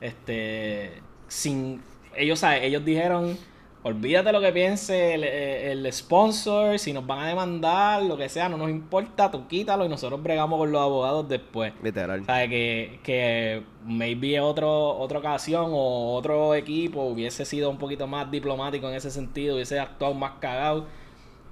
Este, 0.00 1.02
sin, 1.28 1.82
ellos, 2.16 2.42
ellos 2.42 2.84
dijeron, 2.84 3.38
olvídate 3.84 4.32
lo 4.32 4.40
que 4.40 4.50
piense 4.50 5.14
el, 5.14 5.22
el 5.24 5.92
sponsor, 5.92 6.78
si 6.78 6.92
nos 6.92 7.06
van 7.06 7.20
a 7.20 7.28
demandar, 7.28 8.02
lo 8.02 8.16
que 8.16 8.28
sea, 8.28 8.48
no 8.48 8.56
nos 8.56 8.70
importa, 8.70 9.30
tú 9.30 9.46
quítalo 9.46 9.84
y 9.84 9.88
nosotros 9.88 10.22
bregamos 10.22 10.58
con 10.58 10.72
los 10.72 10.80
abogados 10.80 11.28
después. 11.28 11.72
Literal. 11.82 12.24
¿Sabe? 12.24 12.48
Que, 12.48 13.00
que 13.04 13.62
maybe 13.84 14.40
otro, 14.40 14.96
otra 14.98 15.18
ocasión 15.20 15.66
o 15.70 16.14
otro 16.14 16.54
equipo 16.54 17.02
hubiese 17.02 17.44
sido 17.44 17.70
un 17.70 17.78
poquito 17.78 18.06
más 18.06 18.30
diplomático 18.30 18.88
en 18.88 18.94
ese 18.96 19.10
sentido, 19.10 19.54
hubiese 19.54 19.78
actuado 19.78 20.14
más 20.14 20.32
cagado. 20.40 20.86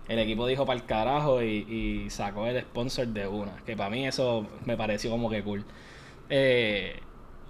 El 0.09 0.19
equipo 0.19 0.47
dijo 0.47 0.67
para 0.67 0.79
el 0.81 0.85
carajo 0.85 1.43
y, 1.43 2.05
y 2.07 2.11
sacó 2.11 2.47
el 2.47 2.61
sponsor 2.63 3.07
de 3.07 3.29
una. 3.29 3.57
Que 3.65 3.77
para 3.77 3.89
mí 3.89 4.05
eso 4.07 4.47
me 4.65 4.77
pareció 4.77 5.11
como 5.11 5.31
que 5.31 5.45
cool. 5.45 5.65
Eh, 6.29 6.99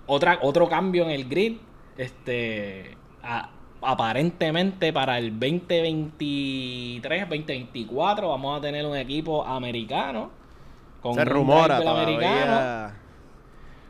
otra, 0.07 0.39
otro 0.43 0.69
cambio 0.69 1.05
en 1.05 1.11
el 1.13 1.29
grid. 1.29 1.57
Este. 1.97 2.97
a- 3.23 3.51
aparentemente 3.83 4.93
para 4.93 5.19
el 5.19 5.39
2023-2024 5.39 8.29
vamos 8.29 8.59
a 8.59 8.61
tener 8.61 8.85
un 8.87 8.97
equipo 8.97 9.45
americano. 9.45 10.31
Con 11.01 11.15
Se 11.15 11.25
rumora 11.25 11.79
americano. 11.79 12.93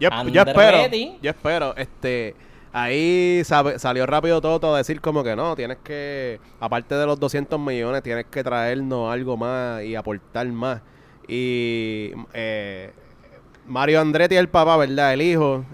Yo, 0.01 0.09
yo 0.33 0.43
espero, 0.43 0.79
yo 1.23 1.31
espero, 1.31 1.77
este, 1.77 2.35
ahí 2.73 3.43
sabe- 3.45 3.79
salió 3.79 4.05
rápido 4.07 4.41
todo 4.41 4.75
a 4.75 4.79
decir 4.79 5.01
como 5.01 5.23
que 5.23 5.37
no, 5.37 5.55
tienes 5.55 5.79
que, 5.85 6.41
aparte 6.59 6.97
de 6.97 7.07
los 7.07 7.21
200 7.21 7.61
millones, 7.61 8.03
tienes 8.03 8.25
que 8.27 8.43
traernos 8.43 9.13
algo 9.13 9.37
más 9.37 9.85
y 9.85 9.95
aportar 9.95 10.47
más. 10.49 10.81
Y 11.29 12.11
eh, 12.33 12.91
Mario 13.67 14.01
Andretti 14.01 14.35
es 14.35 14.41
el 14.41 14.49
papá, 14.49 14.77
¿verdad? 14.77 15.13
El 15.13 15.23
hijo. 15.23 15.65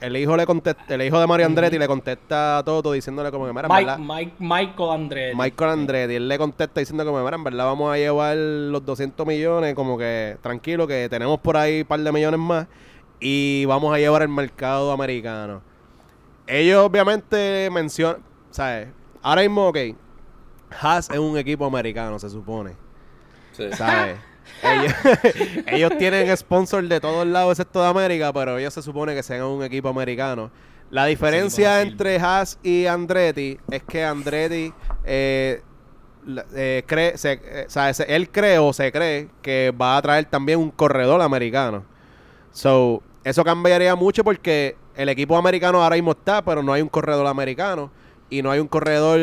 El 0.00 0.16
hijo 0.16 0.34
le 0.36 0.46
contesta, 0.46 0.94
el 0.94 1.02
hijo 1.02 1.20
de 1.20 1.26
Mario 1.26 1.44
Andretti 1.46 1.78
le 1.78 1.86
contesta 1.86 2.58
a 2.58 2.64
Toto 2.64 2.92
diciéndole 2.92 3.30
como 3.30 3.46
que, 3.46 3.52
mira, 3.52 3.66
en 3.66 3.72
Mike, 3.72 3.84
verdad, 3.84 3.98
Mike- 3.98 4.34
Michael 4.38 4.90
Andretti. 4.90 5.36
Michael 5.36 5.70
Andretti, 5.70 6.14
él 6.14 6.26
le 6.28 6.38
contesta 6.38 6.80
diciendo 6.80 7.04
que, 7.04 7.10
mira, 7.22 7.36
en 7.36 7.44
verdad 7.44 7.66
vamos 7.66 7.92
a 7.92 7.98
llevar 7.98 8.34
los 8.36 8.82
200 8.84 9.26
millones, 9.26 9.74
como 9.74 9.98
que 9.98 10.38
tranquilo, 10.40 10.86
que 10.86 11.08
tenemos 11.10 11.38
por 11.40 11.56
ahí 11.58 11.82
un 11.82 11.86
par 11.86 12.00
de 12.00 12.12
millones 12.12 12.40
más 12.40 12.66
y 13.20 13.66
vamos 13.66 13.94
a 13.94 13.98
llevar 13.98 14.22
el 14.22 14.28
mercado 14.28 14.90
americano. 14.90 15.60
Ellos 16.46 16.82
obviamente 16.84 17.68
mencionan, 17.70 18.22
¿sabes? 18.50 18.88
Ahora 19.22 19.42
mismo, 19.42 19.68
ok, 19.68 19.76
Haas 20.80 21.10
es 21.10 21.18
un 21.18 21.36
equipo 21.36 21.66
americano, 21.66 22.18
se 22.18 22.30
supone, 22.30 22.72
Sí. 23.52 23.70
¿sabes? 23.72 24.16
Ellos, 24.62 24.94
ellos 25.66 25.92
tienen 25.98 26.36
sponsor 26.36 26.86
de 26.86 27.00
todos 27.00 27.26
lados 27.26 27.52
excepto 27.52 27.82
de 27.82 27.88
América, 27.88 28.32
pero 28.32 28.58
ellos 28.58 28.74
se 28.74 28.82
supone 28.82 29.14
que 29.14 29.22
sean 29.22 29.42
un 29.44 29.62
equipo 29.62 29.88
americano. 29.88 30.50
La 30.90 31.06
diferencia 31.06 31.82
entre 31.82 32.18
Haas 32.18 32.58
y 32.62 32.86
Andretti 32.86 33.58
es 33.70 33.82
que 33.84 34.04
Andretti 34.04 34.72
eh, 35.04 35.62
eh, 36.54 36.82
cree, 36.86 37.16
se, 37.16 37.40
eh, 37.44 37.66
se- 37.94 38.14
él 38.14 38.28
cree 38.30 38.58
o 38.58 38.72
se 38.72 38.90
cree 38.90 39.28
que 39.40 39.72
va 39.80 39.96
a 39.96 40.02
traer 40.02 40.24
también 40.24 40.58
un 40.58 40.70
corredor 40.70 41.20
americano. 41.22 41.84
So, 42.52 43.02
eso 43.22 43.44
cambiaría 43.44 43.94
mucho 43.94 44.24
porque 44.24 44.76
el 44.96 45.08
equipo 45.08 45.36
americano 45.36 45.82
ahora 45.82 45.94
mismo 45.94 46.10
está, 46.12 46.42
pero 46.44 46.62
no 46.62 46.72
hay 46.72 46.82
un 46.82 46.88
corredor 46.88 47.26
americano 47.28 47.90
y 48.30 48.42
no 48.42 48.50
hay 48.50 48.60
un 48.60 48.68
corredor 48.68 49.18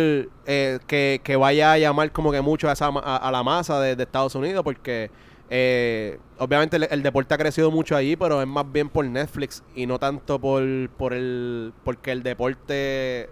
eh, 0.46 0.80
que, 0.86 1.22
que 1.24 1.36
vaya 1.38 1.72
a 1.72 1.78
llamar 1.78 2.12
como 2.12 2.32
que 2.32 2.42
mucho 2.42 2.70
a, 2.70 2.74
esa, 2.74 2.88
a, 2.88 3.16
a 3.18 3.32
la 3.32 3.42
masa 3.44 3.80
de, 3.80 3.96
de 3.96 4.04
Estados 4.04 4.36
Unidos 4.36 4.64
porque 4.64 5.10
eh, 5.50 6.20
obviamente 6.40 6.76
el, 6.76 6.88
el 6.92 7.02
deporte 7.04 7.34
ha 7.34 7.38
crecido 7.38 7.72
mucho 7.72 7.96
allí, 7.96 8.16
pero 8.18 8.42
es 8.42 8.48
más 8.48 8.70
bien 8.70 8.90
por 8.90 9.06
Netflix 9.06 9.64
y 9.76 9.86
no 9.86 9.98
tanto 9.98 10.40
por, 10.40 10.62
por 10.98 11.14
el 11.14 11.72
porque 11.86 12.12
el 12.12 12.22
deporte 12.22 13.30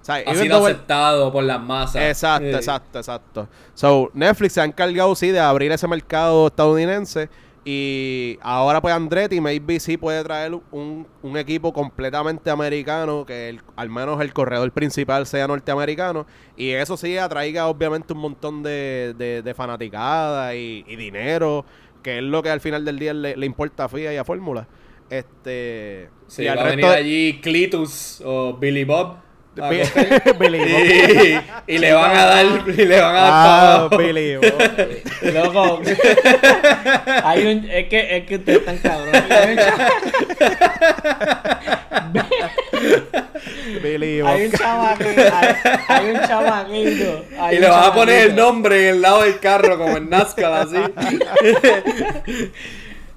o 0.00 0.04
sea, 0.04 0.22
Ha 0.26 0.34
sido 0.36 0.58
el- 0.66 0.74
aceptado 0.74 1.32
por 1.32 1.42
las 1.44 1.60
masas. 1.60 2.02
Exacto, 2.02 2.46
Sí. 2.48 2.54
exacto, 2.54 2.98
exacto. 2.98 3.48
So, 3.74 4.10
Netflix 4.14 4.52
se 4.54 4.60
ha 4.60 4.64
encargado, 4.64 5.14
sí, 5.14 5.28
de 5.30 5.40
abrir 5.40 5.70
ese 5.72 5.86
mercado 5.88 6.46
estadounidense. 6.46 7.28
Y 7.70 8.38
ahora, 8.40 8.80
pues, 8.80 8.94
Andretti, 8.94 9.42
maybe 9.42 9.78
sí 9.78 9.98
puede 9.98 10.24
traer 10.24 10.58
un, 10.70 11.06
un 11.22 11.36
equipo 11.36 11.70
completamente 11.70 12.48
americano, 12.48 13.26
que 13.26 13.50
el- 13.50 13.60
al 13.76 13.90
menos 13.90 14.22
el 14.22 14.32
corredor 14.32 14.72
principal 14.72 15.26
sea 15.26 15.46
norteamericano. 15.46 16.26
Y 16.56 16.70
eso 16.70 16.96
sí 16.96 17.18
atraiga, 17.18 17.66
obviamente, 17.68 18.14
un 18.14 18.20
montón 18.20 18.62
de, 18.62 19.14
de, 19.18 19.42
de 19.42 19.54
fanaticada 19.54 20.54
y, 20.54 20.82
y 20.88 20.96
dinero, 20.96 21.66
que 22.02 22.16
es 22.16 22.24
lo 22.24 22.42
que 22.42 22.48
al 22.48 22.60
final 22.62 22.86
del 22.86 22.98
día 22.98 23.12
le, 23.12 23.36
le 23.36 23.44
importa 23.44 23.84
a 23.84 23.88
FIA 23.90 24.14
y 24.14 24.16
a 24.16 24.24
Fórmula. 24.24 24.66
Este. 25.10 26.08
Sí, 26.26 26.44
y 26.44 26.46
al 26.48 26.56
va 26.58 26.62
a 26.62 26.64
venir 26.70 26.84
resto 26.86 26.90
de- 26.92 26.96
allí 26.98 27.40
Clitus 27.42 28.22
o 28.24 28.54
Billy 28.54 28.84
Bob. 28.84 29.16
Billy 30.38 30.58
Bob. 30.58 30.84
y, 31.66 31.74
y 31.74 31.78
le 31.78 31.92
van 31.92 32.16
a 32.16 32.24
dar, 32.24 32.46
y 32.68 32.72
le 32.84 33.00
van 33.00 33.16
a 33.16 33.20
dar 33.20 33.30
Ah, 33.32 33.86
todo. 33.90 33.98
Billy 33.98 34.36
Bob. 34.36 35.32
Loco. 35.34 35.80
hay 37.24 37.46
un, 37.46 37.68
es 37.70 37.88
que 37.88 38.16
es 38.18 38.24
que 38.26 38.36
ustedes 38.36 38.58
están 38.60 38.78
cabrones. 38.78 39.24
Hay 39.30 39.50
un, 39.52 39.56
cha- 39.58 39.88
Billy 43.82 44.20
hay 44.20 44.46
un 44.46 44.52
chamaquito. 44.52 45.20
Hay, 45.32 45.54
hay 45.88 46.06
un 46.10 46.20
chamaquito. 46.26 47.24
hay 47.38 47.54
Y 47.54 47.58
un 47.58 47.62
le 47.62 47.68
van 47.70 47.84
a 47.84 47.94
poner 47.94 48.26
el 48.30 48.36
nombre 48.36 48.88
en 48.88 48.94
el 48.96 49.02
lado 49.02 49.22
del 49.22 49.38
carro, 49.40 49.78
como 49.78 49.96
en 49.96 50.08
NASCAR, 50.10 50.52
así. 50.52 50.76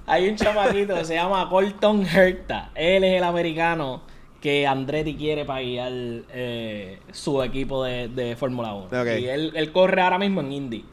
Hay 0.07 0.27
un 0.27 0.35
chamaquito 0.35 0.95
que 0.95 1.05
se 1.05 1.13
llama 1.15 1.47
Colton 1.49 2.05
Herta. 2.05 2.69
Él 2.75 3.03
es 3.03 3.17
el 3.17 3.23
americano 3.23 4.01
que 4.41 4.65
Andretti 4.67 5.15
quiere 5.15 5.45
para 5.45 5.61
guiar 5.61 5.91
eh, 5.93 6.99
su 7.11 7.41
equipo 7.43 7.83
de, 7.83 8.07
de 8.07 8.35
Fórmula 8.35 8.73
1. 8.73 8.85
Ok. 8.85 9.19
Y 9.19 9.25
él, 9.27 9.51
él 9.55 9.71
corre 9.71 10.01
ahora 10.01 10.17
mismo 10.17 10.41
en 10.41 10.51
Indy. 10.51 10.85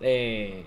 Eh, 0.00 0.64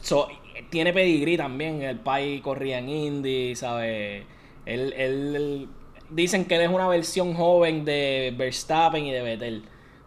so, 0.00 0.28
tiene 0.70 0.92
pedigrí 0.92 1.36
también. 1.36 1.82
El 1.82 1.98
país 1.98 2.40
corría 2.42 2.78
en 2.78 2.88
Indy, 2.88 3.54
¿sabes? 3.54 4.24
Él, 4.66 4.94
él- 4.96 5.36
él- 5.36 5.68
dicen 6.10 6.46
que 6.46 6.56
él 6.56 6.62
es 6.62 6.70
una 6.70 6.88
versión 6.88 7.34
joven 7.34 7.84
de 7.84 8.32
Verstappen 8.36 9.04
y 9.04 9.12
de 9.12 9.20
Vettel. 9.22 9.62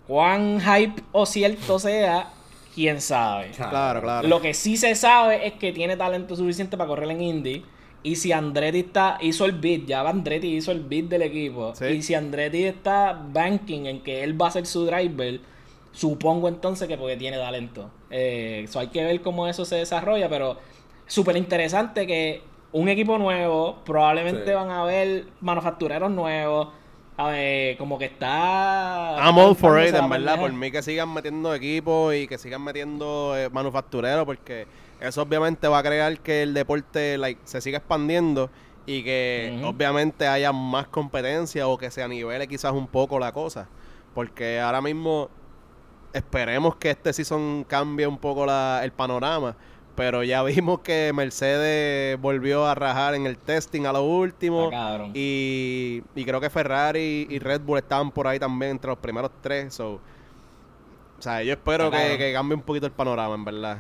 Cuán 0.08 0.60
hype 0.60 1.02
o 1.12 1.26
cierto 1.28 1.78
sea, 1.78 2.34
quién 2.74 3.00
sabe. 3.02 3.52
Claro, 3.52 4.02
claro. 4.02 4.28
Lo 4.28 4.42
que 4.42 4.54
sí 4.56 4.78
se 4.78 4.96
sabe 4.96 5.46
es 5.46 5.54
que 5.54 5.72
tiene 5.72 5.96
talento 5.96 6.36
suficiente 6.36 6.76
para 6.76 6.88
correr 6.88 7.12
en 7.12 7.22
Indy. 7.22 7.64
Y 8.04 8.16
si 8.16 8.32
Andretti 8.32 8.80
está, 8.80 9.18
hizo 9.22 9.46
el 9.46 9.52
bid, 9.54 9.86
ya 9.86 10.02
Andretti 10.02 10.56
hizo 10.56 10.72
el 10.72 10.80
bid 10.82 11.06
del 11.06 11.22
equipo. 11.22 11.74
Sí. 11.76 11.86
Y 11.86 12.02
si 12.02 12.16
Andretti 12.16 12.64
está 12.64 13.14
banking 13.32 13.86
en 13.86 14.02
que 14.02 14.24
él 14.24 14.40
va 14.42 14.48
a 14.48 14.52
ser 14.52 14.66
su 14.66 14.86
driver, 14.86 15.40
supongo 15.92 16.48
entonces 16.48 16.88
que 16.88 16.98
porque 16.98 17.18
tiene 17.18 17.38
talento. 17.38 17.92
Eh, 18.10 18.66
so 18.70 18.80
hay 18.80 18.88
que 18.88 19.04
ver 19.04 19.22
cómo 19.22 19.48
eso 19.48 19.66
se 19.66 19.76
desarrolla, 19.76 20.28
pero 20.30 20.58
súper 21.06 21.38
interesante 21.38 22.08
que 22.08 22.42
un 22.72 22.90
equipo 22.90 23.18
nuevo, 23.18 23.78
probablemente 23.86 24.46
Sí. 24.46 24.52
van 24.54 24.72
a 24.72 24.82
haber 24.82 25.26
manufactureros 25.42 26.10
nuevos. 26.10 26.70
A 27.18 27.28
ver, 27.28 27.78
como 27.78 28.00
que 28.00 28.06
está. 28.06 29.18
I'm 29.20 29.38
all 29.38 29.56
for 29.56 29.80
it, 29.80 29.94
en 29.94 30.10
verdad. 30.10 30.40
Por 30.40 30.52
mí 30.54 30.72
que 30.72 30.82
sigan 30.82 31.14
metiendo 31.14 31.54
equipos 31.54 32.16
y 32.16 32.26
que 32.26 32.38
sigan 32.40 32.64
metiendo 32.64 33.38
eh, 33.38 33.50
manufactureros, 33.50 34.26
porque 34.26 34.66
eso 35.02 35.22
obviamente 35.22 35.68
va 35.68 35.80
a 35.80 35.84
crear 35.84 36.20
que 36.20 36.44
el 36.44 36.54
deporte 36.54 37.18
like, 37.18 37.42
se 37.44 37.60
siga 37.62 37.78
expandiendo 37.80 38.50
y 38.86 39.04
que 39.04 39.60
obviamente 39.66 40.28
haya 40.28 40.52
más 40.52 40.88
competencia 40.88 41.68
o 41.68 41.78
que 41.78 41.92
se 41.92 42.02
anivele 42.04 42.48
quizás 42.48 42.72
un 42.74 42.88
poco 42.88 43.20
la 43.20 43.32
cosa. 43.32 43.68
Porque 44.14 44.60
ahora 44.60 44.82
mismo 44.82 45.30
esperemos 46.14 46.76
que 46.76 46.90
este 46.92 47.14
season 47.14 47.64
cambie 47.68 48.06
un 48.08 48.18
poco 48.18 48.46
la- 48.46 48.82
el 48.84 48.92
panorama. 48.92 49.56
Pero 49.96 50.24
ya 50.24 50.42
vimos 50.44 50.80
que 50.80 51.12
Mercedes 51.14 52.20
volvió 52.20 52.66
a 52.66 52.76
rajar 52.76 53.14
en 53.16 53.26
el 53.28 53.38
testing 53.38 53.86
a 53.86 53.94
lo 53.94 54.04
último. 54.04 54.70
Y, 55.14 56.02
y 56.16 56.26
creo 56.26 56.40
que 56.42 56.50
Ferrari 56.50 57.28
y 57.30 57.40
Red 57.40 57.62
Bull 57.62 57.78
estaban 57.80 58.12
por 58.12 58.28
ahí 58.28 58.40
también 58.40 58.72
entre 58.72 58.90
los 58.90 59.00
primeros 59.00 59.32
tres. 59.42 59.74
So, 59.74 59.96
o 59.96 61.22
sea, 61.22 61.44
yo 61.44 61.54
espero 61.54 61.92
que, 61.92 62.18
que 62.18 62.34
cambie 62.34 62.56
un 62.56 62.64
poquito 62.64 62.86
el 62.88 62.92
panorama, 62.94 63.36
en 63.36 63.46
verdad. 63.46 63.78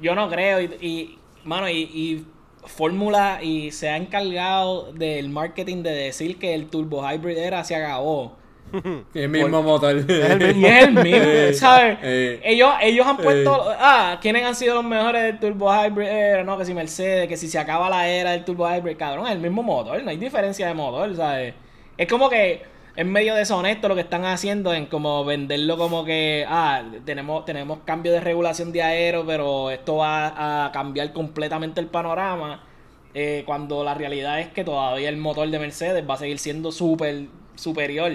Yo 0.00 0.14
no 0.14 0.28
creo. 0.28 0.60
Y, 0.60 0.64
y, 0.80 1.18
mano, 1.44 1.68
y, 1.68 1.82
y 1.82 2.26
Fórmula 2.64 3.40
y 3.42 3.72
se 3.72 3.88
ha 3.88 3.96
encargado 3.96 4.92
del 4.92 5.28
marketing 5.28 5.82
de 5.82 5.90
decir 5.90 6.38
que 6.38 6.54
el 6.54 6.68
Turbo 6.68 7.02
Hybrid 7.02 7.36
era 7.36 7.64
se 7.64 7.74
acabó. 7.74 8.36
El 9.14 9.28
mismo 9.28 9.62
motor. 9.62 9.96
Y 10.08 10.64
es 10.64 10.84
el 10.84 10.92
mismo, 10.92 11.52
¿sabes? 11.52 11.98
Eh. 12.02 12.40
Ellos, 12.42 12.72
ellos 12.80 13.06
han 13.06 13.18
puesto. 13.18 13.66
Ah, 13.78 14.18
¿quiénes 14.22 14.44
han 14.44 14.54
sido 14.54 14.76
los 14.76 14.84
mejores 14.84 15.22
del 15.24 15.38
Turbo 15.38 15.70
Hybrid 15.70 16.06
era? 16.06 16.44
No, 16.44 16.56
que 16.56 16.64
si 16.64 16.72
Mercedes, 16.72 17.28
que 17.28 17.36
si 17.36 17.48
se 17.48 17.58
acaba 17.58 17.90
la 17.90 18.08
era 18.08 18.30
del 18.30 18.44
Turbo 18.44 18.66
Hybrid, 18.66 18.96
cabrón, 18.96 19.26
es 19.26 19.32
el 19.32 19.40
mismo 19.40 19.62
motor, 19.62 20.02
no 20.02 20.08
hay 20.08 20.16
diferencia 20.16 20.66
de 20.68 20.74
motor, 20.74 21.14
¿sabes? 21.14 21.54
Es 21.98 22.08
como 22.08 22.30
que 22.30 22.62
es 22.96 23.06
medio 23.06 23.34
deshonesto 23.34 23.88
lo 23.88 23.94
que 23.94 24.02
están 24.02 24.24
haciendo 24.24 24.74
en 24.74 24.86
como 24.86 25.24
venderlo 25.24 25.78
como 25.78 26.04
que, 26.04 26.44
ah, 26.48 26.82
tenemos, 27.04 27.44
tenemos 27.44 27.80
cambio 27.84 28.12
de 28.12 28.20
regulación 28.20 28.72
de 28.72 28.82
aero, 28.82 29.24
pero 29.26 29.70
esto 29.70 29.96
va 29.96 30.66
a 30.66 30.72
cambiar 30.72 31.12
completamente 31.12 31.80
el 31.80 31.86
panorama. 31.88 32.62
eh, 33.14 33.42
cuando 33.46 33.84
la 33.84 33.94
realidad 33.94 34.40
es 34.40 34.48
que 34.48 34.64
todavía 34.64 35.08
el 35.08 35.16
motor 35.18 35.48
de 35.50 35.58
Mercedes 35.58 36.04
va 36.08 36.14
a 36.14 36.18
seguir 36.18 36.38
siendo 36.38 36.72
súper 36.72 37.26
superior. 37.56 38.12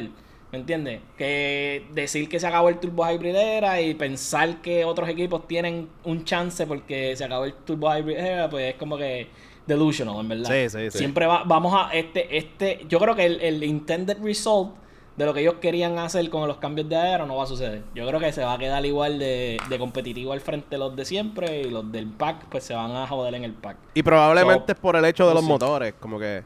¿Me 0.51 0.59
entiendes? 0.59 1.01
Que 1.17 1.85
decir 1.93 2.29
que 2.29 2.39
se 2.39 2.47
acabó 2.47 2.69
el 2.69 2.79
Turbo 2.79 3.05
Hybrid 3.09 3.35
Era 3.35 3.81
y 3.81 3.93
pensar 3.95 4.61
que 4.61 4.85
otros 4.85 5.09
equipos 5.09 5.47
tienen 5.47 5.89
un 6.03 6.23
chance 6.25 6.65
porque 6.65 7.15
se 7.15 7.25
acabó 7.25 7.45
el 7.45 7.53
Turbo 7.53 7.93
Hybrid 7.95 8.17
Era, 8.17 8.49
pues 8.49 8.73
es 8.73 8.75
como 8.75 8.97
que 8.97 9.27
delusional, 9.67 10.19
en 10.21 10.29
verdad. 10.29 10.49
Sí, 10.49 10.69
sí, 10.69 10.91
sí. 10.91 10.97
Siempre 10.97 11.25
va- 11.27 11.43
vamos 11.45 11.73
a 11.75 11.91
este, 11.93 12.37
este, 12.37 12.85
yo 12.87 12.99
creo 12.99 13.15
que 13.15 13.25
el, 13.25 13.41
el 13.41 13.63
intended 13.63 14.17
result 14.23 14.75
de 15.17 15.25
lo 15.25 15.33
que 15.33 15.41
ellos 15.41 15.55
querían 15.59 15.97
hacer 15.97 16.29
con 16.29 16.47
los 16.47 16.57
cambios 16.57 16.87
de 16.89 16.95
aero 16.95 17.25
no 17.25 17.35
va 17.37 17.43
a 17.43 17.47
suceder. 17.47 17.83
Yo 17.95 18.07
creo 18.07 18.19
que 18.19 18.31
se 18.31 18.43
va 18.43 18.53
a 18.53 18.57
quedar 18.59 18.85
igual 18.85 19.17
de, 19.17 19.57
de 19.67 19.79
competitivo 19.79 20.31
al 20.31 20.41
frente 20.41 20.67
de 20.71 20.77
los 20.77 20.95
de 20.95 21.05
siempre 21.05 21.61
y 21.61 21.69
los 21.71 21.91
del 21.91 22.07
pack 22.07 22.45
pues 22.49 22.63
se 22.63 22.75
van 22.75 22.91
a 22.95 23.07
joder 23.07 23.33
en 23.33 23.43
el 23.43 23.53
pack. 23.53 23.77
Y 23.95 24.03
probablemente 24.03 24.65
So, 24.67 24.73
es 24.73 24.79
por 24.79 24.95
el 24.95 25.05
hecho 25.05 25.27
de 25.27 25.33
los 25.33 25.43
sí. 25.43 25.49
motores, 25.49 25.93
como 25.99 26.19
que. 26.19 26.43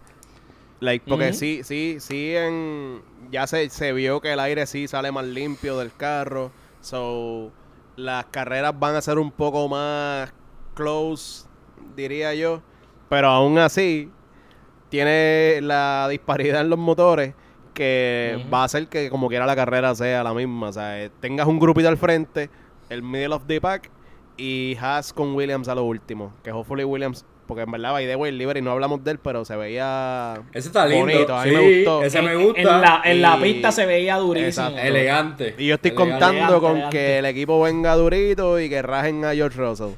Like, 0.80 1.06
porque 1.08 1.34
sí, 1.34 1.62
sí, 1.64 1.98
sí, 2.00 2.34
en, 2.36 3.04
ya 3.30 3.46
se, 3.46 3.70
se 3.70 3.94
vio 3.94 4.20
que 4.20 4.32
el 4.34 4.40
aire 4.40 4.66
sí 4.66 4.88
sale 4.88 5.12
más 5.12 5.26
limpio 5.26 5.78
del 5.78 5.94
carro. 5.96 6.52
So, 6.80 7.52
las 7.98 8.26
carreras 8.28 8.80
van 8.80 8.96
a 8.96 9.02
ser 9.02 9.20
un 9.20 9.32
poco 9.32 9.68
más 9.68 10.34
close, 10.74 11.46
diría 11.96 12.34
yo. 12.34 12.62
Pero 13.12 13.28
aún 13.28 13.58
así, 13.60 14.10
tiene 14.90 15.60
la 15.62 16.08
disparidad 16.10 16.62
en 16.62 16.70
los 16.70 16.80
motores 16.80 17.34
que 17.74 18.44
va 18.54 18.62
a 18.62 18.64
hacer 18.64 18.88
que 18.88 19.10
como 19.10 19.28
quiera 19.28 19.46
la 19.46 19.56
carrera 19.56 19.94
sea 19.96 20.24
la 20.24 20.34
misma. 20.34 20.70
O 20.70 20.74
sea, 20.74 21.04
eh, 21.04 21.10
tengas 21.20 21.46
un 21.48 21.60
grupito 21.60 21.90
al 21.90 21.98
frente, 21.98 22.50
el 22.90 23.04
middle 23.04 23.36
of 23.36 23.44
the 23.48 23.60
pack 23.60 23.92
y 24.38 24.78
Haas 24.80 25.12
con 25.12 25.36
Williams 25.36 25.68
a 25.68 25.76
lo 25.76 25.84
último. 25.84 26.34
Que 26.42 26.54
hopefully 26.54 26.86
Williams, 26.86 27.26
porque 27.48 27.64
en 27.64 27.72
verdad, 27.72 27.92
by 27.92 28.06
the 28.08 28.16
way, 28.16 28.30
el 28.30 28.38
Liberty 28.38 28.62
no 28.62 28.72
hablamos 28.72 29.04
de 29.04 29.12
él, 29.12 29.20
pero 29.20 29.44
se 29.44 29.58
veía 29.58 30.36
Ese 30.54 30.70
está 30.70 30.86
lindo. 30.86 31.06
bonito. 31.06 31.36
A 31.38 31.44
mí 31.44 31.50
sí, 31.50 31.56
me 31.58 31.76
gustó. 31.78 32.04
Ese 32.04 32.22
me 32.22 32.32
En- 32.34 32.44
gusta. 32.44 32.62
En 32.62 32.68
la, 32.82 33.02
en 33.04 33.22
la 33.22 33.38
Y- 33.38 33.42
pista 33.42 33.72
se 33.74 33.86
veía 33.86 34.16
durísimo. 34.18 34.68
Exacto. 34.68 34.80
Elegante. 34.88 35.56
Y 35.58 35.68
yo 35.68 35.76
estoy 35.76 35.92
Elegante. 35.92 36.12
contando 36.14 36.38
Elegante, 36.44 36.60
con 36.62 36.72
elegante. 36.72 36.98
que 36.98 37.18
el 37.20 37.26
equipo 37.26 37.62
venga 37.62 37.94
durito 37.96 38.58
y 38.60 38.70
que 38.70 38.82
rajen 38.82 39.26
a 39.26 39.34
George 39.34 39.58
Russell. 39.58 39.92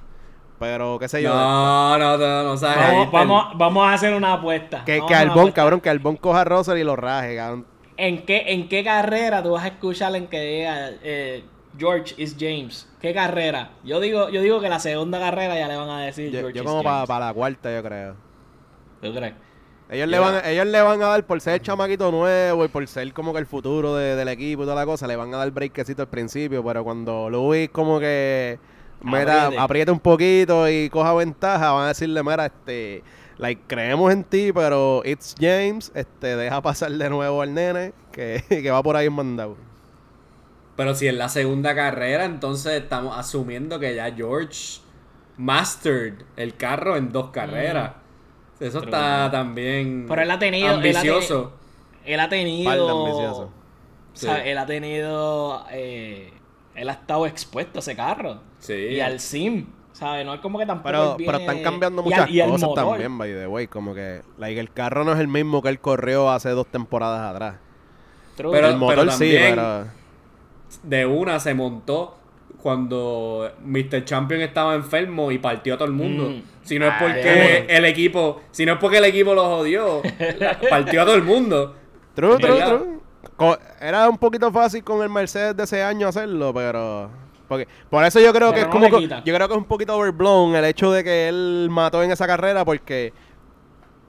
Pero 0.72 0.98
qué 1.00 1.08
sé 1.08 1.22
yo. 1.22 1.30
No, 1.34 1.98
no, 1.98 2.18
no, 2.18 2.44
no 2.44 2.58
sabes. 2.58 2.78
Vamos, 2.78 3.12
vamos, 3.12 3.46
vamos 3.58 3.88
a 3.88 3.94
hacer 3.94 4.14
una 4.14 4.34
apuesta. 4.34 4.84
que 4.86 4.94
que 4.94 5.00
a 5.02 5.04
hacer 5.04 5.08
una 5.10 5.20
Albon, 5.20 5.40
apuesta. 5.40 5.56
cabrón, 5.62 5.82
que 5.82 5.90
Albon 5.90 6.16
coja 6.18 6.42
a 6.42 6.44
Russell 6.46 6.78
y 6.78 6.84
lo 6.84 6.96
raje, 6.96 7.36
cabrón. 7.36 7.66
¿En 7.98 8.26
qué, 8.26 8.44
¿En 8.48 8.68
qué 8.70 8.84
carrera 8.84 9.44
tú 9.44 9.52
vas 9.52 9.64
a 9.66 9.68
escuchar 9.68 10.16
en 10.16 10.28
que 10.28 10.40
diga 10.42 10.90
eh, 11.04 11.44
George 11.78 12.16
is 12.18 12.36
James? 12.40 12.90
¿Qué 13.00 13.14
carrera? 13.14 13.72
Yo 13.84 14.00
digo, 14.00 14.30
yo 14.30 14.42
digo 14.42 14.60
que 14.62 14.70
la 14.70 14.80
segunda 14.80 15.20
carrera 15.20 15.56
ya 15.58 15.68
le 15.68 15.76
van 15.76 15.90
a 15.90 16.02
decir 16.02 16.32
Yo, 16.32 16.40
George 16.40 16.58
yo 16.58 16.64
is 16.64 16.70
como 16.70 16.82
para 16.84 17.28
la 17.28 17.34
cuarta, 17.34 17.72
yo 17.74 17.84
creo. 17.84 18.16
¿Tú 19.02 19.14
crees? 19.14 19.34
Ellos 19.90 20.08
le, 20.08 20.18
van, 20.18 20.44
ellos 20.46 20.66
le 20.66 20.82
van 20.82 21.04
a 21.04 21.08
dar, 21.08 21.24
por 21.26 21.40
ser 21.40 21.62
chamaquito 21.62 22.10
nuevo 22.10 22.66
y 22.66 22.68
por 22.70 22.88
ser 22.88 23.14
como 23.14 23.32
que 23.32 23.40
el 23.40 23.46
futuro 23.46 23.96
de- 23.96 24.16
del 24.16 24.30
equipo 24.30 24.64
y 24.64 24.66
toda 24.66 24.76
la 24.78 24.86
cosa, 24.86 25.06
le 25.06 25.16
van 25.16 25.32
a 25.34 25.38
dar 25.38 25.52
breakcito 25.52 26.02
al 26.02 26.08
principio, 26.08 26.64
pero 26.64 26.84
cuando 26.84 27.30
Luis 27.30 27.70
como 27.70 28.00
que 28.00 28.58
meta, 29.04 29.52
Apriete. 29.58 29.92
un 29.92 30.00
poquito 30.00 30.68
y 30.70 30.90
coja 30.90 31.14
ventaja, 31.14 31.72
van 31.72 31.86
a 31.86 31.88
decirle, 31.90 32.24
mira, 32.24 32.46
este, 32.48 33.04
like, 33.38 33.62
creemos 33.68 34.12
en 34.12 34.24
ti, 34.24 34.52
pero 34.54 35.02
it's 35.06 35.36
James, 35.40 35.92
este, 35.96 36.36
deja 36.36 36.62
pasar 36.62 36.92
de 36.92 37.10
nuevo 37.10 37.42
al 37.42 37.54
nene, 37.54 37.94
que, 38.12 38.44
que 38.50 38.72
va 38.72 38.82
por 38.84 38.96
ahí 38.96 39.08
en 39.08 39.14
mandado. 39.14 39.58
Pero 40.76 40.96
si 40.96 41.08
en 41.08 41.18
la 41.20 41.30
segunda 41.30 41.76
carrera, 41.76 42.26
entonces 42.26 42.82
estamos 42.82 43.16
asumiendo 43.18 43.80
que 43.80 43.94
ya 43.96 44.12
George 44.12 44.80
mastered 45.38 46.14
el 46.36 46.56
carro 46.56 46.96
en 46.98 47.12
dos 47.12 47.30
carreras. 47.30 47.92
Eso 48.60 48.80
True. 48.82 48.92
está 48.92 49.30
también 49.32 50.06
Pero 50.08 50.22
él 50.22 50.32
ha 50.32 50.40
tenido- 50.40 50.68
él 50.68 50.74
ha 50.74 50.76
ambicioso. 50.78 51.54
Él 52.06 52.20
ha 52.20 52.30
tenido. 52.30 52.72
ambicioso. 53.06 53.42
o 53.44 54.16
sea, 54.16 54.36
Sí. 54.36 54.42
Él 54.50 54.58
ha 54.58 54.66
tenido. 54.66 55.66
eh, 55.72 56.32
él 56.76 56.90
ha 56.90 56.94
estado 56.94 57.26
expuesto 57.28 57.80
a 57.80 57.82
ese 57.82 57.96
carro. 57.96 58.40
Sí. 58.60 58.74
Y 58.74 59.00
al 59.00 59.20
sim. 59.20 59.66
¿Sabes? 59.94 60.26
No 60.26 60.34
es 60.34 60.40
como 60.40 60.58
que 60.58 60.66
tampoco. 60.66 60.88
Pero, 60.90 61.16
pero 61.18 61.38
están 61.38 61.62
cambiando 61.62 62.02
y 62.02 62.06
muchas 62.06 62.22
al- 62.22 62.30
y 62.32 62.42
al 62.42 62.50
cosas 62.50 62.70
motor. 62.70 62.86
también, 62.90 63.16
by 63.18 63.32
the 63.32 63.46
way, 63.48 63.68
como 63.68 63.94
que, 63.94 64.22
like, 64.40 64.60
el 64.60 64.72
carro 64.72 65.04
no 65.04 65.14
es 65.14 65.20
el 65.20 65.28
mismo 65.28 65.62
que 65.62 65.70
él 65.70 65.80
corrió 65.80 66.32
hace 66.32 66.50
dos 66.50 66.66
temporadas 66.68 67.32
atrás. 67.34 67.56
True. 68.36 68.52
Pero- 68.54 68.70
el 68.70 68.78
motor 68.78 69.04
sí, 69.12 69.20
también- 69.20 69.56
pero... 69.56 69.86
De 70.82 71.06
una 71.06 71.40
se 71.40 71.54
montó 71.54 72.18
cuando 72.64 73.52
Mr. 73.64 74.04
Champion 74.06 74.42
estaba 74.42 74.74
enfermo 74.74 75.32
y 75.32 75.38
partió 75.38 75.76
a 75.76 75.78
todo 75.78 75.88
el 75.88 75.94
mundo. 75.94 76.30
Mm. 76.30 76.42
Si 76.64 76.80
no 76.80 76.88
es 76.88 76.94
Ah, 76.96 76.98
porque 77.00 77.66
el 77.70 77.86
equipo, 77.86 78.42
si 78.52 78.66
no 78.66 78.74
es 78.74 78.80
porque 78.80 78.98
el 78.98 79.06
equipo 79.06 79.36
lo 79.36 79.44
jodió, 79.44 80.02
partió 80.72 81.02
a 81.04 81.06
todo 81.06 81.16
el 81.16 81.24
mundo. 81.24 81.76
True, 82.16 82.38
true, 82.38 82.58
true. 82.62 83.00
Era 83.82 84.10
un 84.10 84.18
poquito 84.18 84.52
fácil 84.52 84.84
con 84.84 85.02
el 85.02 85.10
Mercedes 85.10 85.56
de 85.58 85.64
ese 85.64 85.84
año 85.84 86.08
hacerlo, 86.08 86.54
pero... 86.54 87.10
Porque, 87.48 87.68
por 87.90 88.04
eso 88.06 88.20
yo 88.20 88.34
creo 88.34 88.52
Pero 88.52 88.54
que 88.54 88.62
es 88.62 88.68
como... 88.68 89.00
Yo 89.00 89.36
creo 89.36 89.48
que 89.48 89.54
es 89.54 89.58
un 89.58 89.66
poquito 89.66 89.96
overblown 89.98 90.56
el 90.56 90.66
hecho 90.66 90.92
de 90.92 91.04
que 91.04 91.28
él 91.28 91.68
mató 91.70 92.02
en 92.02 92.12
esa 92.12 92.26
carrera 92.26 92.64
porque 92.66 93.14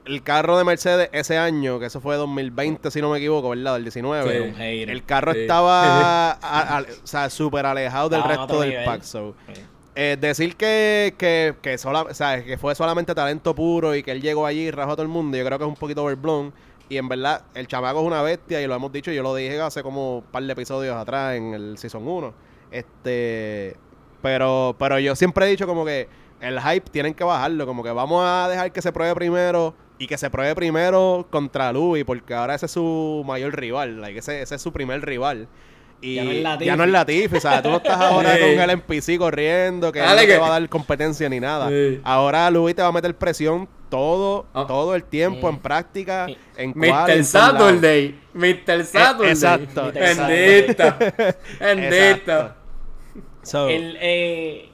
el 0.05 0.21
carro 0.23 0.57
de 0.57 0.63
Mercedes 0.63 1.09
ese 1.11 1.37
año, 1.37 1.79
que 1.79 1.87
eso 1.87 1.99
fue 1.99 2.15
2020 2.15 2.89
si 2.91 3.01
no 3.01 3.09
me 3.11 3.17
equivoco, 3.17 3.49
¿verdad? 3.49 3.75
El 3.77 3.83
19. 3.83 4.31
Sí. 4.31 4.39
Un 4.49 4.55
hater. 4.55 4.89
El 4.89 5.03
carro 5.03 5.33
Sí. 5.33 5.39
estaba 5.41 6.31
a- 6.41 6.77
a- 6.77 6.81
o 6.81 7.07
sea, 7.07 7.29
súper 7.29 7.65
alejado 7.65 8.09
del 8.09 8.23
resto 8.23 8.61
del 8.61 8.69
nivel. 8.69 8.85
pack. 8.85 9.01
so, 9.01 9.35
Sí. 9.53 9.61
eh, 9.95 10.17
decir 10.19 10.55
que, 10.55 11.15
que, 11.17 11.55
que, 11.61 11.77
sola- 11.77 12.03
o 12.03 12.13
sea, 12.13 12.43
que 12.43 12.57
fue 12.57 12.73
solamente 12.75 13.13
talento 13.15 13.53
puro 13.55 13.95
y 13.95 14.03
que 14.03 14.11
él 14.11 14.21
llegó 14.21 14.45
allí 14.45 14.61
y 14.67 14.71
rajó 14.71 14.91
a 14.91 14.95
todo 14.95 15.03
el 15.03 15.09
mundo, 15.09 15.37
yo 15.37 15.45
creo 15.45 15.57
que 15.57 15.63
es 15.65 15.69
un 15.69 15.75
poquito 15.75 16.03
overblown. 16.03 16.53
Y 16.89 16.97
en 16.97 17.07
verdad, 17.09 17.43
el 17.55 17.67
chamaco 17.67 17.99
es 18.01 18.05
una 18.05 18.21
bestia 18.21 18.61
y 18.61 18.67
lo 18.67 18.75
hemos 18.75 18.91
dicho, 18.91 19.11
yo 19.11 19.23
lo 19.23 19.33
dije 19.35 19.59
hace 19.59 19.81
como 19.81 20.17
un 20.17 20.23
par 20.23 20.43
de 20.43 20.53
episodios 20.53 20.95
atrás 20.95 21.35
en 21.35 21.53
el 21.53 21.77
Season 21.77 22.07
1. 22.07 22.33
Este, 22.71 23.75
pero, 24.21 24.75
pero 24.77 24.99
yo 24.99 25.15
siempre 25.15 25.45
he 25.45 25.49
dicho 25.49 25.67
como 25.67 25.85
que 25.85 26.07
el 26.41 26.59
hype 26.61 26.89
tienen 26.91 27.13
que 27.13 27.23
bajarlo, 27.23 27.65
como 27.65 27.83
que 27.83 27.91
vamos 27.91 28.23
a 28.25 28.47
dejar 28.49 28.71
que 28.71 28.81
se 28.81 28.91
pruebe 28.91 29.15
primero 29.15 29.73
y 29.97 30.07
que 30.07 30.17
se 30.17 30.29
pruebe 30.29 30.53
primero 30.55 31.25
contra 31.31 31.71
Louis, 31.71 32.03
porque 32.05 32.33
ahora 32.33 32.55
ese 32.55 32.65
es 32.67 32.71
su 32.71 33.23
mayor 33.25 33.55
rival, 33.59 34.01
like, 34.01 34.19
ese, 34.19 34.41
ese 34.41 34.55
es 34.55 34.61
su 34.61 34.71
primer 34.73 35.03
rival. 35.05 35.47
Y 36.01 36.15
Ya 36.15 36.23
no 36.25 36.31
es 36.31 36.43
Latifi. 36.43 36.65
ya 36.65 36.75
no 36.75 36.83
es 36.83 36.89
Latifi, 36.91 37.37
o 37.37 37.39
sea, 37.41 37.61
tú 37.63 37.69
no 37.69 37.77
estás 37.77 37.99
ahora 37.99 38.33
Sí. 38.35 38.41
con 38.41 38.49
el 38.49 38.69
NPC 38.69 39.17
corriendo, 39.17 39.91
que 39.91 39.99
Dale 39.99 40.13
no 40.15 40.21
te 40.21 40.27
que- 40.27 40.37
va 40.37 40.47
a 40.47 40.59
dar 40.59 40.69
competencia 40.69 41.29
ni 41.29 41.39
nada. 41.39 41.69
Sí. 41.69 42.01
Ahora 42.03 42.51
Louis 42.51 42.75
te 42.75 42.81
va 42.81 42.89
a 42.89 42.91
meter 42.91 43.15
presión 43.17 43.67
todo, 43.89 44.45
Ah. 44.53 44.65
todo 44.67 44.95
el 44.95 45.03
tiempo, 45.03 45.49
en 45.49 45.57
práctica, 45.59 46.25
Sí. 46.27 46.37
en 46.57 46.73
cual, 46.73 47.09
en 47.11 47.17
Mr. 47.19 47.23
Saturday. 47.25 48.19
Mr. 48.33 48.85
Saturday. 48.85 49.31
exacto. 49.31 49.91
Bendita. 49.91 50.97
Exacto. 51.59 52.53
So, 53.43 53.69
El, 53.69 53.97
eh, 54.01 54.69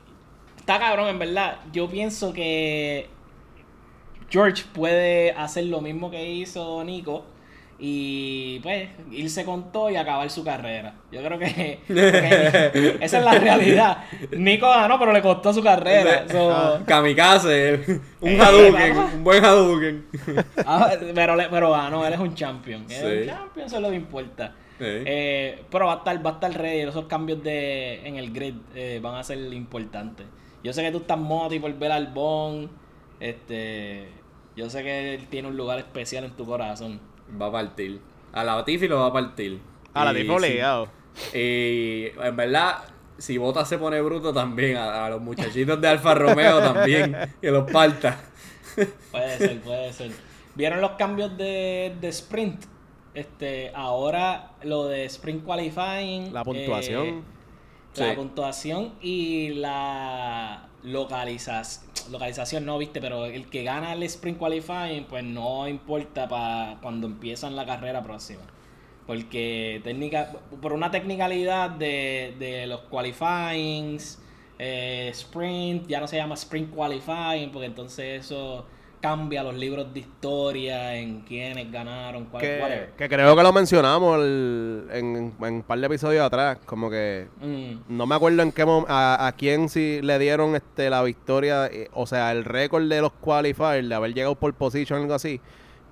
está 0.57 0.79
cabrón, 0.79 1.09
en 1.09 1.19
verdad. 1.19 1.59
Yo 1.73 1.89
pienso 1.89 2.31
que 2.33 3.09
George 4.29 4.63
puede 4.73 5.31
hacer 5.31 5.65
lo 5.65 5.81
mismo 5.81 6.09
que 6.09 6.23
hizo 6.31 6.83
Nico 6.83 7.25
y 7.83 8.59
pues 8.59 8.89
irse 9.11 9.43
con 9.43 9.71
todo 9.71 9.89
y 9.89 9.95
acabar 9.95 10.29
su 10.29 10.43
carrera. 10.43 10.93
Yo 11.11 11.23
creo 11.23 11.39
que, 11.39 11.79
esa 13.01 13.17
es 13.17 13.25
la 13.25 13.33
realidad. 13.39 14.03
Nico 14.37 14.69
ganó, 14.69 14.99
pero 14.99 15.11
le 15.11 15.21
costó 15.23 15.51
su 15.51 15.63
carrera. 15.63 16.25
So, 16.31 16.79
Kamikaze. 16.85 17.99
Un 18.21 18.29
Eh, 18.29 18.39
Hadouken. 18.39 18.97
Un 18.97 19.23
buen 19.23 19.43
Hadouken. 19.43 20.05
ah, 20.63 20.91
pero, 21.15 21.35
pero 21.49 21.71
ganó, 21.71 22.05
él 22.05 22.13
es 22.13 22.19
un 22.19 22.35
champion. 22.35 22.83
Él 22.83 22.91
Es 22.91 22.99
Sí. 22.99 23.05
un 23.31 23.35
champion, 23.35 23.65
eso 23.65 23.75
es 23.77 23.81
lo 23.81 23.89
que 23.89 23.95
importa. 23.95 24.53
Sí. 24.77 24.85
Eh, 24.87 25.63
pero 25.71 25.87
va 25.87 25.93
a 25.93 25.97
estar, 25.97 26.23
va 26.23 26.29
a 26.29 26.33
estar 26.33 26.53
ready. 26.53 26.81
Esos 26.81 27.05
cambios 27.05 27.43
de, 27.43 28.05
en 28.07 28.17
el 28.17 28.31
grid 28.31 28.55
eh, 28.75 28.99
van 29.01 29.15
a 29.15 29.23
ser 29.23 29.39
importantes. 29.53 30.27
Yo 30.63 30.71
sé 30.71 30.83
que 30.83 30.91
tú 30.91 30.99
estás 30.99 31.17
moti 31.17 31.57
por 31.59 31.73
ver 31.73 31.91
al 31.91 32.07
Bon. 32.13 32.69
Este, 33.19 34.07
yo 34.55 34.69
sé 34.69 34.83
que 34.83 35.15
él 35.15 35.27
tiene 35.29 35.47
un 35.47 35.57
lugar 35.57 35.79
especial 35.79 36.25
en 36.25 36.31
tu 36.31 36.45
corazón. 36.45 36.99
Va 37.39 37.47
a 37.47 37.51
partir. 37.51 37.99
A 38.33 38.43
la 38.43 38.55
Latifi 38.55 38.87
lo 38.87 38.99
va 38.99 39.07
a 39.07 39.13
partir. 39.13 39.59
a 39.93 40.05
la 40.05 40.13
sí. 40.13 40.27
obligado. 40.29 40.87
Y 41.33 42.05
en 42.23 42.35
verdad, 42.35 42.77
si 43.17 43.37
Bota 43.37 43.65
se 43.65 43.77
pone 43.77 44.01
bruto 44.01 44.33
también, 44.33 44.77
a, 44.77 45.05
a 45.05 45.09
los 45.09 45.21
muchachitos 45.21 45.79
de 45.81 45.87
Alfa 45.87 46.13
Romeo 46.15 46.59
también, 46.59 47.15
que 47.41 47.51
los 47.51 47.69
parta. 47.71 48.17
Puede 49.11 49.37
ser, 49.37 49.61
puede 49.61 49.93
ser. 49.93 50.11
¿Vieron 50.55 50.81
los 50.81 50.91
cambios 50.91 51.37
de, 51.37 51.95
de 51.99 52.07
sprint? 52.09 52.63
este, 53.13 53.71
ahora 53.75 54.51
lo 54.63 54.85
de 54.87 55.03
Spring 55.05 55.41
Qualifying. 55.43 56.33
La 56.33 56.45
puntuación. 56.45 57.05
eh, 57.07 57.21
la 57.97 58.09
Sí. 58.09 58.15
puntuación 58.15 58.93
y 59.01 59.49
la 59.55 60.69
localización. 60.83 62.65
No, 62.65 62.77
viste, 62.77 63.01
pero 63.01 63.25
el 63.25 63.49
que 63.49 63.63
gana 63.63 63.93
el 63.93 64.03
Spring 64.03 64.35
Qualifying, 64.37 65.05
pues 65.05 65.23
no 65.23 65.67
importa 65.67 66.27
para 66.27 66.77
cuando 66.81 67.07
empiezan 67.07 67.55
la 67.55 67.65
carrera 67.65 68.03
próxima. 68.03 68.41
Porque 69.07 69.81
técnica, 69.83 70.31
por 70.61 70.73
una 70.73 70.91
tecnicalidad 70.91 71.71
de, 71.71 72.35
de 72.39 72.67
los 72.67 72.81
qualifyings, 72.81 74.19
eh, 74.59 75.09
sprint, 75.11 75.87
ya 75.87 75.99
no 75.99 76.07
se 76.07 76.17
llama 76.17 76.35
sprint 76.35 76.73
qualifying, 76.73 77.51
porque 77.51 77.65
entonces 77.65 78.25
eso 78.25 78.67
cambia 79.01 79.41
los 79.43 79.55
libros 79.55 79.91
de 79.93 80.01
historia 80.01 80.95
en 80.95 81.21
quiénes 81.21 81.71
ganaron, 81.71 82.25
cuál, 82.25 82.41
Que, 82.41 82.59
whatever. 82.61 82.89
que 82.91 83.09
creo 83.09 83.35
que 83.35 83.43
lo 83.43 83.51
mencionamos 83.51 84.19
el- 84.19 84.87
en, 84.91 85.33
en 85.41 85.53
un 85.55 85.63
par 85.63 85.79
de 85.79 85.87
episodios 85.87 86.23
atrás. 86.23 86.59
Como 86.65 86.89
que 86.89 87.27
Mm, 87.41 87.95
no 87.97 88.05
me 88.05 88.15
acuerdo 88.15 88.41
en 88.43 88.51
qué 88.51 88.61
a, 88.87 89.27
a 89.27 89.31
quién 89.33 89.69
si 89.69 90.01
le 90.01 90.19
dieron 90.19 90.55
este 90.55 90.89
la 90.89 91.01
victoria, 91.03 91.65
eh, 91.67 91.89
o 91.93 92.05
sea, 92.05 92.31
el 92.31 92.45
récord 92.45 92.87
de 92.87 93.01
los 93.01 93.11
qualifiers, 93.13 93.89
de 93.89 93.95
haber 93.95 94.13
llegado 94.13 94.35
por 94.35 94.53
position 94.53 94.99
o 94.99 95.01
algo 95.01 95.13
así. 95.15 95.41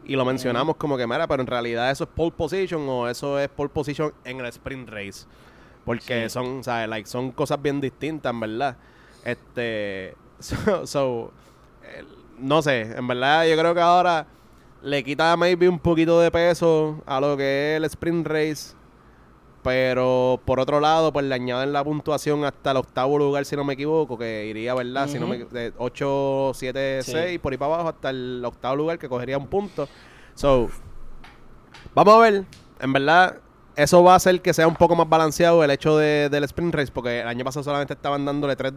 Y 0.05 0.15
lo 0.15 0.23
mencionamos 0.25 0.75
como 0.77 0.97
que, 0.97 1.05
mira, 1.05 1.27
pero 1.27 1.41
en 1.41 1.47
realidad 1.47 1.91
eso 1.91 2.03
es 2.05 2.09
pole 2.15 2.31
position 2.31 2.87
o 2.87 3.07
eso 3.09 3.37
es 3.39 3.49
pole 3.49 3.69
position 3.69 4.13
en 4.23 4.39
el 4.39 4.45
sprint 4.47 4.87
race. 4.89 5.25
Porque 5.85 6.23
Sí. 6.23 6.29
son, 6.29 6.63
¿sabes? 6.63 6.87
Like, 6.87 7.07
son 7.09 7.31
cosas 7.31 7.61
bien 7.61 7.81
distintas, 7.81 8.31
en 8.31 8.39
verdad. 8.39 8.77
Este. 9.25 10.15
So, 10.39 10.87
so, 10.87 11.31
el- 11.97 12.07
no 12.41 12.61
sé, 12.61 12.81
en 12.97 13.07
verdad 13.07 13.45
yo 13.47 13.57
creo 13.57 13.73
que 13.73 13.81
ahora 13.81 14.25
le 14.81 15.03
quita 15.03 15.35
maybe 15.37 15.67
un 15.67 15.79
poquito 15.79 16.19
de 16.21 16.31
peso 16.31 17.01
a 17.05 17.19
lo 17.19 17.35
que 17.37 17.73
es 17.73 17.77
el 17.77 17.83
sprint 17.85 18.25
race. 18.27 18.75
Pero 19.61 20.39
por 20.45 20.59
otro 20.61 20.79
lado, 20.79 21.11
pues 21.11 21.25
le 21.25 21.35
añaden 21.35 21.73
la 21.73 21.83
puntuación 21.83 22.45
hasta 22.45 22.71
el 22.71 22.77
octavo 22.77 23.17
lugar, 23.17 23.43
si 23.43 23.57
no 23.57 23.65
me 23.65 23.73
equivoco, 23.73 24.17
que 24.17 24.45
iría, 24.45 24.73
¿verdad? 24.73 25.07
Si 25.09 25.19
no 25.19 25.27
me 25.27 25.39
de 25.43 25.73
8, 25.77 26.51
7, 26.55 27.01
Sí. 27.03 27.11
6, 27.11 27.39
por 27.39 27.51
ahí 27.51 27.57
para 27.57 27.73
abajo 27.73 27.89
hasta 27.89 28.09
el 28.09 28.41
octavo 28.45 28.77
lugar 28.77 28.97
que 28.97 29.09
cogería 29.09 29.37
un 29.37 29.47
punto. 29.47 29.89
So, 30.33 30.69
vamos 31.93 32.13
a 32.15 32.19
ver. 32.19 32.45
En 32.79 32.93
verdad, 32.93 33.35
eso 33.75 34.01
va 34.01 34.13
a 34.13 34.15
hacer 34.15 34.41
que 34.41 34.53
sea 34.53 34.65
un 34.65 34.75
poco 34.75 34.95
más 34.95 35.09
balanceado 35.09 35.61
el 35.61 35.71
hecho 35.71 35.97
de- 35.97 36.29
del 36.29 36.45
sprint 36.45 36.73
race, 36.73 36.91
porque 36.93 37.19
el 37.19 37.27
año 37.27 37.43
pasado 37.43 37.63
solamente 37.65 37.93
estaban 37.93 38.23
dándole 38.23 38.55
3, 38.55 38.71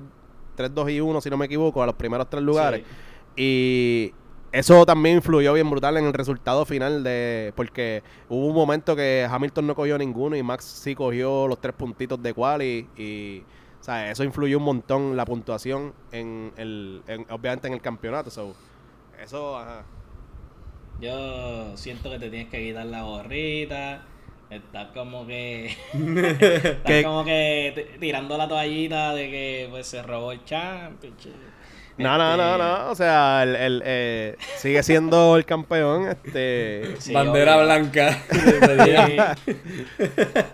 3, 0.57 0.75
2 0.75 0.91
y 0.91 1.01
1, 1.01 1.21
si 1.21 1.31
no 1.31 1.37
me 1.37 1.47
equivoco, 1.47 1.81
a 1.81 1.87
los 1.87 1.95
primeros 1.95 2.29
tres 2.29 2.43
lugares. 2.43 2.81
sí. 2.81 2.87
Y 3.37 4.15
eso 4.53 4.85
también 4.87 5.17
influyó 5.17 5.53
bien 5.55 5.71
brutal 5.71 5.97
en 5.97 6.05
el 6.05 6.13
resultado 6.13 6.67
final 6.67 7.03
de 7.05 7.53
porque 7.57 8.03
hubo 8.29 8.47
un 8.49 8.55
momento 8.55 8.95
que 8.97 9.27
Hamilton 9.31 9.67
no 9.67 9.75
cogió 9.75 9.97
ninguno 9.99 10.37
y 10.37 10.43
Max 10.43 10.65
sí 10.65 10.95
cogió 10.95 11.49
los 11.49 11.61
tres 11.61 11.75
puntitos 11.75 12.23
de 12.23 12.35
quali 12.35 12.91
y 12.97 13.47
o 13.81 13.85
sea, 13.85 14.11
eso 14.11 14.23
influyó 14.25 14.59
un 14.59 14.65
montón 14.65 15.17
la 15.17 15.25
puntuación 15.25 15.95
en 16.13 16.53
el 16.57 17.03
en- 17.07 17.27
obviamente 17.31 17.67
en 17.69 17.75
el 17.75 17.81
campeonato. 17.83 18.31
So, 18.31 18.57
eso 19.19 19.59
ajá. 19.59 19.89
Yo 20.99 21.77
siento 21.77 22.11
que 22.11 22.19
te 22.19 22.31
tienes 22.31 22.49
que 22.49 22.63
quitar 22.65 22.87
la 22.87 23.03
gorrita. 23.03 24.07
Estás 24.51 24.93
como 24.93 25.27
que. 25.27 25.77
Estás 26.85 26.97
como 26.99 27.25
que 27.25 27.97
tirando 28.01 28.37
la 28.37 28.49
toallita 28.49 29.15
de 29.15 29.31
que 29.31 29.67
pues 29.71 29.87
se 29.89 30.03
robó 30.03 30.33
el 30.33 30.45
championship. 30.45 31.52
No, 31.99 32.17
no, 32.17 32.37
no, 32.37 32.53
Este, 32.53 32.59
no, 32.65 32.91
o 32.91 32.95
sea, 32.95 33.43
el, 33.43 33.55
el, 33.57 33.83
eh, 33.85 34.37
sigue 34.57 34.83
siendo 34.83 35.37
el 35.37 35.45
campeón, 35.45 36.09
este 36.09 36.97
sí, 36.99 37.13
Bandera 37.13 37.57
obvio. 37.57 37.67
blanca. 37.67 38.19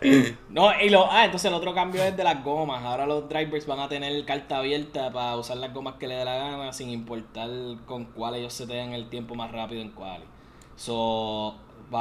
Sí. 0.03 0.37
no, 0.51 0.81
y 0.81 0.89
lo, 0.91 1.11
ah, 1.11 1.25
entonces 1.25 1.49
el 1.49 1.55
otro 1.55 1.75
cambio 1.75 2.03
es 2.03 2.17
de 2.17 2.25
las 2.25 2.43
gomas. 2.43 2.83
Ahora 2.85 3.07
los 3.07 3.29
drivers 3.29 3.67
van 3.67 3.81
a 3.81 3.89
tener 3.89 4.25
carta 4.25 4.59
abierta 4.59 5.11
para 5.13 5.37
usar 5.37 5.57
las 5.59 5.73
gomas 5.73 5.95
que 5.95 6.07
les 6.09 6.19
dé 6.19 6.25
la 6.25 6.37
gana, 6.37 6.73
sin 6.73 6.91
importar 6.91 7.49
con 7.87 8.05
cuál 8.07 8.35
ellos 8.37 8.53
se 8.53 8.67
tengan 8.67 8.93
el 8.93 9.09
tiempo 9.09 9.35
más 9.35 9.51
rápido 9.53 9.81
en 9.83 9.91
quali. 9.91 10.25
So, 10.77 11.55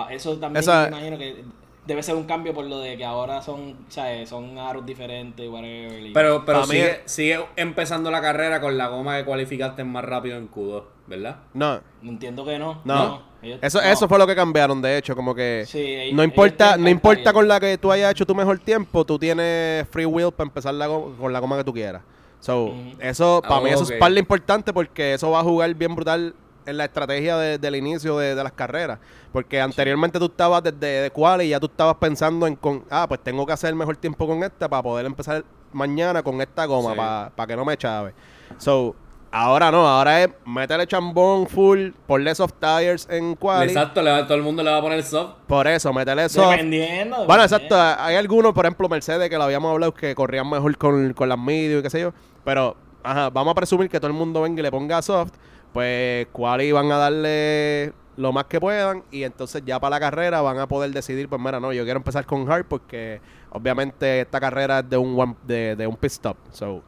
eso 0.10 0.38
también 0.38 0.62
Esa- 0.62 0.84
me 0.84 0.98
imagino 0.98 1.18
que 1.18 1.44
debe 1.88 2.04
ser 2.04 2.16
un 2.16 2.26
cambio 2.26 2.54
por 2.54 2.66
lo 2.66 2.80
de 2.80 2.98
que 2.98 3.06
ahora 3.06 3.42
son, 3.42 3.78
¿sabes? 3.88 4.28
Son 4.30 4.58
aros 4.58 4.86
diferentes, 4.86 5.50
whatever. 5.50 6.06
y- 6.06 6.12
Pero, 6.14 6.44
pero 6.46 6.66
sigue, 6.66 6.92
es- 7.06 7.12
sigue 7.12 7.40
empezando 7.56 8.12
la 8.12 8.22
carrera 8.22 8.60
con 8.62 8.78
la 8.78 8.88
goma 8.90 9.18
que 9.18 9.26
cualificaste 9.26 9.84
más 9.86 10.04
rápido 10.04 10.38
en 10.38 10.52
Q2, 10.52 10.84
¿verdad? 11.08 11.38
no, 11.54 11.80
entiendo 12.04 12.46
que 12.46 12.60
no. 12.60 12.82
no. 12.84 13.22
ellos- 13.42 13.60
Eso, 13.62 13.80
no. 13.82 13.88
eso 13.88 14.08
fue 14.08 14.18
lo 14.18 14.28
que 14.28 14.36
cambiaron, 14.36 14.82
de 14.82 14.98
hecho, 14.98 15.16
como 15.16 15.34
que 15.34 15.64
Sí, 15.66 15.80
ellos- 15.80 16.16
no 16.16 16.24
importa, 16.24 16.76
no 16.76 16.90
importa 16.90 17.32
con 17.32 17.48
la 17.48 17.60
que 17.60 17.78
tú 17.78 17.92
hayas 17.92 18.12
hecho 18.12 18.26
tu 18.26 18.36
mejor 18.36 18.60
tiempo, 18.60 19.06
tú 19.06 19.18
tienes 19.18 19.88
free 19.90 20.06
will 20.06 20.32
para 20.32 20.48
empezar 20.48 20.74
la 20.74 20.88
con 20.88 21.32
la 21.32 21.40
goma 21.40 21.56
que 21.58 21.64
tú 21.64 21.72
quieras. 21.74 22.02
So, 22.40 22.74
eso, 23.00 23.42
para 23.42 23.56
Ah, 23.58 23.62
mí 23.62 23.70
eso 23.72 23.84
es 23.84 23.92
parte 23.94 24.20
importante 24.20 24.72
porque 24.74 25.14
eso 25.16 25.32
va 25.32 25.40
a 25.40 25.44
jugar 25.44 25.74
bien 25.74 25.96
brutal 25.96 26.36
en 26.68 26.78
la 26.78 26.86
estrategia 26.86 27.38
de- 27.38 27.58
del 27.58 27.76
inicio 27.76 28.18
de, 28.20 28.36
de 28.36 28.44
las 28.44 28.52
carreras. 28.52 29.00
Porque 29.32 29.60
anteriormente 29.60 30.20
tú 30.20 30.26
estabas 30.26 30.62
desde 30.64 31.02
de 31.04 31.12
quali 31.12 31.46
y 31.46 31.50
ya 31.50 31.60
tú 31.60 31.66
estabas 31.68 31.96
pensando 31.96 32.46
en 32.48 32.56
con, 32.56 32.84
ah, 32.90 33.06
pues 33.08 33.22
tengo 33.24 33.46
que 33.46 33.54
hacer 33.54 33.70
el 33.70 33.76
mejor 33.76 33.98
tiempo 33.98 34.28
con 34.28 34.44
esta 34.44 34.68
para 34.70 34.84
poder 34.84 35.06
empezar 35.06 35.44
mañana 35.74 36.22
con 36.24 36.40
esta 36.42 36.66
goma, 36.66 36.92
Sí. 36.94 37.32
para 37.36 37.48
que 37.48 37.56
no 37.56 37.66
me 37.66 37.76
chave. 37.78 38.14
So, 38.58 38.96
ahora 39.32 39.70
no, 39.70 39.86
ahora 39.88 40.24
es 40.24 40.30
métele 40.46 40.88
chambón 40.88 41.48
full, 41.48 41.90
ponle 42.08 42.34
soft 42.34 42.54
tires 42.60 43.08
en 43.12 43.36
quali. 43.36 43.68
Exacto, 43.68 44.02
le 44.02 44.10
va- 44.12 44.24
todo 44.26 44.38
el 44.38 44.44
mundo 44.44 44.64
le 44.64 44.72
va 44.72 44.78
a 44.78 44.82
poner 44.82 45.04
soft. 45.04 45.34
Por 45.48 45.68
eso, 45.68 45.92
métele 45.94 46.30
soft. 46.30 46.52
Dependiendo. 46.52 47.26
Bueno, 47.26 47.44
exacto. 47.44 47.76
Hay 47.80 48.16
algunos, 48.16 48.54
por 48.54 48.66
ejemplo, 48.66 48.88
Mercedes, 48.90 49.30
que 49.30 49.38
lo 49.38 49.44
habíamos 49.44 49.72
hablado, 49.72 49.94
que 49.94 50.16
corrían 50.16 50.50
mejor 50.50 50.78
con, 50.78 51.14
con 51.14 51.28
las 51.30 51.38
medios 51.38 51.82
y 51.82 51.84
qué 51.84 51.90
sé 51.90 52.00
yo. 52.00 52.14
Pero, 52.46 52.76
ajá, 53.04 53.30
vamos 53.30 53.52
a 53.52 53.56
presumir 53.56 53.90
que 53.90 54.00
todo 54.00 54.08
el 54.08 54.14
mundo 54.18 54.42
venga 54.42 54.60
y 54.62 54.64
le 54.64 54.72
ponga 54.72 55.02
soft. 55.02 55.34
Pues, 55.74 56.28
quali 56.32 56.72
van 56.72 56.92
a 56.92 56.98
darle 56.98 57.94
lo 58.16 58.32
más 58.34 58.46
que 58.46 58.60
puedan. 58.60 59.04
Y 59.12 59.24
entonces, 59.24 59.64
ya 59.66 59.80
para 59.80 59.98
la 59.98 60.00
carrera, 60.00 60.42
van 60.42 60.60
a 60.60 60.68
poder 60.68 60.92
decidir: 60.92 61.30
Pues, 61.30 61.42
mira, 61.42 61.60
no, 61.60 61.72
yo 61.74 61.84
quiero 61.84 61.98
empezar 62.00 62.26
con 62.26 62.50
hard 62.52 62.66
porque, 62.66 63.22
obviamente, 63.52 64.22
esta 64.22 64.40
carrera 64.40 64.80
es 64.80 64.90
de 64.90 64.98
un, 64.98 65.20
one- 65.20 65.36
de, 65.44 65.76
de 65.76 65.86
un 65.88 65.96
pit 65.96 66.12
stop. 66.12 66.38
So, 66.52 66.82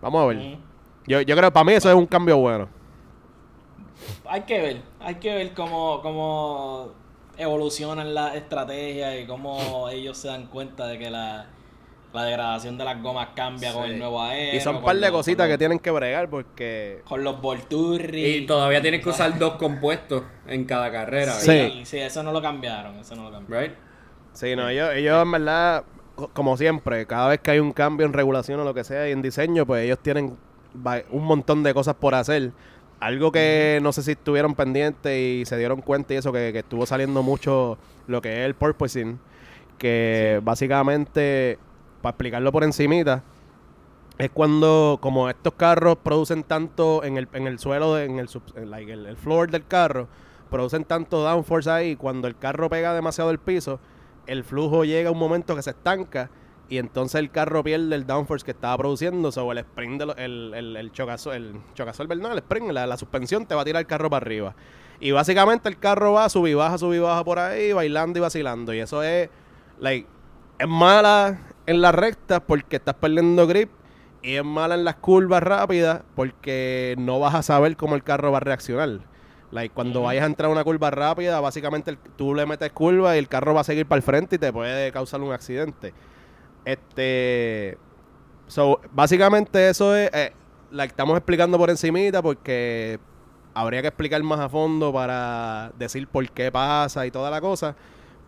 vamos 0.00 0.22
a 0.22 0.26
ver. 0.26 0.58
Yo, 1.06 1.20
yo 1.20 1.36
creo 1.36 1.48
que 1.50 1.52
para 1.52 1.64
mí 1.64 1.72
eso 1.72 1.88
es 1.88 1.94
un 1.96 2.06
cambio 2.06 2.36
bueno. 2.38 2.68
Hay 4.26 4.42
que 4.42 4.60
ver, 4.60 4.82
hay 5.00 5.16
que 5.16 5.32
ver 5.34 5.54
cómo, 5.54 6.00
cómo 6.02 6.90
evolucionan 7.36 8.14
las 8.14 8.34
estrategias 8.34 9.20
y 9.20 9.26
cómo 9.26 9.88
ellos 9.88 10.18
se 10.18 10.28
dan 10.28 10.46
cuenta 10.46 10.86
de 10.86 10.98
que 10.98 11.10
la, 11.10 11.46
la 12.12 12.24
degradación 12.24 12.76
de 12.76 12.84
las 12.84 13.02
gomas 13.02 13.28
cambia 13.34 13.72
con 13.72 13.84
el 13.84 13.98
nuevo 13.98 14.22
aero. 14.22 14.56
Y 14.56 14.60
son 14.60 14.76
un 14.76 14.82
par 14.82 14.94
de 14.96 15.00
los- 15.02 15.10
cositas 15.12 15.48
que 15.48 15.56
tienen 15.58 15.78
que 15.78 15.90
bregar 15.90 16.28
porque. 16.28 17.00
Con 17.04 17.24
los 17.24 17.40
Volturri. 17.40 18.24
Y 18.24 18.46
todavía 18.46 18.80
tienes 18.82 19.02
que 19.02 19.08
usar 19.08 19.38
dos 19.38 19.54
compuestos 19.54 20.22
en 20.46 20.64
cada 20.64 20.90
carrera, 20.92 21.32
Sí, 21.32 21.48
¿verdad? 21.48 21.70
sí, 21.84 21.98
eso 21.98 22.22
no 22.22 22.32
lo 22.32 22.42
cambiaron, 22.42 22.96
eso 22.98 23.14
no 23.16 23.24
lo 23.24 23.30
cambiaron. 23.32 23.68
Right? 23.68 23.76
Sí, 24.34 24.54
no, 24.56 24.68
ellos, 24.68 24.90
ellos 24.94 25.22
en 25.22 25.32
verdad, 25.32 25.84
co- 26.14 26.28
como 26.28 26.56
siempre, 26.56 27.06
cada 27.06 27.28
vez 27.28 27.40
que 27.40 27.50
hay 27.52 27.58
un 27.60 27.72
cambio 27.72 28.06
en 28.06 28.12
regulación 28.12 28.60
o 28.60 28.64
lo 28.64 28.74
que 28.74 28.84
sea 28.84 29.08
y 29.08 29.12
en 29.12 29.22
diseño, 29.22 29.64
pues 29.66 29.84
ellos 29.84 29.98
tienen 30.00 30.36
un 31.10 31.24
montón 31.24 31.62
de 31.62 31.74
cosas 31.74 31.94
por 31.96 32.14
hacer. 32.14 32.52
Algo 33.00 33.32
que 33.32 33.80
no 33.82 33.92
sé 33.92 34.02
si 34.02 34.12
estuvieron 34.12 34.54
pendientes 34.54 35.12
y 35.18 35.44
se 35.44 35.58
dieron 35.58 35.80
cuenta 35.82 36.14
y 36.14 36.18
eso, 36.18 36.32
que, 36.32 36.52
que 36.52 36.60
estuvo 36.60 36.86
saliendo 36.86 37.22
mucho 37.22 37.76
lo 38.06 38.22
que 38.22 38.40
es 38.40 38.46
el 38.46 38.54
porpoising, 38.54 39.18
que 39.76 40.40
básicamente, 40.42 41.58
para 42.02 42.10
explicarlo 42.10 42.52
por 42.52 42.64
encimita, 42.64 43.22
es 44.18 44.30
cuando, 44.30 44.98
como 45.00 45.30
estos 45.30 45.54
carros 45.54 45.96
producen 46.02 46.42
tanto 46.44 47.02
en 47.04 47.16
el, 47.16 47.28
en 47.32 47.46
el 47.46 47.58
suelo, 47.58 47.94
de- 47.94 48.04
en 48.04 48.18
el, 48.18 48.28
el, 48.56 49.06
el 49.06 49.16
floor 49.16 49.50
del 49.50 49.66
carro, 49.66 50.08
producen 50.50 50.84
tanto 50.84 51.22
downforce 51.22 51.70
ahí, 51.70 51.96
cuando 51.96 52.28
el 52.28 52.36
carro 52.36 52.68
pega 52.68 52.92
demasiado 52.94 53.30
el 53.30 53.38
piso, 53.38 53.80
el 54.26 54.44
flujo 54.44 54.84
llega 54.84 55.08
a 55.08 55.12
un 55.12 55.18
momento 55.18 55.56
que 55.56 55.62
se 55.62 55.70
estanca 55.70 56.28
y 56.68 56.78
entonces 56.78 57.18
el 57.18 57.30
carro 57.30 57.64
pierde 57.64 57.94
el 57.94 58.06
downforce 58.06 58.44
que 58.44 58.50
estaba 58.52 58.76
produciendo, 58.78 59.32
sobre 59.32 59.60
el 59.60 59.66
spring, 59.66 59.98
de 59.98 60.12
el, 60.24 60.52
el, 60.54 60.76
el 60.76 60.92
chocazo, 60.92 61.32
el 61.32 61.54
chocazo, 61.74 62.04
no, 62.04 62.32
el 62.32 62.38
spring, 62.38 62.70
la, 62.70 62.86
la 62.86 62.96
suspensión 62.96 63.46
te 63.46 63.54
va 63.54 63.62
a 63.62 63.64
tirar 63.64 63.80
el 63.80 63.86
carro 63.86 64.08
para 64.10 64.24
arriba. 64.24 64.54
Y 65.00 65.10
básicamente 65.10 65.68
el 65.68 65.78
carro 65.78 66.12
va 66.12 66.28
sub 66.28 66.46
y 66.46 66.54
baja, 66.54 66.78
sub 66.78 66.92
y 66.92 66.98
baja 66.98 67.24
por 67.24 67.38
ahí, 67.38 67.72
bailando 67.72 68.18
y 68.18 68.22
vacilando. 68.22 68.72
Y 68.72 68.78
eso 68.78 69.02
es, 69.02 69.28
like, 69.80 70.06
es 70.58 70.68
mala 70.68 71.38
en 71.66 71.80
las 71.80 71.94
rectas 71.94 72.40
porque 72.46 72.76
estás 72.76 72.94
perdiendo 72.96 73.46
grip 73.46 73.70
y 74.22 74.36
es 74.36 74.44
mala 74.44 74.74
en 74.74 74.84
las 74.84 74.96
curvas 74.96 75.42
rápidas 75.42 76.02
porque 76.14 76.94
no 76.98 77.20
vas 77.20 77.34
a 77.34 77.42
saber 77.42 77.76
cómo 77.76 77.94
el 77.94 78.02
carro 78.04 78.30
va 78.32 78.38
a 78.38 78.40
reaccionar. 78.40 79.00
Like, 79.50 79.74
cuando 79.74 80.02
vayas 80.02 80.22
a 80.24 80.26
entrar 80.26 80.48
a 80.48 80.52
una 80.52 80.64
curva 80.64 80.90
rápida, 80.90 81.40
básicamente 81.40 81.90
el- 81.90 81.98
tú 82.16 82.34
le 82.34 82.46
metes 82.46 82.72
curva 82.72 83.16
y 83.16 83.18
el 83.18 83.28
carro 83.28 83.54
va 83.54 83.60
a 83.62 83.64
seguir 83.64 83.86
para 83.86 83.98
el 83.98 84.02
frente 84.02 84.36
y 84.36 84.38
te 84.38 84.52
puede 84.52 84.90
causar 84.92 85.20
un 85.20 85.32
accidente. 85.32 85.94
Este. 86.64 87.78
So, 88.46 88.80
básicamente 88.92 89.70
eso 89.70 89.96
es. 89.96 90.10
eh, 90.14 90.32
la 90.70 90.84
estamos 90.84 91.16
explicando 91.18 91.58
por 91.58 91.70
encimita 91.70 92.22
porque 92.22 92.98
habría 93.54 93.82
que 93.82 93.88
explicar 93.88 94.22
más 94.22 94.40
a 94.40 94.48
fondo 94.48 94.92
para 94.92 95.72
decir 95.78 96.08
por 96.08 96.30
qué 96.30 96.50
pasa 96.52 97.06
y 97.06 97.10
toda 97.10 97.30
la 97.30 97.40
cosa. 97.40 97.76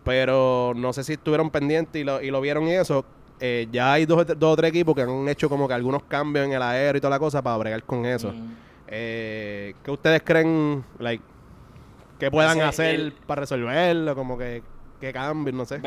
pero 0.03 0.73
no 0.75 0.93
sé 0.93 1.03
si 1.03 1.13
estuvieron 1.13 1.51
pendientes 1.51 2.01
y 2.01 2.05
lo, 2.05 2.21
y 2.21 2.31
lo 2.31 2.41
vieron 2.41 2.67
y 2.67 2.73
eso. 2.75 3.05
Eh, 3.39 3.67
ya 3.71 3.93
hay 3.93 4.05
dos, 4.05 4.25
dos 4.27 4.53
o 4.53 4.55
tres 4.55 4.69
equipos 4.69 4.95
que 4.95 5.01
han 5.01 5.27
hecho 5.27 5.49
como 5.49 5.67
que 5.67 5.73
algunos 5.73 6.03
cambios 6.03 6.45
en 6.45 6.53
el 6.53 6.61
aero 6.61 6.97
y 6.97 7.01
toda 7.01 7.11
la 7.11 7.19
cosa 7.19 7.41
para 7.41 7.57
bregar 7.57 7.83
con 7.83 8.05
eso. 8.05 8.31
Mm. 8.31 8.51
Eh, 8.87 9.73
¿Qué 9.83 9.91
ustedes 9.91 10.21
creen, 10.23 10.83
like, 10.99 11.23
que 12.19 12.31
puedan 12.31 12.57
Ese, 12.57 12.65
hacer 12.67 12.95
el- 12.95 13.11
para 13.11 13.41
resolverlo? 13.41 14.15
Como 14.15 14.37
que, 14.37 14.63
que 15.01 15.11
cambios, 15.11 15.55
no 15.55 15.65
sé. 15.65 15.81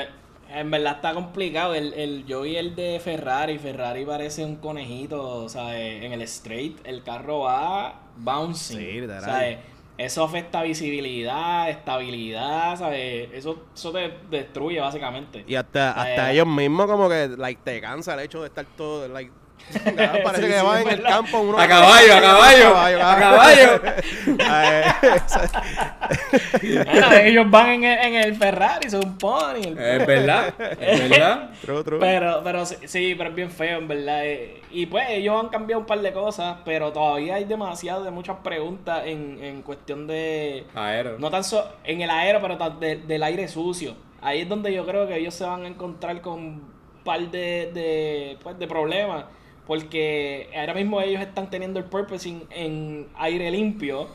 En 0.50 0.70
verdad 0.70 0.96
está 0.96 1.14
complicado. 1.14 1.74
El, 1.74 1.92
el, 1.94 2.24
yo 2.26 2.42
vi 2.42 2.56
el 2.56 2.74
de 2.74 3.00
Ferrari. 3.02 3.58
Ferrari 3.58 4.04
parece 4.04 4.44
un 4.44 4.56
conejito. 4.56 5.44
O 5.44 5.48
sea, 5.48 5.78
en 5.78 6.12
el 6.12 6.22
straight 6.22 6.78
el 6.84 7.02
carro 7.02 7.40
va 7.40 8.00
bouncing. 8.16 8.78
Sí, 8.78 9.00
literal. 9.00 9.20
O 9.20 9.24
sea, 9.24 9.60
eso 9.98 10.24
afecta 10.24 10.62
visibilidad, 10.62 11.68
estabilidad, 11.70 12.76
¿sabes? 12.78 13.30
Eso, 13.32 13.70
eso 13.74 13.92
te 13.92 14.24
destruye 14.30 14.80
básicamente. 14.80 15.44
Y 15.46 15.56
hasta, 15.56 15.90
Eh, 15.90 15.94
hasta 15.96 16.32
ellos 16.32 16.46
mismos 16.46 16.86
como 16.86 17.08
que 17.08 17.28
like, 17.36 17.62
te 17.64 17.80
cansa 17.80 18.14
el 18.14 18.20
hecho 18.20 18.40
de 18.42 18.48
estar 18.48 18.66
todo, 18.76 19.08
like, 19.08 19.32
parece 20.24 20.42
Sí, 20.42 20.48
que 20.48 20.56
es 20.58 20.80
en 20.82 20.88
el 20.88 21.02
campo 21.02 21.40
uno 21.40 21.58
A 21.58 21.68
caballo, 21.68 22.14
a 22.16 22.20
caballo, 22.20 22.76
a 23.06 23.16
caballo. 23.18 23.80
Bueno, 26.62 27.12
ellos 27.22 27.50
van 27.50 27.68
en 27.70 27.84
el, 27.84 27.98
en 27.98 28.14
el 28.14 28.34
Ferrari, 28.36 28.90
son 28.90 29.04
un 29.04 29.18
pony. 29.18 29.56
el- 29.64 29.78
Es 29.78 30.06
verdad, 30.06 30.54
es 30.80 31.08
verdad. 31.10 31.50
true, 31.62 31.84
true. 31.84 31.98
Pero, 31.98 32.40
pero 32.42 32.64
sí, 32.66 33.14
pero 33.16 33.30
es 33.30 33.36
bien 33.36 33.50
feo, 33.50 33.78
en 33.78 33.88
verdad. 33.88 34.26
eh. 34.26 34.60
Y 34.70 34.86
pues 34.86 35.06
ellos 35.10 35.38
han 35.42 35.48
cambiado 35.48 35.80
un 35.80 35.86
par 35.86 36.00
de 36.00 36.12
cosas, 36.12 36.58
pero 36.64 36.92
todavía 36.92 37.36
hay 37.36 37.44
demasiado 37.44 38.04
de 38.04 38.10
muchas 38.10 38.36
preguntas 38.42 39.02
en, 39.06 39.38
en 39.42 39.62
cuestión 39.62 40.06
de... 40.06 40.64
Aero. 40.74 41.16
No 41.18 41.30
tan 41.30 41.44
solo 41.44 41.66
en 41.84 42.00
el 42.00 42.10
aero, 42.10 42.40
pero 42.40 42.56
de- 42.70 42.96
del 42.96 43.22
aire 43.22 43.48
sucio. 43.48 43.94
Ahí 44.20 44.40
es 44.42 44.48
donde 44.48 44.72
yo 44.72 44.84
creo 44.84 45.06
que 45.06 45.16
ellos 45.16 45.34
se 45.34 45.44
van 45.44 45.64
a 45.64 45.68
encontrar 45.68 46.20
con 46.20 46.34
un 46.38 46.72
par 47.04 47.20
de, 47.20 47.70
de, 47.72 48.36
pues, 48.42 48.58
de 48.58 48.66
problemas. 48.66 49.24
Porque 49.68 50.50
ahora 50.56 50.72
mismo 50.72 51.00
ellos 51.00 51.20
están 51.20 51.50
teniendo 51.50 51.78
el 51.78 51.84
purposing 51.84 52.44
en 52.50 53.06
aire 53.18 53.50
limpio, 53.50 54.08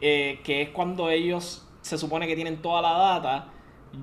eh, 0.00 0.40
que 0.42 0.60
es 0.60 0.70
cuando 0.70 1.08
ellos 1.08 1.64
se 1.80 1.96
supone 1.96 2.26
que 2.26 2.34
tienen 2.34 2.60
toda 2.60 2.82
la 2.82 2.92
data. 2.92 3.48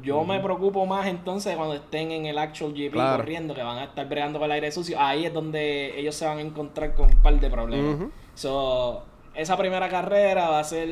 Yo 0.01 0.23
me 0.23 0.39
preocupo 0.39 0.85
más 0.85 1.05
entonces 1.05 1.55
cuando 1.57 1.75
estén 1.75 2.11
en 2.11 2.25
el 2.25 2.37
actual 2.37 2.73
GP 2.73 2.93
Claro. 2.93 3.17
corriendo, 3.17 3.53
que 3.53 3.61
van 3.61 3.77
a 3.77 3.83
estar 3.83 4.07
bregando 4.07 4.39
con 4.39 4.45
el 4.45 4.53
aire 4.53 4.71
sucio. 4.71 4.97
Ahí 4.99 5.25
es 5.25 5.33
donde 5.33 5.99
ellos 5.99 6.15
se 6.15 6.25
van 6.25 6.37
a 6.37 6.41
encontrar 6.41 6.95
con 6.95 7.13
un 7.13 7.21
par 7.21 7.39
de 7.41 7.49
problemas. 7.49 8.09
So, 8.33 9.03
esa 9.35 9.57
primera 9.57 9.89
carrera 9.89 10.47
va 10.49 10.59
a 10.59 10.63
ser 10.63 10.87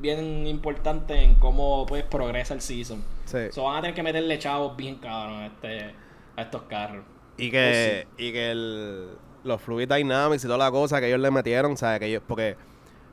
bien 0.00 0.46
importante 0.46 1.22
en 1.22 1.34
cómo 1.34 1.84
pues 1.86 2.04
progresa 2.04 2.54
el 2.54 2.62
season. 2.62 3.04
Sí. 3.26 3.38
So, 3.50 3.64
van 3.64 3.76
a 3.76 3.80
tener 3.82 3.94
que 3.94 4.02
meterle 4.02 4.38
chavos 4.38 4.76
bien 4.78 4.96
cabrón 4.96 5.40
a, 5.42 5.46
este, 5.46 5.94
a 6.36 6.42
estos 6.42 6.62
carros. 6.62 7.04
Y 7.36 7.50
que, 7.50 8.06
y 8.18 8.32
que 8.32 8.50
el, 8.50 9.08
los 9.44 9.60
Fluid 9.60 9.88
Dynamics 9.92 10.44
y 10.44 10.46
toda 10.46 10.58
la 10.58 10.70
cosa 10.70 11.00
que 11.00 11.08
ellos 11.08 11.20
le 11.20 11.30
metieron, 11.30 11.76
¿sabes? 11.76 12.00
Que 12.00 12.06
ellos, 12.06 12.22
porque 12.26 12.56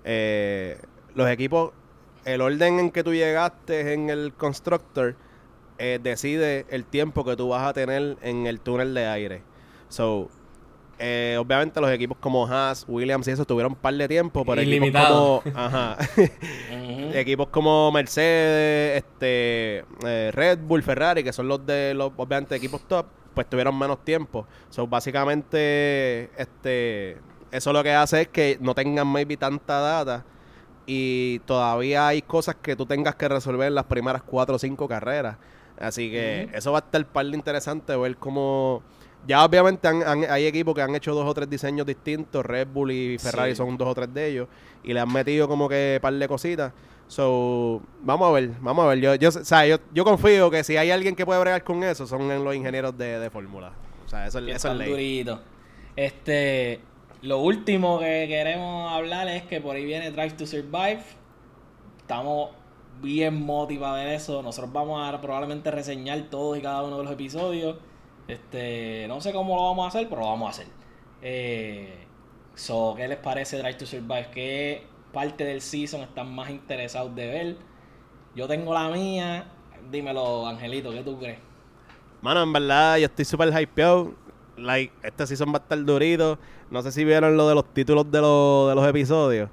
eh, 0.03 0.77
los 1.15 1.29
equipos, 1.29 1.71
el 2.25 2.41
orden 2.41 2.79
en 2.79 2.91
que 2.91 3.03
tú 3.03 3.13
llegaste 3.13 3.93
en 3.93 4.09
el 4.09 4.33
Constructor 4.33 5.15
eh, 5.77 5.99
decide 6.01 6.65
el 6.69 6.85
tiempo 6.85 7.23
que 7.23 7.35
tú 7.35 7.49
vas 7.49 7.67
a 7.67 7.73
tener 7.73 8.17
en 8.21 8.47
el 8.47 8.59
túnel 8.59 8.93
de 8.93 9.07
aire. 9.07 9.41
So, 9.87 10.29
eh, 11.01 11.37
obviamente 11.39 11.79
los 11.79 11.89
equipos 11.91 12.17
como 12.19 12.45
Haas, 12.45 12.83
Williams 12.85 13.25
y 13.29 13.31
eso 13.31 13.45
tuvieron 13.45 13.71
un 13.71 13.77
par 13.77 13.93
de 13.93 14.05
tiempo, 14.07 14.43
pero 14.43 14.61
equipos 14.61 14.77
Ilimitado. 14.77 15.41
como... 15.41 15.57
Ajá. 15.57 15.97
Equipos 17.13 17.47
como 17.47 17.89
Mercedes, 17.93 18.97
este, 18.97 19.85
eh, 20.05 20.31
Red 20.33 20.59
Bull, 20.59 20.83
Ferrari, 20.83 21.23
que 21.23 21.31
son 21.31 21.47
los 21.47 21.65
de 21.65 21.93
los 21.93 22.11
obviamente 22.17 22.55
equipos 22.55 22.81
top, 22.87 23.05
pues 23.39 23.49
tuvieron 23.49 23.77
menos 23.79 24.03
tiempo. 24.03 24.45
So, 24.69 24.85
básicamente, 24.85 26.29
este, 26.37 27.17
eso 27.51 27.71
lo 27.71 27.81
que 27.83 27.93
hace 27.93 28.23
es 28.23 28.27
que 28.27 28.57
no 28.59 28.75
tengan 28.75 29.07
maybe 29.07 29.37
tanta 29.37 29.79
data 29.79 30.25
y 30.85 31.39
todavía 31.45 32.07
hay 32.09 32.21
cosas 32.21 32.55
que 32.61 32.75
tú 32.75 32.85
tengas 32.85 33.15
que 33.15 33.29
resolver 33.29 33.67
en 33.69 33.75
las 33.75 33.85
primeras 33.85 34.23
cuatro 34.23 34.55
o 34.55 34.59
cinco 34.59 34.89
carreras. 34.89 35.37
Así 35.79 36.11
que 36.11 36.49
eso 36.53 36.73
va 36.73 36.79
a 36.79 36.81
estar 36.81 37.05
par 37.05 37.25
de 37.27 37.35
interesante 37.37 37.95
ver 37.95 38.17
cómo... 38.17 38.83
Ya 39.25 39.43
obviamente 39.45 39.87
han- 39.87 40.03
han- 40.03 40.29
hay 40.29 40.45
equipos 40.45 40.75
que 40.75 40.81
han 40.81 40.93
hecho 40.95 41.13
dos 41.13 41.25
o 41.25 41.33
tres 41.33 41.49
diseños 41.49 41.85
distintos, 41.85 42.45
Red 42.45 42.67
Bull 42.67 42.91
y 42.91 43.17
Ferrari 43.17 43.51
Sí. 43.51 43.57
son 43.57 43.77
dos 43.77 43.87
o 43.87 43.95
tres 43.95 44.13
de 44.13 44.27
ellos, 44.27 44.47
y 44.83 44.93
le 44.93 44.99
han 44.99 45.11
metido 45.11 45.47
como 45.47 45.69
que 45.69 45.99
par 46.01 46.13
de 46.13 46.27
cositas. 46.27 46.73
So, 47.09 47.81
vamos 48.01 48.29
a 48.29 48.31
ver, 48.33 48.51
vamos 48.61 48.85
a 48.85 48.89
ver. 48.89 48.99
Yo, 48.99 49.15
yo, 49.15 49.29
o 49.29 49.31
sea, 49.31 49.65
yo, 49.65 49.77
yo 49.95 50.05
confío 50.05 50.51
que 50.51 50.63
si 50.63 50.77
hay 50.77 50.91
alguien 50.91 51.15
que 51.15 51.25
puede 51.25 51.39
bregar 51.41 51.63
con 51.63 51.83
eso, 51.83 52.05
son 52.05 52.27
los 52.43 52.55
ingenieros 52.55 52.95
de, 52.95 53.17
de 53.17 53.29
fórmula. 53.31 53.73
O 54.05 54.07
sea, 54.07 54.27
eso, 54.27 54.37
eso 54.37 54.71
es 54.71 54.77
ley. 54.77 54.89
duritos. 54.91 55.39
Este, 55.95 56.79
lo 57.23 57.39
último 57.39 57.97
que 57.97 58.27
queremos 58.27 58.93
hablar 58.93 59.27
es 59.27 59.41
que 59.41 59.59
por 59.59 59.75
ahí 59.75 59.85
viene 59.85 60.11
Drive 60.11 60.33
to 60.33 60.45
Survive. 60.45 61.01
Estamos 61.99 62.51
bien 63.01 63.43
motivados 63.43 63.97
de 63.97 64.13
eso. 64.13 64.43
Nosotros 64.43 64.71
vamos 64.71 65.01
a 65.01 65.19
probablemente 65.19 65.71
reseñar 65.71 66.21
todos 66.29 66.59
y 66.59 66.61
cada 66.61 66.83
uno 66.83 66.99
de 66.99 67.03
los 67.05 67.13
episodios. 67.13 67.77
Este, 68.27 69.07
no 69.07 69.19
sé 69.19 69.33
cómo 69.33 69.55
lo 69.55 69.63
vamos 69.63 69.85
a 69.85 69.87
hacer, 69.87 70.07
pero 70.07 70.21
lo 70.21 70.27
vamos 70.27 70.47
a 70.47 70.51
hacer. 70.51 70.67
Eh, 71.23 72.05
so, 72.53 72.93
¿qué 72.95 73.07
les 73.07 73.17
parece 73.17 73.57
Drive 73.57 73.79
to 73.79 73.87
Survive? 73.87 74.27
¿Qué 74.31 74.83
parte 75.13 75.43
del 75.43 75.61
season 75.61 76.01
están 76.01 76.33
más 76.33 76.49
interesados 76.49 77.13
de 77.15 77.27
ver? 77.27 77.57
Yo 78.35 78.47
tengo 78.47 78.73
la 78.73 78.89
mía. 78.89 79.45
Dímelo, 79.91 80.47
Angelito, 80.47 80.91
¿qué 80.91 81.01
tú 81.01 81.17
crees? 81.17 81.39
Mano, 82.21 82.43
en 82.43 82.53
verdad, 82.53 82.97
yo 82.97 83.05
estoy 83.05 83.25
súper 83.25 83.49
hypeado. 83.59 84.13
Like, 84.57 84.93
este 85.03 85.25
season 85.27 85.49
va 85.49 85.57
a 85.57 85.61
estar 85.61 85.83
durito. 85.83 86.37
No 86.69 86.81
sé 86.81 86.91
si 86.91 87.05
vieron 87.05 87.37
lo 87.37 87.47
de 87.47 87.55
los 87.55 87.73
títulos 87.73 88.11
de, 88.11 88.19
los 88.21 88.69
de 88.69 88.75
los 88.75 88.87
episodios. 88.87 89.49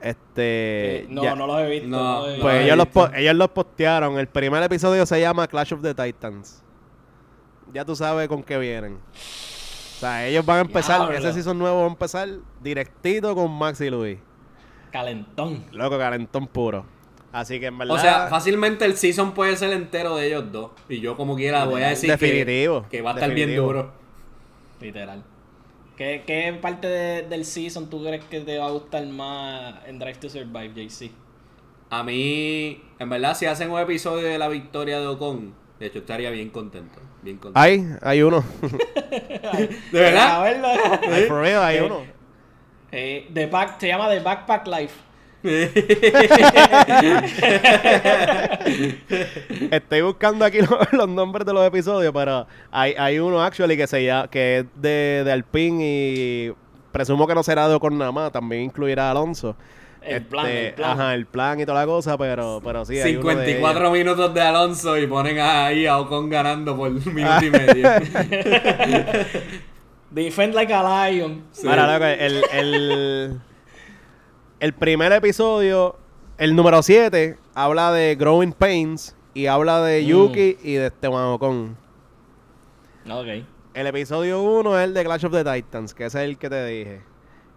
Este. 0.00 0.98
Eh, 1.00 1.06
no, 1.08 1.22
ya- 1.22 1.34
no 1.34 1.46
los 1.46 1.60
he 1.60 1.68
visto. 1.68 1.88
No, 1.88 1.96
no 1.98 2.18
los 2.18 2.26
he 2.26 2.30
visto. 2.32 2.42
Pues 2.42 2.54
lo 2.54 2.60
ellos 2.60 2.76
los, 2.94 3.14
ellos 3.14 3.34
los 3.34 3.48
postearon. 3.50 4.18
El 4.18 4.28
primer 4.28 4.62
episodio 4.62 5.04
se 5.06 5.20
llama 5.20 5.48
Clash 5.48 5.72
of 5.74 5.82
the 5.82 5.94
Titans. 5.94 6.62
Ya 7.72 7.84
tú 7.84 7.96
sabes 7.96 8.28
con 8.28 8.42
qué 8.42 8.56
vienen. 8.58 8.94
O 8.94 9.98
sea, 10.00 10.26
ellos 10.26 10.44
van 10.44 10.58
a 10.58 10.60
empezar, 10.60 10.98
Diablo. 11.00 11.18
ese 11.18 11.32
season 11.32 11.58
nuevo 11.58 11.78
va 11.80 11.84
a 11.84 11.88
empezar 11.88 12.28
directito 12.62 13.34
con 13.34 13.50
Max 13.50 13.80
y 13.80 13.90
Luis. 13.90 14.18
Calentón. 14.94 15.64
Loco, 15.72 15.98
calentón 15.98 16.46
puro. 16.46 16.86
Así 17.32 17.58
que 17.58 17.66
en 17.66 17.76
verdad. 17.76 17.96
O 17.96 17.98
sea, 17.98 18.28
fácilmente 18.28 18.84
el 18.84 18.96
season 18.96 19.34
puede 19.34 19.56
ser 19.56 19.72
entero 19.72 20.14
de 20.14 20.28
ellos 20.28 20.52
dos. 20.52 20.70
Y 20.88 21.00
yo 21.00 21.16
como 21.16 21.34
quiera 21.34 21.64
voy 21.64 21.82
a 21.82 21.88
decir 21.88 22.16
que- 22.16 22.26
Definitivo, 22.26 22.86
que, 22.88 23.02
va 23.02 23.10
a 23.10 23.14
estar 23.14 23.34
bien 23.34 23.56
duro. 23.56 23.90
Literal. 24.80 25.24
¿Qué, 25.96 26.22
qué 26.24 26.56
parte 26.62 26.86
de- 26.86 27.22
del 27.22 27.44
season 27.44 27.90
tú 27.90 28.04
crees 28.04 28.24
que 28.26 28.38
te 28.42 28.56
va 28.56 28.66
a 28.66 28.70
gustar 28.70 29.04
más 29.06 29.84
en 29.88 29.98
Drive 29.98 30.14
to 30.18 30.28
Survive, 30.30 30.70
JC? 30.76 31.10
A 31.90 32.04
mí, 32.04 32.80
en 33.00 33.08
verdad, 33.08 33.34
si 33.36 33.46
hacen 33.46 33.72
un 33.72 33.80
episodio 33.80 34.28
de 34.28 34.38
la 34.38 34.46
victoria 34.46 35.00
de 35.00 35.08
Ocon, 35.08 35.54
de 35.80 35.86
hecho 35.86 35.98
estaría 35.98 36.30
bien 36.30 36.50
contento. 36.50 37.00
Bien 37.20 37.38
contento. 37.38 37.58
Hay, 37.58 37.84
hay 38.00 38.22
uno. 38.22 38.44
¿De 39.10 40.00
verdad? 40.00 40.36
A 40.40 40.44
verlo. 40.44 40.68
Hay 41.12 41.24
for 41.24 41.40
real, 41.40 41.64
hay 41.64 41.80
uno. 41.80 42.13
Eh, 42.96 43.28
The 43.34 43.46
Back, 43.46 43.80
se 43.80 43.88
llama 43.88 44.08
The 44.08 44.20
Backpack 44.20 44.68
Life. 44.68 44.94
Estoy 49.70 50.00
buscando 50.02 50.44
aquí 50.44 50.60
los, 50.60 50.70
los 50.92 51.08
nombres 51.08 51.44
de 51.44 51.52
los 51.52 51.66
episodios, 51.66 52.12
pero 52.14 52.46
hay, 52.70 52.94
hay 52.96 53.18
uno 53.18 53.42
actually 53.42 53.76
que 53.76 53.86
se 53.88 54.04
llama, 54.04 54.28
que 54.28 54.58
es 54.60 54.66
de, 54.76 55.22
de 55.24 55.32
Alpine 55.32 55.84
y 55.84 56.52
presumo 56.92 57.26
que 57.26 57.34
no 57.34 57.42
será 57.42 57.68
de 57.68 57.74
Ocon 57.74 57.98
nada 57.98 58.12
más, 58.12 58.30
también 58.32 58.62
incluirá 58.62 59.08
a 59.08 59.10
Alonso. 59.10 59.56
El 60.00 60.16
Este, 60.18 60.28
plan, 60.28 60.46
el 60.46 60.74
plan. 60.74 60.90
Ajá, 60.92 61.14
el 61.14 61.26
plan 61.26 61.60
y 61.60 61.66
toda 61.66 61.80
la 61.80 61.86
cosa, 61.86 62.16
pero, 62.16 62.60
pero 62.62 62.84
sí. 62.84 62.98
hay 63.00 63.16
uno 63.16 63.28
de 63.30 63.34
54 63.46 63.90
minutos 63.90 64.32
de 64.34 64.40
Alonso 64.40 64.96
y 64.98 65.06
ponen 65.06 65.38
ahí 65.40 65.86
a 65.86 65.98
Ocon 65.98 66.28
ganando 66.30 66.76
por 66.76 66.90
un 66.90 67.02
minuto 67.14 67.44
y 67.44 67.50
medio. 67.50 67.88
Defend 70.14 70.54
like 70.54 70.72
a 70.72 70.82
lion. 71.10 71.44
Sí. 71.52 71.66
Ahora, 71.66 71.92
loco, 71.92 72.04
el, 72.06 72.44
el, 72.52 73.40
el 74.60 74.72
primer 74.74 75.12
episodio, 75.12 75.96
el 76.38 76.54
número 76.54 76.82
7, 76.82 77.36
habla 77.54 77.90
de 77.92 78.14
Growing 78.14 78.52
Pains 78.52 79.16
y 79.34 79.46
habla 79.46 79.82
de 79.82 80.02
Mm. 80.02 80.06
Yuki 80.06 80.56
y 80.62 80.74
de 80.74 80.86
Esteban 80.86 81.24
Ocon. 81.26 81.76
Ok. 83.10 83.44
El 83.74 83.86
episodio 83.88 84.40
1 84.42 84.78
es 84.78 84.84
el 84.84 84.94
de 84.94 85.04
Clash 85.04 85.26
of 85.26 85.32
the 85.32 85.42
Titans, 85.44 85.94
que 85.94 86.04
ese 86.06 86.22
es 86.22 86.28
el 86.28 86.38
que 86.38 86.48
te 86.48 86.64
dije. 86.64 87.02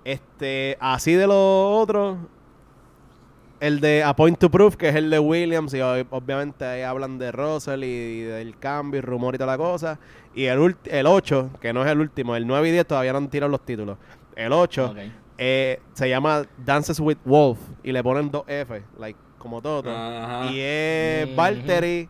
Este, 0.03 0.77
así 0.79 1.13
de 1.13 1.27
los 1.27 1.35
otros, 1.35 2.17
el 3.59 3.79
de 3.79 4.03
A 4.03 4.15
Point 4.15 4.37
to 4.39 4.49
Proof, 4.51 4.75
que 4.75 4.89
es 4.89 4.95
el 4.95 5.09
de 5.09 5.19
Williams, 5.19 5.73
y 5.73 5.77
ob- 5.77 6.05
obviamente 6.11 6.63
ahí 6.65 6.81
hablan 6.83 7.17
de 7.17 7.31
Russell 7.31 7.83
y, 7.83 7.87
y 7.87 8.21
del 8.21 8.57
cambio 8.59 8.99
y 8.99 9.01
rumor 9.01 9.35
y 9.35 9.37
toda 9.37 9.51
la 9.53 9.57
cosa. 9.57 9.99
Y 10.35 10.45
el, 10.45 10.75
el 10.85 11.07
8, 11.07 11.51
que 11.59 11.73
no 11.73 11.83
es 11.83 11.91
el 11.91 11.99
último, 11.99 12.35
el 12.35 12.45
9 12.45 12.69
y 12.69 12.71
10 12.71 12.85
todavía 12.87 13.11
no 13.13 13.17
han 13.19 13.29
tirado 13.29 13.49
los 13.51 13.65
títulos. 13.65 13.97
El 14.35 14.53
8 14.53 14.91
Ok. 14.91 14.97
eh, 15.39 15.79
se 15.93 16.07
llama 16.09 16.43
Dances 16.63 16.99
with 16.99 17.17
Wolf 17.25 17.57
y 17.83 17.91
le 17.91 18.03
ponen 18.03 18.29
dos 18.29 18.43
F, 18.47 18.83
like, 18.99 19.19
como 19.39 19.61
todo. 19.61 19.83
Y 20.51 20.59
es. 20.59 21.35
Valtteri 21.35 22.07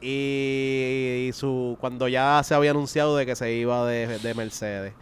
y, 0.00 1.30
su 1.32 1.76
cuando 1.80 2.08
ya 2.08 2.40
se 2.44 2.54
había 2.54 2.70
anunciado 2.70 3.16
de 3.16 3.26
que 3.26 3.34
se 3.36 3.52
iba 3.52 3.86
de, 3.86 4.18
de 4.18 4.34
Mercedes. 4.34 4.92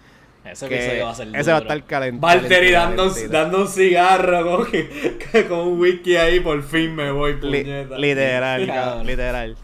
Ese 0.45 0.69
Que 0.69 0.75
episodio 0.77 1.05
va 1.05 1.11
a 1.11 1.15
ser 1.15 1.29
ese 1.29 1.51
va 1.51 1.57
a 1.57 1.61
duro. 1.61 1.73
estar 1.75 1.87
calentito. 1.87 2.27
Valtteri 2.27 2.71
dando, 2.73 3.11
dando 3.31 3.61
un 3.63 3.69
cigarro 3.69 4.65
que, 4.65 5.47
con 5.49 5.59
un 5.61 5.81
whisky 5.81 6.17
ahí, 6.17 6.41
por 6.41 6.63
fin 6.63 6.95
me 6.95 7.11
voy, 7.13 7.35
Li- 7.35 7.63
puñeta. 7.63 7.97
literal, 7.99 8.67
Cabrón. 8.67 9.07
literal. 9.07 9.57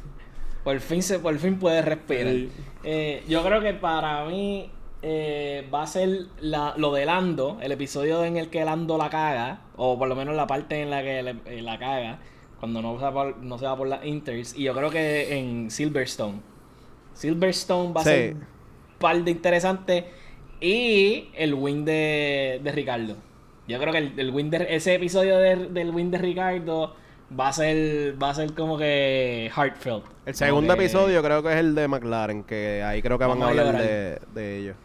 Por 0.63 0.79
fin 0.81 1.03
se, 1.03 1.19
por 1.19 1.37
fin 1.39 1.59
puede 1.59 1.83
respirar. 1.83 2.33
Sí. 2.33 2.51
Eh, 2.85 3.23
yo 3.29 3.43
creo 3.45 3.61
que 3.61 3.75
para 3.75 4.25
mí 4.27 4.71
eh, 5.03 5.67
va 5.75 5.83
a 5.83 5.87
ser 5.87 6.09
la- 6.41 6.75
lo 6.77 6.93
de 6.93 7.07
Lando, 7.07 7.59
el 7.61 7.73
episodio 7.73 8.25
en 8.25 8.37
el 8.37 8.49
que 8.49 8.65
Lando 8.65 8.97
la 8.99 9.11
caga, 9.11 9.63
o 9.77 9.99
por 9.99 10.09
lo 10.09 10.15
menos 10.15 10.37
la 10.37 10.47
parte 10.47 10.81
en 10.83 10.91
la 10.91 11.03
que 11.03 11.23
le- 11.25 11.37
eh, 11.47 11.61
la 11.63 11.79
caga, 11.79 12.19
cuando 12.61 12.83
no 12.83 12.97
se, 12.99 13.05
va 13.05 13.13
por, 13.13 13.37
no 13.39 13.59
se 13.59 13.65
va 13.67 13.77
por 13.77 13.89
las 13.89 14.05
Inters. 14.05 14.55
Y 14.57 14.63
yo 14.65 14.75
creo 14.75 14.91
que 14.91 15.37
en 15.39 15.71
Silverstone. 15.73 16.41
Silverstone 17.15 17.93
va 17.93 18.01
a 18.01 18.05
Sí. 18.05 18.11
ser 18.11 18.35
un 18.35 18.47
par 18.99 19.17
de 19.25 19.31
interesante. 19.31 20.07
Y 20.61 21.29
el 21.35 21.55
win 21.55 21.85
de, 21.85 22.61
de 22.63 22.73
Ricardo. 22.73 23.17
Yo 23.67 23.79
creo 23.79 23.93
que 23.93 23.99
el, 23.99 24.19
el 24.19 24.31
win 24.31 24.51
de, 24.51 24.67
ese 24.71 24.95
episodio 24.95 25.39
de- 25.39 25.69
del 25.69 25.91
win 25.91 26.11
de 26.11 26.19
Ricardo 26.19 26.95
va 27.39 27.49
a 27.49 27.53
ser 27.53 28.21
va 28.21 28.31
a 28.31 28.35
ser 28.35 28.55
como 28.55 28.79
que 28.79 29.51
heartfelt. 29.55 30.05
El 30.27 30.35
segundo 30.35 30.75
que- 30.75 30.81
episodio 30.85 31.23
creo 31.23 31.43
que 31.43 31.51
es 31.53 31.57
el 31.59 31.75
de 31.75 31.87
McLaren, 31.87 32.43
que 32.45 32.83
ahí 32.83 33.03
creo 33.03 33.19
que 33.19 33.25
van 33.27 33.43
a 33.43 33.49
hablar 33.49 33.79
de, 33.79 34.19
de 34.35 34.59
ellos. 34.59 34.77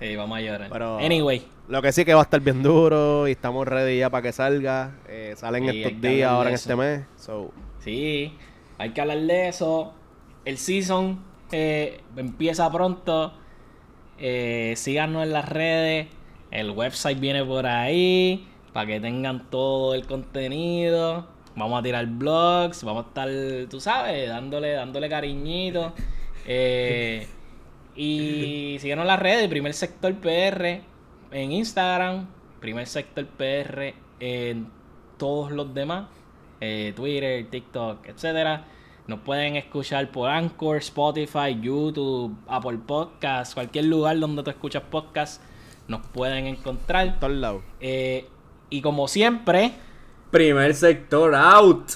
Sí, 0.00 0.16
vamos 0.16 0.38
a 0.38 0.40
llorar. 0.40 0.68
Pero- 0.72 0.96
Anyway, 0.98 1.42
Lo 1.68 1.82
que 1.82 1.92
sí 1.92 2.04
que 2.06 2.14
va 2.14 2.20
a 2.20 2.24
estar 2.24 2.40
bien 2.40 2.62
duro 2.62 3.28
y 3.28 3.32
estamos 3.32 3.68
ready 3.68 3.98
ya 3.98 4.08
para 4.10 4.22
que 4.22 4.32
salga. 4.32 4.96
Eh, 5.06 5.34
salen 5.36 5.68
Sí, 5.70 5.82
estos 5.84 6.00
días, 6.00 6.30
ahora 6.30 6.48
en 6.48 6.54
este 6.54 6.74
mes. 6.74 7.02
So, 7.16 7.52
sí, 7.80 8.32
hay 8.78 8.90
que 8.90 9.00
hablar 9.02 9.18
de 9.20 9.48
eso. 9.48 9.92
El 10.46 10.56
season 10.56 11.22
eh, 11.52 12.00
empieza 12.16 12.68
pronto. 12.72 13.34
Eh, 14.20 14.74
síganos 14.76 15.22
en 15.24 15.32
las 15.32 15.48
redes. 15.48 16.08
El 16.50 16.70
website 16.70 17.18
viene 17.20 17.44
por 17.44 17.66
ahí. 17.66 18.46
Para 18.72 18.86
que 18.86 19.00
tengan 19.00 19.50
todo 19.50 19.94
el 19.94 20.06
contenido. 20.06 21.26
Vamos 21.56 21.80
a 21.80 21.82
tirar 21.82 22.06
blogs. 22.06 22.84
Vamos 22.84 23.04
a 23.06 23.08
estar, 23.08 23.28
tú 23.68 23.80
sabes, 23.80 24.28
dándole, 24.28 24.72
dándole 24.72 25.08
cariñito. 25.08 25.92
Eh, 26.46 27.26
y 27.96 28.76
síganos 28.80 29.02
en 29.04 29.08
las 29.08 29.18
redes. 29.20 29.48
Primer 29.48 29.74
sector 29.74 30.14
PR 30.14 30.82
en 31.32 31.52
Instagram. 31.52 32.26
Primer 32.60 32.86
sector 32.86 33.26
PR 33.26 33.94
en 34.20 34.68
todos 35.18 35.50
los 35.52 35.74
demás. 35.74 36.08
eh, 36.60 36.92
Twitter, 36.94 37.46
TikTok, 37.50 38.06
etcétera. 38.06 38.64
Nos 39.06 39.20
pueden 39.20 39.56
escuchar 39.56 40.10
por 40.10 40.30
Anchor, 40.30 40.76
Spotify, 40.78 41.58
YouTube, 41.60 42.36
Apple 42.46 42.78
Podcasts, 42.86 43.54
cualquier 43.54 43.86
lugar 43.86 44.18
donde 44.18 44.42
tú 44.42 44.50
escuchas 44.50 44.82
podcasts, 44.90 45.40
nos 45.88 46.06
pueden 46.06 46.46
encontrar. 46.46 47.18
todos 47.18 47.32
lados. 47.34 47.62
Eh, 47.80 48.28
y 48.68 48.80
como 48.82 49.08
siempre, 49.08 49.72
Primer 50.30 50.72
sector 50.74 51.34
out. 51.34 51.90